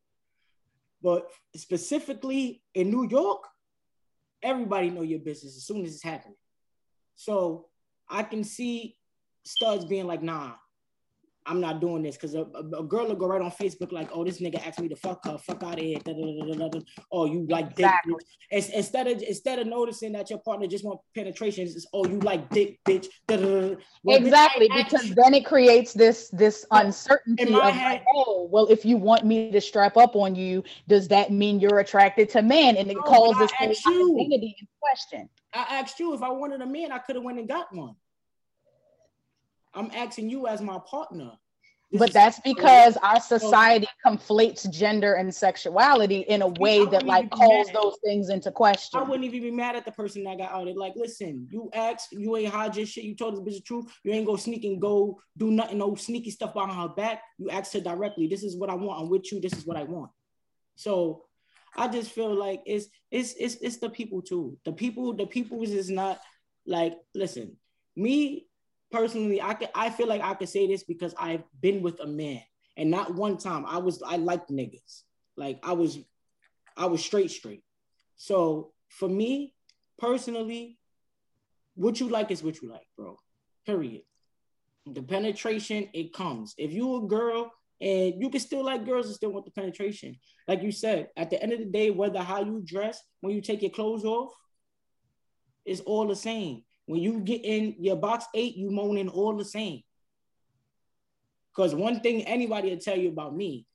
But 1.03 1.31
specifically 1.57 2.63
in 2.75 2.91
New 2.91 3.09
York, 3.09 3.45
everybody 4.43 4.91
know 4.91 5.03
your 5.03 5.21
business 5.21 5.57
as 5.57 5.65
soon 5.65 5.85
as 5.85 5.95
it's 5.95 6.03
happening. 6.03 6.37
So 7.17 7.67
I 8.09 8.23
can 8.23 8.45
see 8.45 8.97
studs 9.45 9.85
being 9.87 10.07
like, 10.07 10.23
nah, 10.23 10.53
I'm 11.49 11.61
not 11.61 11.81
doing 11.81 12.03
this 12.03 12.17
because 12.17 12.35
a, 12.35 12.43
a, 12.43 12.81
a, 12.81 12.85
girl 12.85 13.07
will 13.07 13.17
go 13.17 13.27
right 13.27 13.41
on 13.41 13.51
Facebook 13.51 13.91
like, 13.91 14.11
oh, 14.13 14.23
this 14.23 14.41
nigga 14.41 14.65
asked 14.67 14.81
me 14.81 14.89
to 14.89 14.97
fuck 14.97 15.25
her, 15.25 15.39
fuck 15.39 15.63
out 15.63 15.79
of 15.79 15.81
here. 15.81 15.99
Da, 16.05 16.13
da, 16.13 16.69
da, 16.69 16.81
oh, 17.11 17.25
you 17.25 17.47
like 17.49 17.71
exactly. 17.71 18.15
dick. 18.51 18.61
Bitch. 18.61 18.71
Instead 18.71 19.07
of 19.07 19.23
instead 19.23 19.59
of 19.59 19.67
noticing 19.67 20.13
that 20.13 20.29
your 20.29 20.41
partner 20.41 20.67
just 20.67 20.85
want 20.85 21.01
penetration, 21.15 21.65
it's 21.65 21.87
oh, 21.95 22.07
you 22.07 22.19
like 22.21 22.49
dick, 22.51 22.79
bitch. 22.85 23.07
Well, 23.29 24.17
exactly, 24.17 24.69
because 24.75 25.15
then 25.15 25.33
it 25.33 25.47
creates 25.47 25.95
this 25.95 26.29
this 26.31 26.67
uncertainty 26.71 27.55
of 27.55 27.73
head, 27.73 28.03
oh, 28.15 28.49
well, 28.51 28.67
if 28.67 28.85
you 28.85 28.99
want 28.99 29.25
me 29.25 29.51
to 29.51 29.61
strap 29.61 29.97
up 29.97 30.17
on 30.17 30.35
you, 30.35 30.63
does 30.87 31.09
that 31.09 31.33
mean 31.33 31.61
you're 31.61 31.79
attracted 31.79 32.29
to 32.31 32.43
men? 32.43 32.77
And 32.77 32.91
it 32.91 32.97
no, 32.97 33.03
calls 33.03 33.39
this 33.39 33.53
identity 33.61 34.57
in 34.61 34.69
question. 34.81 35.29
I 35.55 35.81
asked 35.81 35.99
you 35.99 36.15
if 36.15 36.23
I 36.23 36.31
wanted 36.31 36.61
a 36.61 36.67
man, 36.67 36.93
I 36.93 36.99
could 36.99 37.17
have 37.17 37.25
went 37.25 37.39
and 37.39 37.49
got 37.49 37.75
one. 37.75 37.95
I'm 39.79 39.91
asking 39.95 40.29
you 40.29 40.47
as 40.47 40.61
my 40.61 40.79
partner. 40.87 41.33
This 41.91 42.01
but 42.01 42.12
that's 42.12 42.38
because 42.41 42.99
our 42.99 43.19
society 43.19 43.87
conflates 44.05 44.71
gender 44.71 45.14
and 45.14 45.35
sexuality 45.35 46.19
in 46.21 46.43
a 46.43 46.49
way 46.49 46.85
that 46.85 47.07
like 47.07 47.31
calls 47.31 47.73
those 47.73 47.97
things 48.05 48.29
into 48.29 48.51
question. 48.51 49.01
I 49.01 49.05
wouldn't 49.05 49.25
even 49.25 49.41
be 49.41 49.51
mad 49.51 49.75
at 49.75 49.87
the 49.87 49.93
person 49.93 50.23
that 50.25 50.37
got 50.37 50.53
outed. 50.53 50.77
Like, 50.77 50.93
listen, 50.97 51.49
you 51.51 51.71
asked, 51.73 52.09
you 52.12 52.37
ain't 52.37 52.53
hide 52.53 52.77
your 52.77 52.85
shit. 52.85 53.05
You 53.05 53.17
told 53.17 53.37
the 53.37 53.41
bitch 53.41 53.55
the 53.55 53.61
truth. 53.62 53.87
You 54.05 54.12
ain't 54.12 54.27
go 54.27 54.37
sneak 54.37 54.64
and 54.64 54.79
go 54.83 55.19
do 55.38 55.51
nothing, 55.51 55.79
no 55.79 55.95
sneaky 55.95 56.31
stuff 56.31 56.53
behind 56.53 56.79
her 56.79 56.88
back. 56.88 57.23
You 57.38 57.49
asked 57.49 57.73
her 57.73 57.81
directly. 57.81 58.27
This 58.27 58.43
is 58.43 58.55
what 58.55 58.69
I 58.69 58.75
want. 58.75 59.01
I'm 59.01 59.09
with 59.09 59.33
you. 59.33 59.41
This 59.41 59.55
is 59.55 59.64
what 59.64 59.79
I 59.79 59.85
want. 59.85 60.11
So 60.77 61.25
I 61.75 61.88
just 61.88 62.11
feel 62.11 62.35
like 62.35 62.61
it's 62.67 62.88
it's 63.11 63.35
it's 63.38 63.55
it's 63.62 63.79
the 63.79 63.88
people 63.88 64.21
too. 64.21 64.59
The 64.67 64.73
people, 64.73 65.14
the 65.14 65.27
people 65.27 65.62
is 65.62 65.88
not 65.88 66.21
like 66.67 66.99
listen. 67.14 67.57
Me 67.97 68.48
personally, 68.90 69.40
I 69.40 69.55
can 69.55 69.68
I 69.74 69.90
feel 69.90 70.07
like 70.07 70.22
I 70.22 70.35
could 70.35 70.48
say 70.48 70.66
this 70.66 70.85
because 70.85 71.14
I've 71.18 71.44
been 71.61 71.83
with 71.83 72.01
a 72.01 72.07
man, 72.07 72.42
and 72.77 72.90
not 72.90 73.14
one 73.14 73.38
time 73.38 73.64
I 73.66 73.79
was 73.79 74.03
I 74.03 74.16
liked 74.16 74.51
niggas. 74.51 75.03
Like 75.37 75.61
I 75.62 75.72
was, 75.72 75.98
I 76.77 76.87
was 76.87 77.05
straight 77.05 77.31
straight. 77.31 77.62
So 78.16 78.72
for 78.88 79.09
me 79.09 79.55
personally, 79.98 80.79
what 81.74 82.01
you 82.01 82.09
like 82.09 82.31
is 82.31 82.42
what 82.42 82.61
you 82.61 82.70
like, 82.70 82.87
bro. 82.96 83.16
Period. 83.66 84.03
The 84.87 85.03
penetration, 85.03 85.88
it 85.92 86.12
comes. 86.12 86.55
If 86.57 86.72
you 86.72 86.96
a 86.96 87.07
girl 87.07 87.53
and 87.81 88.14
you 88.20 88.31
can 88.31 88.40
still 88.40 88.64
like 88.64 88.85
girls 88.85 89.07
and 89.07 89.14
still 89.14 89.31
want 89.31 89.44
the 89.44 89.53
penetration. 89.53 90.16
Like 90.48 90.62
you 90.62 90.72
said, 90.72 91.09
at 91.16 91.31
the 91.31 91.40
end 91.40 91.53
of 91.53 91.61
the 91.61 91.66
day, 91.66 91.90
whether 91.90 92.20
how 92.20 92.42
you 92.42 92.62
dress, 92.64 93.01
when 93.20 93.35
you 93.35 93.40
take 93.40 93.62
your 93.62 93.70
clothes 93.70 94.05
off, 94.05 94.33
it's 95.64 95.81
all 95.81 96.09
the 96.09 96.16
same. 96.16 96.64
When 96.88 97.03
you 97.03 97.20
get 97.20 97.44
in 97.44 97.77
your 97.79 97.96
box 97.96 98.24
eight, 98.35 98.57
you 98.57 98.70
moaning 98.70 99.11
all 99.11 99.37
the 99.37 99.44
same. 99.44 99.83
Because 101.55 101.74
one 101.74 102.01
thing 102.01 102.22
anybody 102.22 102.70
will 102.70 102.79
tell 102.79 102.96
you 102.96 103.11
about 103.11 103.37
me, 103.37 103.66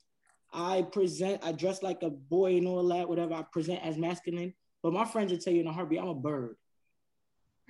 I 0.52 0.82
present, 0.82 1.44
I 1.44 1.52
dress 1.52 1.84
like 1.84 2.02
a 2.02 2.10
boy 2.10 2.58
and 2.58 2.68
all 2.68 2.88
that, 2.88 3.08
whatever. 3.08 3.36
I 3.36 3.44
present 3.44 3.86
as 3.86 4.00
masculine, 4.00 4.56
but 4.82 4.94
my 4.94 5.06
friends 5.06 5.32
will 5.32 5.38
tell 5.38 5.54
you 5.54 5.62
in 5.62 5.68
a 5.68 5.72
heartbeat, 5.72 6.00
I'm 6.00 6.08
a 6.08 6.16
bird. 6.16 6.56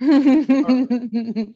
my 0.00 1.46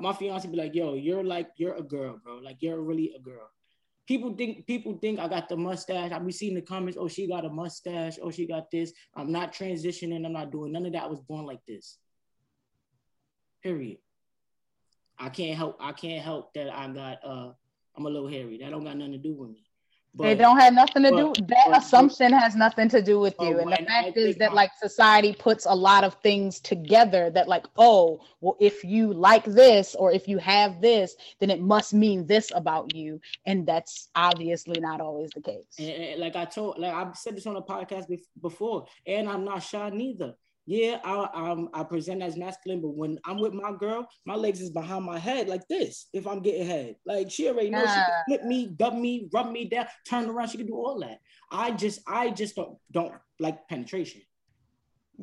my 0.00 0.12
fiance 0.14 0.48
be 0.48 0.56
like, 0.56 0.74
yo, 0.74 0.94
you're 0.94 1.22
like 1.22 1.50
you're 1.58 1.76
a 1.76 1.82
girl, 1.82 2.18
bro. 2.24 2.38
Like 2.38 2.56
you're 2.60 2.80
really 2.80 3.12
a 3.14 3.20
girl. 3.20 3.50
People 4.08 4.34
think 4.34 4.66
people 4.66 4.96
think 4.96 5.20
I 5.20 5.28
got 5.28 5.50
the 5.50 5.58
mustache. 5.58 6.10
I 6.10 6.18
be 6.18 6.32
seeing 6.32 6.54
the 6.54 6.62
comments, 6.62 6.96
oh, 6.98 7.08
she 7.08 7.28
got 7.28 7.44
a 7.44 7.50
mustache, 7.50 8.18
oh, 8.22 8.30
she 8.30 8.46
got 8.46 8.70
this. 8.70 8.94
I'm 9.14 9.30
not 9.30 9.52
transitioning, 9.52 10.24
I'm 10.24 10.32
not 10.32 10.50
doing 10.50 10.72
none 10.72 10.86
of 10.86 10.92
that. 10.94 11.02
I 11.02 11.06
was 11.06 11.20
born 11.20 11.44
like 11.44 11.60
this. 11.68 11.98
Period. 13.62 13.98
I 15.18 15.28
can't 15.28 15.56
help. 15.56 15.76
I 15.80 15.92
can't 15.92 16.24
help 16.24 16.54
that 16.54 16.72
I 16.72 16.88
got. 16.88 17.18
uh 17.24 17.52
I'm 17.94 18.06
a 18.06 18.10
little 18.10 18.28
hairy. 18.28 18.58
That 18.58 18.70
don't 18.70 18.84
got 18.84 18.96
nothing 18.96 19.12
to 19.12 19.18
do 19.18 19.34
with 19.34 19.50
me. 19.50 19.64
But, 20.14 20.24
they 20.24 20.34
don't 20.34 20.58
have 20.58 20.74
nothing 20.74 21.04
to 21.04 21.10
but, 21.10 21.34
do. 21.34 21.46
That 21.46 21.68
but, 21.70 21.78
assumption 21.78 22.32
has 22.32 22.54
nothing 22.54 22.88
to 22.90 23.00
do 23.00 23.18
with 23.18 23.34
you. 23.40 23.58
And 23.60 23.72
the 23.72 23.76
fact 23.76 24.16
is 24.16 24.36
that 24.36 24.52
like 24.52 24.70
society 24.78 25.32
puts 25.32 25.64
a 25.64 25.74
lot 25.74 26.04
of 26.04 26.14
things 26.22 26.60
together 26.60 27.30
that 27.30 27.48
like, 27.48 27.64
oh, 27.78 28.20
well, 28.42 28.56
if 28.60 28.84
you 28.84 29.14
like 29.14 29.44
this 29.44 29.94
or 29.94 30.12
if 30.12 30.28
you 30.28 30.36
have 30.36 30.82
this, 30.82 31.16
then 31.40 31.48
it 31.48 31.62
must 31.62 31.94
mean 31.94 32.26
this 32.26 32.52
about 32.54 32.94
you. 32.94 33.20
And 33.46 33.66
that's 33.66 34.10
obviously 34.14 34.80
not 34.80 35.00
always 35.00 35.30
the 35.30 35.40
case. 35.40 35.64
And, 35.78 35.88
and 35.88 36.20
like 36.20 36.36
I 36.36 36.44
told, 36.44 36.78
like 36.78 36.92
I've 36.92 37.16
said 37.16 37.34
this 37.34 37.46
on 37.46 37.56
a 37.56 37.62
podcast 37.62 38.06
before, 38.40 38.86
and 39.06 39.26
I'm 39.26 39.46
not 39.46 39.62
shy 39.62 39.88
neither 39.88 40.34
yeah, 40.66 41.00
I, 41.04 41.28
I'm, 41.34 41.68
I 41.74 41.82
present 41.82 42.22
as 42.22 42.36
masculine, 42.36 42.80
but 42.80 42.94
when 42.94 43.18
I'm 43.24 43.38
with 43.38 43.52
my 43.52 43.72
girl, 43.72 44.06
my 44.24 44.34
legs 44.34 44.60
is 44.60 44.70
behind 44.70 45.04
my 45.04 45.18
head 45.18 45.48
like 45.48 45.66
this. 45.68 46.06
If 46.12 46.26
I'm 46.26 46.40
getting 46.40 46.66
head, 46.66 46.96
like 47.04 47.30
she 47.30 47.48
already 47.48 47.70
knows 47.70 47.88
she 47.88 47.94
can 47.94 48.22
flip 48.28 48.44
me, 48.44 48.68
dub 48.76 48.94
me, 48.94 49.28
rub 49.32 49.50
me 49.50 49.64
down, 49.68 49.86
turn 50.08 50.28
around. 50.28 50.48
She 50.48 50.58
can 50.58 50.66
do 50.66 50.76
all 50.76 51.00
that. 51.00 51.18
I 51.50 51.72
just, 51.72 52.00
I 52.06 52.30
just 52.30 52.54
don't 52.54 52.78
don't 52.92 53.14
like 53.40 53.68
penetration. 53.68 54.22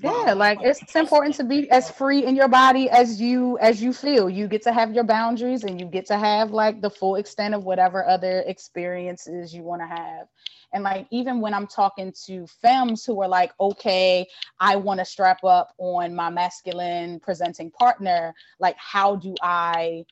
Yeah, 0.02 0.34
like 0.34 0.60
it's 0.62 0.96
important 0.96 1.36
to 1.36 1.44
be 1.44 1.70
as 1.72 1.90
free 1.92 2.26
in 2.26 2.36
your 2.36 2.48
body 2.48 2.90
as 2.90 3.20
you 3.20 3.58
as 3.60 3.82
you 3.82 3.92
feel. 3.92 4.30
You 4.30 4.48
get 4.48 4.62
to 4.64 4.72
have 4.72 4.94
your 4.94 5.04
boundaries 5.04 5.64
and 5.64 5.80
you 5.80 5.88
get 5.88 6.06
to 6.08 6.18
have 6.18 6.52
like 6.52 6.82
the 6.82 6.90
full 6.90 7.16
extent 7.16 7.54
of 7.54 7.64
whatever 7.64 8.08
other 8.08 8.44
experiences 8.48 9.54
you 9.54 9.64
want 9.64 9.82
to 9.82 9.88
have. 9.88 10.28
And 10.74 10.84
like 10.84 11.08
even 11.12 11.42
when 11.42 11.54
I'm 11.54 11.68
talking 11.68 12.14
to 12.28 12.46
femmes 12.62 13.04
who 13.04 13.22
are 13.22 13.28
like, 13.28 13.52
okay, 13.60 14.28
I 14.60 14.76
want 14.76 15.00
to 15.00 15.06
strap 15.06 15.44
up 15.44 15.74
on 15.80 16.16
my 16.16 16.30
masculine 16.30 17.20
presenting 17.20 17.72
partner, 17.72 18.34
like 18.60 18.78
how 18.78 19.16
do 19.16 19.36
I 19.42 20.06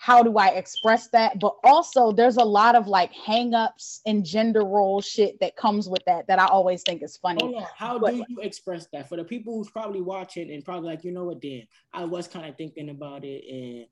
how 0.00 0.22
do 0.22 0.38
I 0.38 0.48
express 0.48 1.08
that? 1.08 1.38
But 1.38 1.56
also 1.62 2.10
there's 2.10 2.38
a 2.38 2.42
lot 2.42 2.74
of 2.74 2.88
like 2.88 3.12
hangups 3.12 4.00
and 4.06 4.24
gender 4.24 4.64
role 4.64 5.02
shit 5.02 5.38
that 5.40 5.56
comes 5.56 5.90
with 5.90 6.02
that 6.06 6.26
that 6.26 6.38
I 6.38 6.46
always 6.46 6.82
think 6.82 7.02
is 7.02 7.18
funny. 7.18 7.42
Hold 7.42 7.56
on. 7.56 7.66
How 7.76 7.98
but, 7.98 8.12
do 8.12 8.24
you 8.26 8.38
express 8.40 8.86
that 8.94 9.10
for 9.10 9.16
the 9.16 9.24
people 9.24 9.54
who's 9.54 9.68
probably 9.68 10.00
watching 10.00 10.50
and 10.50 10.64
probably 10.64 10.88
like, 10.88 11.04
you 11.04 11.12
know 11.12 11.24
what, 11.24 11.42
Dan, 11.42 11.66
I 11.92 12.04
was 12.06 12.28
kind 12.28 12.48
of 12.48 12.56
thinking 12.56 12.88
about 12.88 13.24
it 13.24 13.44
and 13.46 13.86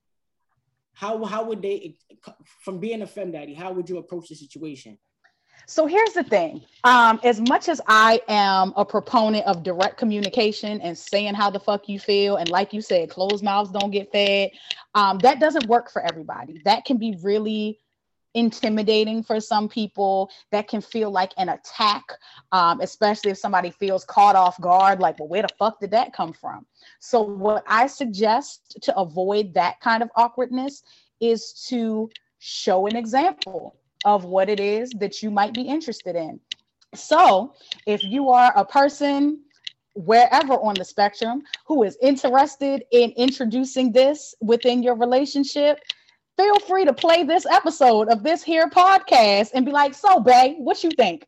how 0.94 1.22
how 1.26 1.44
would 1.44 1.61
they 1.61 1.98
from 2.62 2.78
being 2.78 3.02
a 3.02 3.06
femme 3.06 3.32
daddy? 3.32 3.52
How 3.52 3.70
would 3.72 3.90
you 3.90 3.98
approach 3.98 4.30
the 4.30 4.34
situation? 4.34 4.96
So 5.69 5.87
here's 5.87 6.14
the 6.14 6.25
thing. 6.25 6.62
Um, 6.85 7.21
as 7.23 7.43
much 7.43 7.69
as 7.69 7.79
I 7.87 8.23
am 8.27 8.73
a 8.75 8.87
proponent 8.87 9.45
of 9.45 9.62
direct 9.62 9.99
communication 9.99 10.81
and 10.81 10.97
saying 10.97 11.35
how 11.35 11.51
the 11.51 11.61
fuck 11.61 11.91
you 11.91 12.01
feel, 12.01 12.37
and 12.37 12.49
like 12.49 12.73
you 12.73 12.81
said, 12.81 13.11
closed 13.11 13.45
mouths 13.45 13.71
don't 13.71 13.91
get 13.91 14.11
fed, 14.11 14.53
um, 14.95 15.19
that 15.19 15.41
doesn't 15.41 15.66
work 15.66 15.91
for 15.91 16.01
everybody. 16.01 16.62
That 16.64 16.87
can 16.87 16.97
be 16.97 17.19
really 17.23 17.79
intimidating 18.33 19.23
for 19.23 19.41
some 19.41 19.69
people. 19.69 20.31
That 20.53 20.69
can 20.69 20.81
feel 20.81 21.11
like 21.11 21.33
an 21.37 21.51
attack, 21.51 22.05
um, 22.51 22.81
especially 22.81 23.33
if 23.33 23.37
somebody 23.37 23.71
feels 23.71 24.07
caught 24.07 24.37
off 24.37 24.59
guard, 24.62 25.01
like, 25.01 25.19
well, 25.19 25.29
where 25.29 25.43
the 25.43 25.51
fuck 25.59 25.81
did 25.81 25.91
that 25.91 26.14
come 26.14 26.33
from? 26.33 26.64
So, 26.99 27.21
what 27.21 27.62
I 27.66 27.89
suggest 27.89 28.79
to 28.85 28.97
avoid 28.97 29.53
that 29.53 29.81
kind 29.81 30.03
of 30.03 30.09
awkwardness 30.16 30.83
is 31.21 31.53
to 31.69 32.09
show 32.39 32.87
an 32.87 32.97
example 32.97 33.77
of 34.14 34.24
what 34.24 34.48
it 34.48 34.59
is 34.59 34.90
that 34.98 35.22
you 35.22 35.30
might 35.30 35.52
be 35.52 35.62
interested 35.62 36.16
in. 36.16 36.40
So, 36.94 37.54
if 37.86 38.02
you 38.02 38.30
are 38.30 38.52
a 38.56 38.64
person 38.64 39.40
wherever 39.94 40.54
on 40.54 40.74
the 40.74 40.84
spectrum 40.84 41.42
who 41.66 41.82
is 41.82 41.98
interested 42.00 42.84
in 42.92 43.11
introducing 43.16 43.92
this 43.92 44.34
within 44.40 44.82
your 44.82 44.94
relationship, 44.94 45.78
feel 46.38 46.59
free 46.61 46.86
to 46.86 46.92
play 46.94 47.22
this 47.24 47.44
episode 47.44 48.09
of 48.09 48.22
this 48.22 48.42
here 48.42 48.70
podcast 48.70 49.50
and 49.54 49.66
be 49.66 49.72
like, 49.72 49.92
"So, 49.92 50.20
babe, 50.20 50.56
what 50.59 50.82
you 50.82 50.90
think?" 50.90 51.26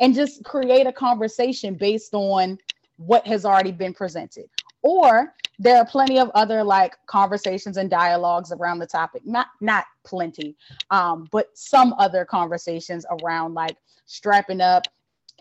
and 0.00 0.14
just 0.14 0.44
create 0.44 0.86
a 0.86 0.92
conversation 0.92 1.74
based 1.74 2.12
on 2.12 2.58
what 2.96 3.26
has 3.26 3.44
already 3.44 3.72
been 3.72 3.94
presented. 3.94 4.46
Or 4.82 5.34
there 5.58 5.76
are 5.78 5.86
plenty 5.86 6.18
of 6.18 6.30
other 6.34 6.62
like 6.62 6.94
conversations 7.06 7.76
and 7.76 7.90
dialogues 7.90 8.52
around 8.52 8.78
the 8.78 8.86
topic. 8.86 9.22
Not 9.26 9.48
not 9.60 9.86
plenty, 10.04 10.56
um, 10.90 11.28
but 11.32 11.50
some 11.54 11.94
other 11.98 12.24
conversations 12.24 13.04
around 13.10 13.54
like 13.54 13.76
strapping 14.06 14.60
up. 14.60 14.84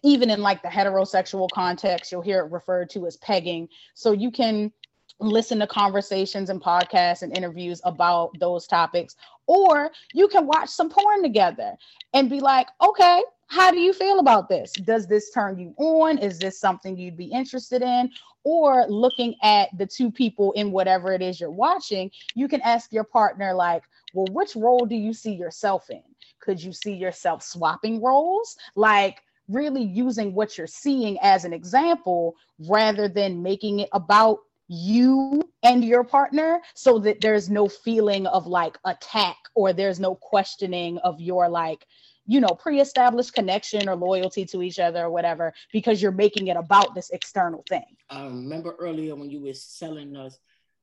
Even 0.03 0.29
in 0.29 0.41
like 0.41 0.61
the 0.61 0.67
heterosexual 0.67 1.49
context, 1.51 2.11
you'll 2.11 2.21
hear 2.21 2.45
it 2.45 2.51
referred 2.51 2.89
to 2.91 3.07
as 3.07 3.17
pegging. 3.17 3.67
So 3.95 4.11
you 4.11 4.29
can 4.29 4.71
listen 5.19 5.59
to 5.59 5.67
conversations 5.67 6.49
and 6.51 6.61
podcasts 6.61 7.23
and 7.23 7.35
interviews 7.35 7.81
about 7.83 8.31
those 8.39 8.67
topics, 8.67 9.15
or 9.47 9.91
you 10.13 10.27
can 10.27 10.45
watch 10.45 10.69
some 10.69 10.89
porn 10.89 11.23
together 11.23 11.75
and 12.13 12.29
be 12.29 12.39
like, 12.39 12.67
okay, 12.81 13.23
how 13.47 13.71
do 13.71 13.79
you 13.79 13.93
feel 13.93 14.19
about 14.19 14.49
this? 14.49 14.71
Does 14.73 15.07
this 15.07 15.31
turn 15.31 15.57
you 15.57 15.73
on? 15.77 16.17
Is 16.17 16.37
this 16.37 16.59
something 16.59 16.97
you'd 16.97 17.17
be 17.17 17.25
interested 17.25 17.81
in? 17.81 18.11
Or 18.43 18.85
looking 18.87 19.35
at 19.41 19.69
the 19.77 19.85
two 19.85 20.11
people 20.11 20.51
in 20.53 20.71
whatever 20.71 21.13
it 21.13 21.21
is 21.21 21.39
you're 21.39 21.51
watching, 21.51 22.11
you 22.35 22.47
can 22.47 22.61
ask 22.61 22.91
your 22.93 23.03
partner, 23.03 23.53
like, 23.53 23.83
well, 24.13 24.27
which 24.31 24.55
role 24.55 24.85
do 24.85 24.95
you 24.95 25.13
see 25.13 25.33
yourself 25.33 25.89
in? 25.89 26.03
Could 26.39 26.61
you 26.61 26.71
see 26.71 26.93
yourself 26.93 27.43
swapping 27.43 28.01
roles? 28.01 28.57
Like, 28.75 29.21
really 29.47 29.83
using 29.83 30.33
what 30.33 30.57
you're 30.57 30.67
seeing 30.67 31.17
as 31.21 31.45
an 31.45 31.53
example 31.53 32.35
rather 32.67 33.07
than 33.07 33.41
making 33.41 33.79
it 33.79 33.89
about 33.93 34.39
you 34.67 35.41
and 35.63 35.83
your 35.83 36.03
partner 36.03 36.61
so 36.73 36.99
that 36.99 37.21
there's 37.21 37.49
no 37.49 37.67
feeling 37.69 38.27
of 38.27 38.47
like 38.47 38.77
attack 38.85 39.37
or 39.55 39.71
there's 39.71 39.99
no 39.99 40.15
questioning 40.15 40.97
of 40.99 41.21
your 41.21 41.47
like 41.47 41.85
you 42.27 42.41
know, 42.41 42.49
pre-established 42.49 43.33
connection 43.33 43.87
or 43.87 43.95
loyalty 43.95 44.45
to 44.45 44.61
each 44.61 44.79
other 44.79 45.05
or 45.05 45.09
whatever, 45.09 45.53
because 45.71 46.01
you're 46.01 46.11
making 46.11 46.47
it 46.47 46.57
about 46.57 46.93
this 46.93 47.09
external 47.11 47.63
thing. 47.69 47.85
I 48.09 48.25
remember 48.25 48.75
earlier 48.79 49.15
when 49.15 49.29
you 49.31 49.41
were 49.41 49.53
selling 49.53 50.15
us 50.15 50.37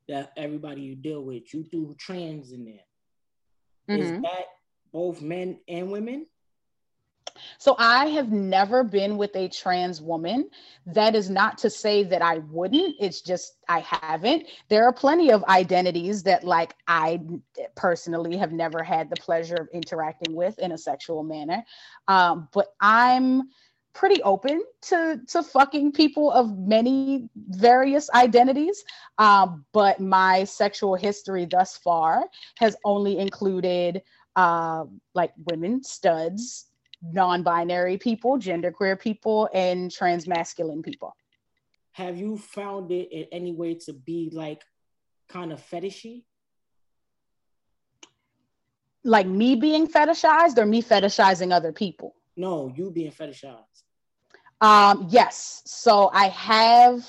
that 0.09 0.32
everybody 0.36 0.80
you 0.82 0.97
deal 0.97 1.22
with, 1.22 1.53
you 1.53 1.64
do 1.70 1.95
trans 1.99 2.53
in 2.53 2.64
there. 2.64 3.97
Mm-hmm. 3.97 4.16
Is 4.16 4.22
that 4.22 4.47
both 4.92 5.20
men 5.20 5.59
and 5.68 5.90
women? 5.92 6.26
So 7.59 7.74
I 7.78 8.07
have 8.07 8.32
never 8.32 8.85
been 8.85 9.16
with 9.16 9.35
a 9.37 9.49
trans 9.49 10.01
woman. 10.01 10.51
That 10.87 11.14
is 11.14 11.30
not 11.30 11.59
to 11.59 11.70
say 11.70 12.05
that 12.05 12.22
I 12.22 12.39
wouldn't. 12.39 12.97
It's 13.01 13.20
just 13.20 13.57
I 13.68 13.80
haven't. 13.80 14.47
There 14.68 14.85
are 14.85 14.93
plenty 14.93 15.30
of 15.30 15.45
identities 15.45 16.22
that 16.24 16.45
like 16.45 16.74
I 16.87 17.20
personally 17.74 18.37
have 18.37 18.53
never 18.53 18.82
had 18.82 19.11
the 19.11 19.16
pleasure 19.16 19.57
of 19.57 19.68
interacting 19.72 20.35
with 20.35 20.59
in 20.59 20.72
a 20.72 20.78
sexual 20.78 21.22
manner. 21.22 21.64
Um, 22.09 22.49
but 22.53 22.68
I'm 22.80 23.51
pretty 23.95 24.20
open 24.22 24.62
to 24.82 25.20
to 25.28 25.43
fucking 25.43 25.93
people 25.93 26.30
of 26.32 26.59
many 26.59 27.28
various 27.37 28.11
identities 28.11 28.85
um, 29.18 29.64
but 29.72 30.01
my 30.01 30.43
sexual 30.43 30.97
history 30.97 31.45
thus 31.45 31.76
far 31.78 32.24
has 32.59 32.76
only 32.85 33.18
included 33.18 34.03
uh, 34.35 34.85
like 35.14 35.32
women 35.47 35.80
studs 35.85 36.66
non-binary 37.12 37.98
people, 37.98 38.38
genderqueer 38.38 38.98
people, 38.98 39.48
and 39.52 39.90
transmasculine 39.90 40.82
people. 40.82 41.14
Have 41.92 42.18
you 42.18 42.38
found 42.38 42.90
it 42.90 43.12
in 43.12 43.26
any 43.30 43.52
way 43.52 43.74
to 43.86 43.92
be 43.92 44.30
like 44.32 44.62
kind 45.28 45.52
of 45.52 45.61
fetishy? 45.61 46.24
Like 49.05 49.26
me 49.26 49.55
being 49.55 49.86
fetishized 49.86 50.59
or 50.59 50.66
me 50.66 50.82
fetishizing 50.82 51.52
other 51.52 51.72
people? 51.72 52.14
No, 52.36 52.72
you 52.74 52.90
being 52.90 53.12
fetishized. 53.12 53.82
Um, 54.61 55.09
yes. 55.11 55.62
So 55.66 56.11
I 56.12 56.28
have 56.28 57.07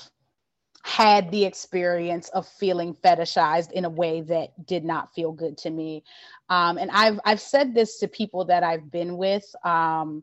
had 0.86 1.28
the 1.32 1.44
experience 1.44 2.28
of 2.28 2.46
feeling 2.46 2.94
fetishized 2.94 3.72
in 3.72 3.84
a 3.84 3.90
way 3.90 4.20
that 4.20 4.66
did 4.66 4.84
not 4.84 5.12
feel 5.12 5.32
good 5.32 5.58
to 5.58 5.68
me. 5.68 6.04
Um, 6.48 6.78
and 6.78 6.92
I've 6.92 7.18
I've 7.24 7.40
said 7.40 7.74
this 7.74 7.98
to 7.98 8.08
people 8.08 8.44
that 8.44 8.62
I've 8.62 8.88
been 8.88 9.16
with, 9.16 9.44
um, 9.64 10.22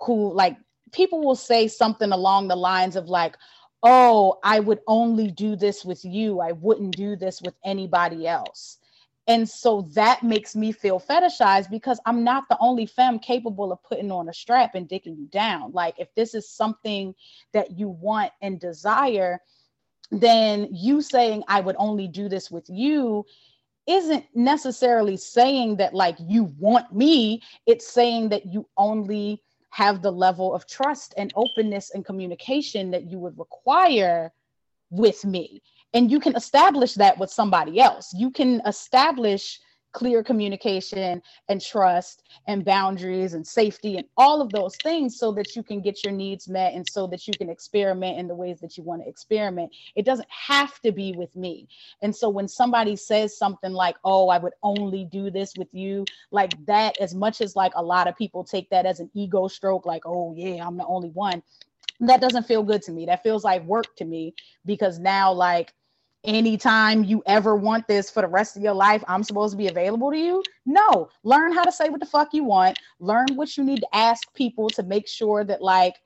who 0.00 0.34
like 0.34 0.56
people 0.90 1.22
will 1.24 1.36
say 1.36 1.68
something 1.68 2.10
along 2.10 2.48
the 2.48 2.56
lines 2.56 2.96
of 2.96 3.08
like, 3.08 3.36
"Oh, 3.84 4.40
I 4.42 4.58
would 4.58 4.80
only 4.88 5.30
do 5.30 5.54
this 5.54 5.84
with 5.84 6.04
you. 6.04 6.40
I 6.40 6.50
wouldn't 6.50 6.96
do 6.96 7.14
this 7.14 7.40
with 7.40 7.54
anybody 7.64 8.26
else." 8.26 8.78
And 9.28 9.48
so 9.48 9.82
that 9.94 10.24
makes 10.24 10.56
me 10.56 10.72
feel 10.72 10.98
fetishized 10.98 11.70
because 11.70 12.00
I'm 12.04 12.24
not 12.24 12.48
the 12.50 12.58
only 12.60 12.86
femme 12.86 13.20
capable 13.20 13.70
of 13.70 13.82
putting 13.84 14.10
on 14.10 14.28
a 14.28 14.34
strap 14.34 14.74
and 14.74 14.88
dicking 14.88 15.16
you 15.16 15.28
down. 15.30 15.70
Like, 15.72 15.94
if 15.98 16.12
this 16.16 16.34
is 16.34 16.50
something 16.50 17.14
that 17.52 17.78
you 17.78 17.88
want 17.88 18.32
and 18.42 18.58
desire, 18.58 19.40
then 20.20 20.68
you 20.70 21.00
saying 21.02 21.44
I 21.48 21.60
would 21.60 21.76
only 21.78 22.08
do 22.08 22.28
this 22.28 22.50
with 22.50 22.68
you 22.68 23.24
isn't 23.86 24.24
necessarily 24.34 25.16
saying 25.16 25.76
that 25.76 25.94
like 25.94 26.16
you 26.18 26.44
want 26.58 26.94
me. 26.94 27.42
It's 27.66 27.86
saying 27.86 28.30
that 28.30 28.46
you 28.46 28.66
only 28.76 29.42
have 29.70 30.02
the 30.02 30.10
level 30.10 30.54
of 30.54 30.66
trust 30.66 31.14
and 31.16 31.32
openness 31.34 31.90
and 31.90 32.04
communication 32.04 32.90
that 32.92 33.10
you 33.10 33.18
would 33.18 33.38
require 33.38 34.32
with 34.90 35.24
me. 35.24 35.62
And 35.92 36.10
you 36.10 36.20
can 36.20 36.36
establish 36.36 36.94
that 36.94 37.18
with 37.18 37.30
somebody 37.30 37.80
else. 37.80 38.12
You 38.14 38.30
can 38.30 38.62
establish 38.66 39.60
clear 39.94 40.22
communication 40.22 41.22
and 41.48 41.62
trust 41.62 42.24
and 42.46 42.64
boundaries 42.64 43.32
and 43.32 43.46
safety 43.46 43.96
and 43.96 44.06
all 44.18 44.42
of 44.42 44.50
those 44.50 44.76
things 44.82 45.18
so 45.18 45.32
that 45.32 45.56
you 45.56 45.62
can 45.62 45.80
get 45.80 46.04
your 46.04 46.12
needs 46.12 46.48
met 46.48 46.74
and 46.74 46.86
so 46.86 47.06
that 47.06 47.26
you 47.26 47.32
can 47.32 47.48
experiment 47.48 48.18
in 48.18 48.28
the 48.28 48.34
ways 48.34 48.60
that 48.60 48.76
you 48.76 48.82
want 48.82 49.02
to 49.02 49.08
experiment. 49.08 49.72
It 49.94 50.04
doesn't 50.04 50.28
have 50.28 50.78
to 50.80 50.92
be 50.92 51.12
with 51.16 51.34
me. 51.36 51.68
And 52.02 52.14
so 52.14 52.28
when 52.28 52.48
somebody 52.48 52.96
says 52.96 53.38
something 53.38 53.72
like, 53.72 53.96
oh, 54.04 54.28
I 54.28 54.38
would 54.38 54.52
only 54.62 55.04
do 55.04 55.30
this 55.30 55.54
with 55.56 55.68
you, 55.72 56.04
like 56.30 56.52
that, 56.66 57.00
as 57.00 57.14
much 57.14 57.40
as 57.40 57.56
like 57.56 57.72
a 57.76 57.82
lot 57.82 58.08
of 58.08 58.16
people 58.16 58.44
take 58.44 58.68
that 58.70 58.86
as 58.86 59.00
an 59.00 59.10
ego 59.14 59.46
stroke, 59.48 59.86
like, 59.86 60.02
oh, 60.04 60.34
yeah, 60.36 60.66
I'm 60.66 60.76
the 60.76 60.86
only 60.86 61.10
one. 61.10 61.42
That 62.00 62.20
doesn't 62.20 62.48
feel 62.48 62.64
good 62.64 62.82
to 62.82 62.92
me. 62.92 63.06
That 63.06 63.22
feels 63.22 63.44
like 63.44 63.64
work 63.64 63.94
to 63.96 64.04
me 64.04 64.34
because 64.66 64.98
now, 64.98 65.32
like, 65.32 65.72
anytime 66.24 67.04
you 67.04 67.22
ever 67.26 67.54
want 67.54 67.86
this 67.86 68.10
for 68.10 68.22
the 68.22 68.28
rest 68.28 68.56
of 68.56 68.62
your 68.62 68.74
life, 68.74 69.04
I'm 69.06 69.22
supposed 69.22 69.52
to 69.52 69.58
be 69.58 69.68
available 69.68 70.10
to 70.10 70.18
you? 70.18 70.42
No, 70.66 71.08
learn 71.22 71.52
how 71.52 71.64
to 71.64 71.72
say 71.72 71.88
what 71.88 72.00
the 72.00 72.06
fuck 72.06 72.32
you 72.32 72.44
want. 72.44 72.78
Learn 72.98 73.26
what 73.34 73.56
you 73.56 73.64
need 73.64 73.80
to 73.80 73.96
ask 73.96 74.32
people 74.34 74.68
to 74.70 74.82
make 74.82 75.06
sure 75.06 75.44
that 75.44 75.62
like 75.62 75.96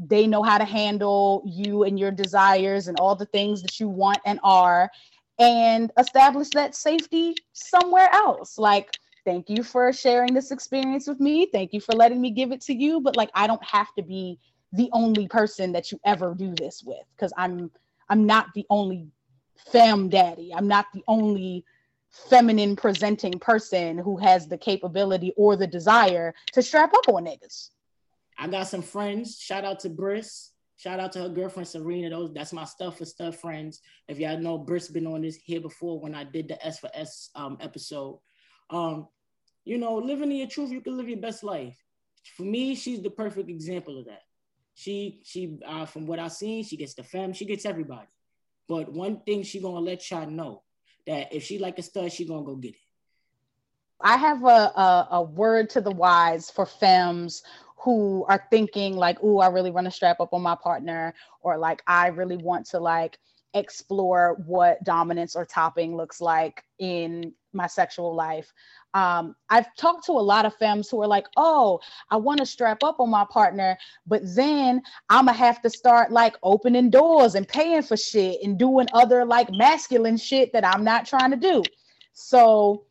they 0.00 0.26
know 0.26 0.42
how 0.42 0.58
to 0.58 0.64
handle 0.64 1.42
you 1.46 1.84
and 1.84 1.98
your 1.98 2.10
desires 2.10 2.88
and 2.88 2.98
all 2.98 3.14
the 3.14 3.26
things 3.26 3.62
that 3.62 3.78
you 3.78 3.88
want 3.88 4.18
and 4.24 4.40
are 4.42 4.90
and 5.38 5.90
establish 5.98 6.48
that 6.50 6.74
safety 6.74 7.34
somewhere 7.52 8.08
else. 8.12 8.58
Like 8.58 8.96
thank 9.24 9.48
you 9.48 9.62
for 9.62 9.92
sharing 9.92 10.34
this 10.34 10.50
experience 10.50 11.06
with 11.06 11.20
me. 11.20 11.46
Thank 11.46 11.72
you 11.72 11.80
for 11.80 11.92
letting 11.92 12.20
me 12.20 12.30
give 12.30 12.52
it 12.52 12.60
to 12.62 12.74
you, 12.74 13.00
but 13.00 13.16
like 13.16 13.30
I 13.34 13.46
don't 13.46 13.64
have 13.64 13.94
to 13.94 14.02
be 14.02 14.38
the 14.72 14.88
only 14.92 15.28
person 15.28 15.72
that 15.72 15.92
you 15.92 16.00
ever 16.04 16.34
do 16.34 16.54
this 16.54 16.82
with 16.84 17.04
because 17.16 17.32
I'm 17.36 17.70
I'm 18.08 18.26
not 18.26 18.48
the 18.54 18.66
only 18.68 19.06
femme 19.56 20.08
daddy. 20.08 20.52
I'm 20.54 20.68
not 20.68 20.86
the 20.92 21.02
only 21.08 21.64
feminine 22.10 22.76
presenting 22.76 23.38
person 23.38 23.98
who 23.98 24.16
has 24.18 24.46
the 24.46 24.58
capability 24.58 25.32
or 25.36 25.56
the 25.56 25.66
desire 25.66 26.34
to 26.52 26.62
strap 26.62 26.92
up 26.94 27.08
on 27.08 27.24
niggas. 27.24 27.70
I 28.38 28.48
got 28.48 28.68
some 28.68 28.82
friends. 28.82 29.38
Shout 29.38 29.64
out 29.64 29.80
to 29.80 29.88
Briss. 29.88 30.50
Shout 30.76 30.98
out 30.98 31.12
to 31.12 31.20
her 31.20 31.28
girlfriend 31.28 31.68
Serena. 31.68 32.10
Those 32.10 32.32
that's 32.34 32.52
my 32.52 32.64
stuff 32.64 32.98
for 32.98 33.04
stuff 33.04 33.36
friends. 33.36 33.80
If 34.08 34.18
y'all 34.18 34.38
know, 34.38 34.58
Britt's 34.58 34.88
been 34.88 35.06
on 35.06 35.22
this 35.22 35.36
here 35.36 35.60
before 35.60 36.00
when 36.00 36.14
I 36.14 36.24
did 36.24 36.48
the 36.48 36.64
S 36.66 36.80
for 36.80 36.90
S 36.92 37.30
um, 37.34 37.56
episode. 37.60 38.18
Um, 38.68 39.06
you 39.64 39.78
know, 39.78 39.96
living 39.96 40.32
in 40.32 40.38
your 40.38 40.48
truth, 40.48 40.72
you 40.72 40.80
can 40.80 40.96
live 40.96 41.08
your 41.08 41.20
best 41.20 41.44
life. 41.44 41.76
For 42.36 42.42
me, 42.42 42.74
she's 42.74 43.00
the 43.00 43.10
perfect 43.10 43.48
example 43.48 43.98
of 43.98 44.06
that. 44.06 44.22
She 44.74 45.20
she 45.24 45.58
uh, 45.64 45.86
from 45.86 46.06
what 46.06 46.18
I've 46.18 46.32
seen, 46.32 46.64
she 46.64 46.76
gets 46.76 46.94
the 46.94 47.04
fam, 47.04 47.32
she 47.32 47.44
gets 47.44 47.64
everybody. 47.64 48.08
But 48.68 48.92
one 48.92 49.20
thing 49.20 49.42
she 49.42 49.60
gonna 49.60 49.80
let 49.80 50.10
y'all 50.10 50.28
know 50.28 50.62
that 51.06 51.32
if 51.32 51.42
she 51.44 51.58
like 51.58 51.78
a 51.78 51.82
stud, 51.82 52.12
she 52.12 52.24
gonna 52.24 52.44
go 52.44 52.56
get 52.56 52.74
it. 52.74 52.80
I 54.00 54.16
have 54.16 54.42
a, 54.44 54.46
a, 54.46 55.08
a 55.12 55.22
word 55.22 55.70
to 55.70 55.80
the 55.80 55.90
wise 55.90 56.50
for 56.50 56.66
femmes 56.66 57.42
who 57.76 58.24
are 58.28 58.46
thinking 58.50 58.96
like, 58.96 59.18
"Oh, 59.22 59.38
I 59.38 59.48
really 59.48 59.70
want 59.70 59.86
to 59.86 59.90
strap 59.90 60.20
up 60.20 60.32
on 60.32 60.42
my 60.42 60.56
partner," 60.56 61.14
or 61.40 61.58
like, 61.58 61.82
"I 61.86 62.08
really 62.08 62.36
want 62.36 62.66
to 62.66 62.78
like 62.80 63.18
explore 63.54 64.36
what 64.46 64.82
dominance 64.84 65.36
or 65.36 65.44
topping 65.44 65.96
looks 65.96 66.20
like 66.20 66.64
in 66.78 67.32
my 67.52 67.66
sexual 67.66 68.14
life." 68.14 68.52
Um, 68.94 69.34
I've 69.48 69.74
talked 69.76 70.04
to 70.06 70.12
a 70.12 70.20
lot 70.20 70.44
of 70.44 70.54
femmes 70.56 70.88
who 70.88 71.02
are 71.02 71.06
like, 71.06 71.26
"Oh, 71.36 71.80
I 72.10 72.16
want 72.16 72.40
to 72.40 72.46
strap 72.46 72.82
up 72.82 73.00
on 73.00 73.10
my 73.10 73.24
partner, 73.24 73.78
but 74.06 74.22
then 74.34 74.82
I'm 75.08 75.26
gonna 75.26 75.36
have 75.36 75.62
to 75.62 75.70
start 75.70 76.12
like 76.12 76.36
opening 76.42 76.90
doors 76.90 77.34
and 77.34 77.48
paying 77.48 77.82
for 77.82 77.96
shit 77.96 78.42
and 78.42 78.58
doing 78.58 78.88
other 78.92 79.24
like 79.24 79.50
masculine 79.50 80.16
shit 80.16 80.52
that 80.52 80.66
I'm 80.66 80.84
not 80.84 81.06
trying 81.06 81.30
to 81.30 81.36
do." 81.36 81.62
So 82.12 82.84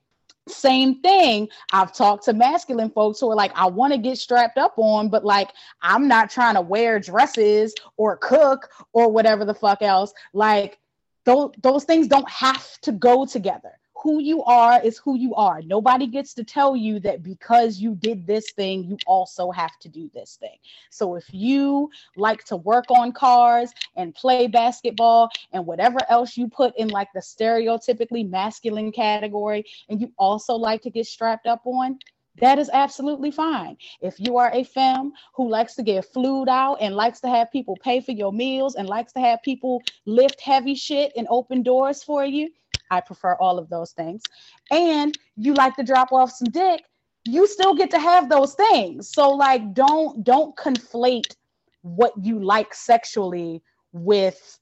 same 0.47 1.01
thing. 1.01 1.49
I've 1.71 1.93
talked 1.93 2.25
to 2.25 2.33
masculine 2.33 2.89
folks 2.89 3.19
who 3.19 3.29
are 3.31 3.35
like, 3.35 3.51
I 3.55 3.67
want 3.67 3.93
to 3.93 3.99
get 3.99 4.17
strapped 4.17 4.57
up 4.57 4.73
on, 4.77 5.09
but 5.09 5.23
like, 5.23 5.51
I'm 5.81 6.07
not 6.07 6.29
trying 6.29 6.55
to 6.55 6.61
wear 6.61 6.99
dresses 6.99 7.73
or 7.97 8.17
cook 8.17 8.69
or 8.93 9.11
whatever 9.11 9.45
the 9.45 9.53
fuck 9.53 9.81
else. 9.81 10.13
Like, 10.33 10.79
those, 11.25 11.51
those 11.61 11.83
things 11.83 12.07
don't 12.07 12.29
have 12.29 12.79
to 12.81 12.91
go 12.91 13.25
together 13.25 13.73
who 14.01 14.19
you 14.19 14.43
are 14.43 14.81
is 14.81 14.97
who 14.97 15.15
you 15.15 15.35
are. 15.35 15.61
Nobody 15.61 16.07
gets 16.07 16.33
to 16.33 16.43
tell 16.43 16.75
you 16.75 16.99
that 17.01 17.21
because 17.21 17.79
you 17.79 17.95
did 17.95 18.25
this 18.25 18.51
thing, 18.51 18.83
you 18.83 18.97
also 19.05 19.51
have 19.51 19.77
to 19.79 19.89
do 19.89 20.09
this 20.13 20.37
thing. 20.39 20.57
So 20.89 21.15
if 21.15 21.25
you 21.31 21.89
like 22.15 22.43
to 22.45 22.55
work 22.57 22.85
on 22.89 23.11
cars 23.11 23.71
and 23.95 24.15
play 24.15 24.47
basketball 24.47 25.29
and 25.53 25.65
whatever 25.65 25.99
else 26.09 26.35
you 26.35 26.47
put 26.47 26.75
in 26.77 26.87
like 26.87 27.09
the 27.13 27.19
stereotypically 27.19 28.27
masculine 28.27 28.91
category, 28.91 29.65
and 29.89 30.01
you 30.01 30.11
also 30.17 30.55
like 30.55 30.81
to 30.81 30.89
get 30.89 31.05
strapped 31.05 31.45
up 31.45 31.61
on, 31.65 31.99
that 32.37 32.57
is 32.57 32.69
absolutely 32.73 33.29
fine. 33.29 33.77
If 34.01 34.19
you 34.19 34.37
are 34.37 34.51
a 34.53 34.63
femme 34.63 35.11
who 35.35 35.49
likes 35.49 35.75
to 35.75 35.83
get 35.83 36.05
flued 36.05 36.49
out 36.49 36.77
and 36.81 36.95
likes 36.95 37.19
to 37.21 37.27
have 37.27 37.51
people 37.51 37.77
pay 37.83 38.01
for 38.01 38.13
your 38.13 38.31
meals 38.31 38.75
and 38.75 38.87
likes 38.87 39.13
to 39.13 39.19
have 39.19 39.43
people 39.43 39.83
lift 40.05 40.39
heavy 40.41 40.73
shit 40.73 41.11
and 41.15 41.27
open 41.29 41.61
doors 41.61 42.03
for 42.03 42.25
you, 42.25 42.49
I 42.91 43.01
prefer 43.01 43.35
all 43.35 43.57
of 43.57 43.69
those 43.69 43.91
things. 43.93 44.21
And 44.69 45.17
you 45.35 45.53
like 45.53 45.75
to 45.77 45.83
drop 45.83 46.11
off 46.11 46.31
some 46.31 46.51
dick, 46.51 46.83
you 47.25 47.47
still 47.47 47.73
get 47.73 47.89
to 47.91 47.99
have 47.99 48.29
those 48.29 48.53
things. 48.53 49.11
So 49.11 49.29
like 49.31 49.73
don't 49.73 50.23
don't 50.23 50.55
conflate 50.55 51.35
what 51.81 52.13
you 52.21 52.43
like 52.43 52.73
sexually 52.73 53.63
with 53.91 54.59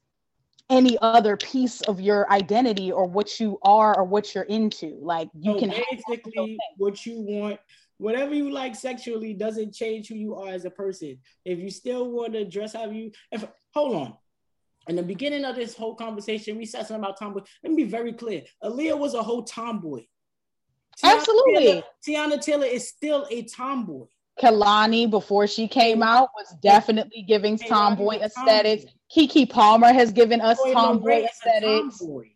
any 0.70 0.96
other 1.02 1.36
piece 1.36 1.80
of 1.82 2.00
your 2.00 2.30
identity 2.30 2.92
or 2.92 3.04
what 3.04 3.40
you 3.40 3.58
are 3.62 3.98
or 3.98 4.04
what 4.04 4.34
you're 4.34 4.44
into. 4.44 4.98
Like 5.02 5.28
you 5.34 5.54
so 5.54 5.58
can 5.58 5.74
basically 5.90 6.56
what 6.76 7.04
you 7.04 7.20
want 7.20 7.58
whatever 8.00 8.34
you 8.34 8.50
like 8.50 8.74
sexually 8.74 9.34
doesn't 9.34 9.74
change 9.74 10.08
who 10.08 10.14
you 10.14 10.34
are 10.34 10.48
as 10.48 10.64
a 10.64 10.70
person. 10.70 11.18
If 11.44 11.58
you 11.58 11.70
still 11.70 12.10
want 12.10 12.32
to 12.32 12.46
dress 12.46 12.72
how 12.72 12.90
you 12.90 13.12
if 13.30 13.44
hold 13.74 13.94
on, 13.94 14.14
in 14.90 14.96
the 14.96 15.02
beginning 15.02 15.44
of 15.44 15.56
this 15.56 15.76
whole 15.76 15.94
conversation, 15.94 16.58
we 16.58 16.66
said 16.66 16.86
something 16.86 17.02
about 17.02 17.18
tomboy. 17.18 17.40
Let 17.62 17.72
me 17.72 17.84
be 17.84 17.88
very 17.88 18.12
clear. 18.12 18.42
Aaliyah 18.62 18.98
was 18.98 19.14
a 19.14 19.22
whole 19.22 19.44
tomboy. 19.44 20.00
Teyana 20.98 21.16
Absolutely. 21.16 21.64
Taylor, 21.64 21.82
Teyana 22.06 22.42
Taylor 22.44 22.66
is 22.66 22.88
still 22.88 23.26
a 23.30 23.42
tomboy. 23.44 24.06
Kehlani, 24.40 25.08
before 25.08 25.46
she 25.46 25.68
came 25.68 26.02
out, 26.02 26.30
was 26.34 26.54
definitely 26.60 27.22
giving 27.22 27.56
tomboy 27.56 28.16
aesthetics. 28.16 28.86
Keke 29.14 29.48
Palmer 29.48 29.92
has 29.92 30.10
given 30.12 30.40
us 30.40 30.58
tomboy 30.72 31.24
aesthetics. 31.24 31.98
Tomboy. 31.98 32.30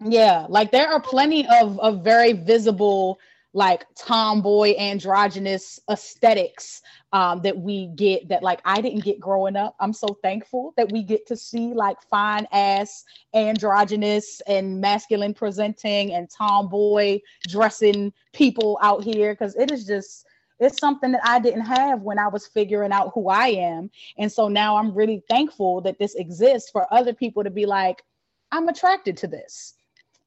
Yeah, 0.00 0.46
like 0.48 0.72
there 0.72 0.88
are 0.88 1.00
plenty 1.00 1.46
of, 1.60 1.78
of 1.78 2.02
very 2.02 2.32
visible 2.32 3.18
like 3.54 3.84
tomboy 3.94 4.74
androgynous 4.78 5.78
aesthetics 5.90 6.80
um, 7.12 7.42
that 7.42 7.56
we 7.56 7.88
get 7.88 8.28
that 8.28 8.42
like 8.42 8.60
I 8.64 8.80
didn't 8.80 9.04
get 9.04 9.20
growing 9.20 9.56
up. 9.56 9.76
I'm 9.80 9.92
so 9.92 10.18
thankful 10.22 10.72
that 10.76 10.90
we 10.90 11.02
get 11.02 11.26
to 11.26 11.36
see 11.36 11.74
like 11.74 12.00
fine 12.02 12.46
ass 12.52 13.04
androgynous 13.34 14.40
and 14.46 14.80
masculine 14.80 15.34
presenting 15.34 16.12
and 16.12 16.30
tomboy 16.30 17.20
dressing 17.48 18.12
people 18.32 18.78
out 18.82 19.04
here 19.04 19.34
because 19.34 19.54
it 19.56 19.70
is 19.70 19.86
just 19.86 20.26
it's 20.58 20.78
something 20.78 21.10
that 21.12 21.22
I 21.24 21.40
didn't 21.40 21.62
have 21.62 22.02
when 22.02 22.18
I 22.18 22.28
was 22.28 22.46
figuring 22.46 22.92
out 22.92 23.10
who 23.14 23.28
I 23.28 23.48
am. 23.48 23.90
And 24.16 24.30
so 24.30 24.46
now 24.46 24.76
I'm 24.76 24.94
really 24.94 25.22
thankful 25.28 25.80
that 25.80 25.98
this 25.98 26.14
exists 26.14 26.70
for 26.70 26.92
other 26.94 27.12
people 27.12 27.42
to 27.42 27.50
be 27.50 27.66
like, 27.66 28.04
I'm 28.52 28.68
attracted 28.68 29.16
to 29.18 29.26
this. 29.26 29.74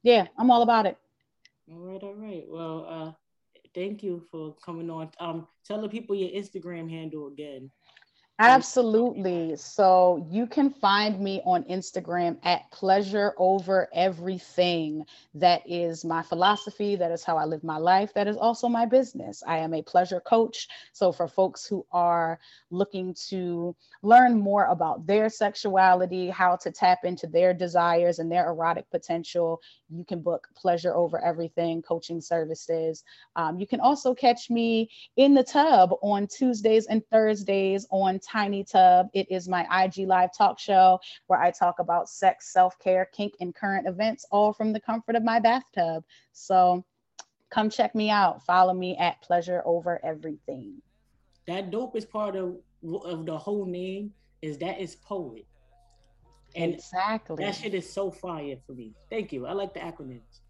Yeah, 0.02 0.26
I'm 0.36 0.50
all 0.50 0.60
about 0.62 0.84
it. 0.84 0.98
All 1.72 1.78
right, 1.78 2.02
all 2.02 2.14
right. 2.14 2.44
Well, 2.46 2.86
uh, 2.88 3.25
thank 3.76 4.02
you 4.02 4.24
for 4.30 4.56
coming 4.64 4.90
on. 4.90 5.10
Um, 5.20 5.46
tell 5.64 5.80
the 5.80 5.88
people 5.88 6.16
your 6.16 6.30
Instagram 6.30 6.90
handle 6.90 7.28
again. 7.28 7.70
Absolutely. 8.38 9.56
So 9.56 10.26
you 10.30 10.46
can 10.46 10.68
find 10.68 11.18
me 11.18 11.40
on 11.46 11.64
Instagram 11.64 12.36
at 12.44 12.70
pleasure 12.70 13.32
over 13.38 13.88
everything. 13.94 15.06
That 15.34 15.62
is 15.64 16.04
my 16.04 16.22
philosophy. 16.22 16.96
That 16.96 17.10
is 17.10 17.24
how 17.24 17.38
I 17.38 17.46
live 17.46 17.64
my 17.64 17.78
life. 17.78 18.12
That 18.12 18.28
is 18.28 18.36
also 18.36 18.68
my 18.68 18.84
business. 18.84 19.42
I 19.46 19.56
am 19.56 19.72
a 19.72 19.80
pleasure 19.80 20.20
coach. 20.20 20.68
So 20.92 21.12
for 21.12 21.28
folks 21.28 21.66
who 21.66 21.86
are 21.92 22.38
looking 22.70 23.14
to 23.28 23.74
learn 24.02 24.38
more 24.38 24.66
about 24.66 25.06
their 25.06 25.30
sexuality, 25.30 26.28
how 26.28 26.56
to 26.56 26.70
tap 26.70 27.04
into 27.04 27.26
their 27.26 27.54
desires 27.54 28.18
and 28.18 28.30
their 28.30 28.50
erotic 28.50 28.90
potential, 28.90 29.62
you 29.88 30.04
can 30.04 30.20
book 30.20 30.46
pleasure 30.54 30.94
over 30.94 31.24
everything 31.24 31.80
coaching 31.80 32.20
services. 32.20 33.02
Um, 33.34 33.58
you 33.58 33.66
can 33.66 33.80
also 33.80 34.14
catch 34.14 34.50
me 34.50 34.90
in 35.16 35.32
the 35.32 35.44
tub 35.44 35.94
on 36.02 36.26
Tuesdays 36.26 36.84
and 36.86 37.02
Thursdays 37.08 37.86
on 37.90 38.20
Tiny 38.26 38.64
Tub. 38.64 39.08
It 39.14 39.30
is 39.30 39.48
my 39.48 39.66
IG 39.84 40.06
live 40.06 40.30
talk 40.36 40.58
show 40.58 40.98
where 41.26 41.40
I 41.40 41.50
talk 41.50 41.78
about 41.78 42.08
sex, 42.08 42.52
self 42.52 42.78
care, 42.78 43.06
kink, 43.12 43.34
and 43.40 43.54
current 43.54 43.86
events, 43.86 44.26
all 44.30 44.52
from 44.52 44.72
the 44.72 44.80
comfort 44.80 45.16
of 45.16 45.22
my 45.22 45.38
bathtub. 45.38 46.04
So 46.32 46.84
come 47.50 47.70
check 47.70 47.94
me 47.94 48.10
out. 48.10 48.44
Follow 48.44 48.74
me 48.74 48.96
at 48.96 49.20
Pleasure 49.22 49.62
Over 49.64 50.00
Everything. 50.04 50.82
That 51.46 51.70
dopest 51.70 52.10
part 52.10 52.36
of, 52.36 52.56
of 53.04 53.26
the 53.26 53.38
whole 53.38 53.66
name 53.66 54.12
is 54.42 54.58
that 54.58 54.80
it's 54.80 54.96
poet. 54.96 55.46
And 56.54 56.74
exactly. 56.74 57.44
That 57.44 57.54
shit 57.54 57.74
is 57.74 57.90
so 57.90 58.10
fire 58.10 58.56
for 58.66 58.72
me. 58.72 58.94
Thank 59.10 59.32
you. 59.32 59.46
I 59.46 59.52
like 59.52 59.74
the 59.74 59.80
acronyms. 59.80 60.40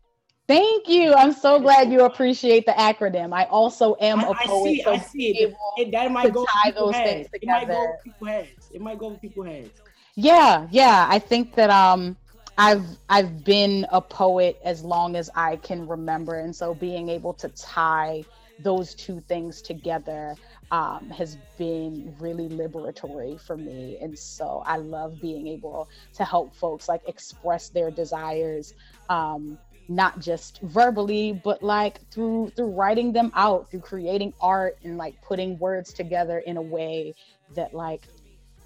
Thank 0.49 0.89
you. 0.89 1.13
I'm 1.15 1.33
so 1.33 1.59
glad 1.59 1.91
you 1.91 2.05
appreciate 2.05 2.67
the 2.67 2.73
acronym. 2.73 3.35
I 3.35 3.45
also 3.45 3.97
am 4.01 4.21
a 4.21 4.35
poet. 4.35 4.39
I 4.39 4.47
see, 4.47 4.83
so 4.83 4.93
I 4.93 4.99
see 4.99 5.29
it. 5.31 5.55
it. 5.77 5.91
That 5.91 6.13
might 6.13 6.33
go 6.33 6.47
tie 6.63 6.71
those 6.71 6.95
heads. 6.95 7.29
things 7.29 7.29
together. 7.33 7.63
It 7.63 7.69
might 7.69 7.69
go 7.69 7.97
people 8.05 8.27
heads. 8.29 8.71
It 8.73 8.81
might 8.81 8.99
go 8.99 9.09
with 9.09 9.21
people 9.21 9.43
heads. 9.43 9.71
Yeah, 10.15 10.69
yeah. 10.71 11.07
I 11.09 11.19
think 11.19 11.55
that 11.57 11.71
um 11.71 12.17
I've 12.59 12.87
I've 13.09 13.45
been 13.45 13.87
a 13.91 14.01
poet 14.01 14.59
as 14.65 14.85
long 14.85 15.17
as 15.17 15.29
I 15.35 15.57
can 15.57 15.87
remember, 15.87 16.39
and 16.39 16.55
so 16.55 16.75
being 16.75 17.09
able 17.09 17.35
to 17.35 17.49
tie 17.49 18.25
those 18.61 18.95
two 18.95 19.21
things 19.29 19.61
together 19.61 20.35
um, 20.71 21.11
has 21.11 21.37
been 21.59 22.15
really 22.19 22.49
liberatory 22.49 23.41
for 23.41 23.57
me. 23.57 23.99
And 24.01 24.19
so 24.19 24.63
I 24.65 24.79
love 24.79 25.21
being 25.21 25.47
able 25.49 25.89
to 26.15 26.25
help 26.25 26.55
folks 26.57 26.89
like 26.89 27.03
express 27.07 27.69
their 27.69 27.91
desires 27.91 28.73
um, 29.09 29.59
not 29.89 30.19
just 30.19 30.61
verbally 30.63 31.33
but 31.45 31.63
like 31.63 32.01
through 32.11 32.51
through 32.57 32.71
writing 32.71 33.13
them 33.13 33.31
out 33.35 33.71
through 33.71 33.81
creating 33.81 34.33
art 34.41 34.77
and 34.85 34.97
like 34.97 35.21
putting 35.23 35.59
words 35.59 35.93
together 35.93 36.39
in 36.41 36.57
a 36.57 36.63
way 36.63 37.15
that 37.55 37.73
like 37.73 38.03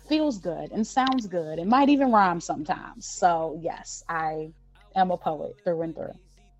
feels 0.09 0.39
good 0.39 0.73
and 0.73 0.87
sounds 0.87 1.27
good 1.27 1.59
and 1.59 1.71
might 1.71 1.89
even 1.89 2.11
rhyme 2.11 2.41
sometimes. 2.41 3.07
So 3.07 3.59
yes 3.63 4.03
i 4.09 4.51
am 4.97 5.11
a 5.11 5.17
poet 5.17 5.57
through 5.63 5.83
and 5.83 5.95
through. 5.95 6.13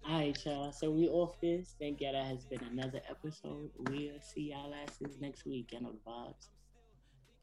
All 0.09 0.19
right 0.19 0.39
y'all. 0.47 0.73
So 0.73 0.91
we 0.91 1.09
off 1.09 1.41
this. 1.41 1.75
Thank 1.79 2.01
you 2.01 2.13
that 2.13 2.25
has 2.25 2.45
been 2.45 2.63
another 2.71 3.01
episode. 3.09 3.71
We'll 3.79 4.21
see 4.21 4.53
y'all 4.53 4.73
asses 4.75 5.21
next 5.21 5.47
week 5.47 5.73
and 5.77 5.87
the 5.87 5.91
vibes 6.07 6.49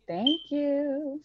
thank 0.08 0.40
you 0.50 1.22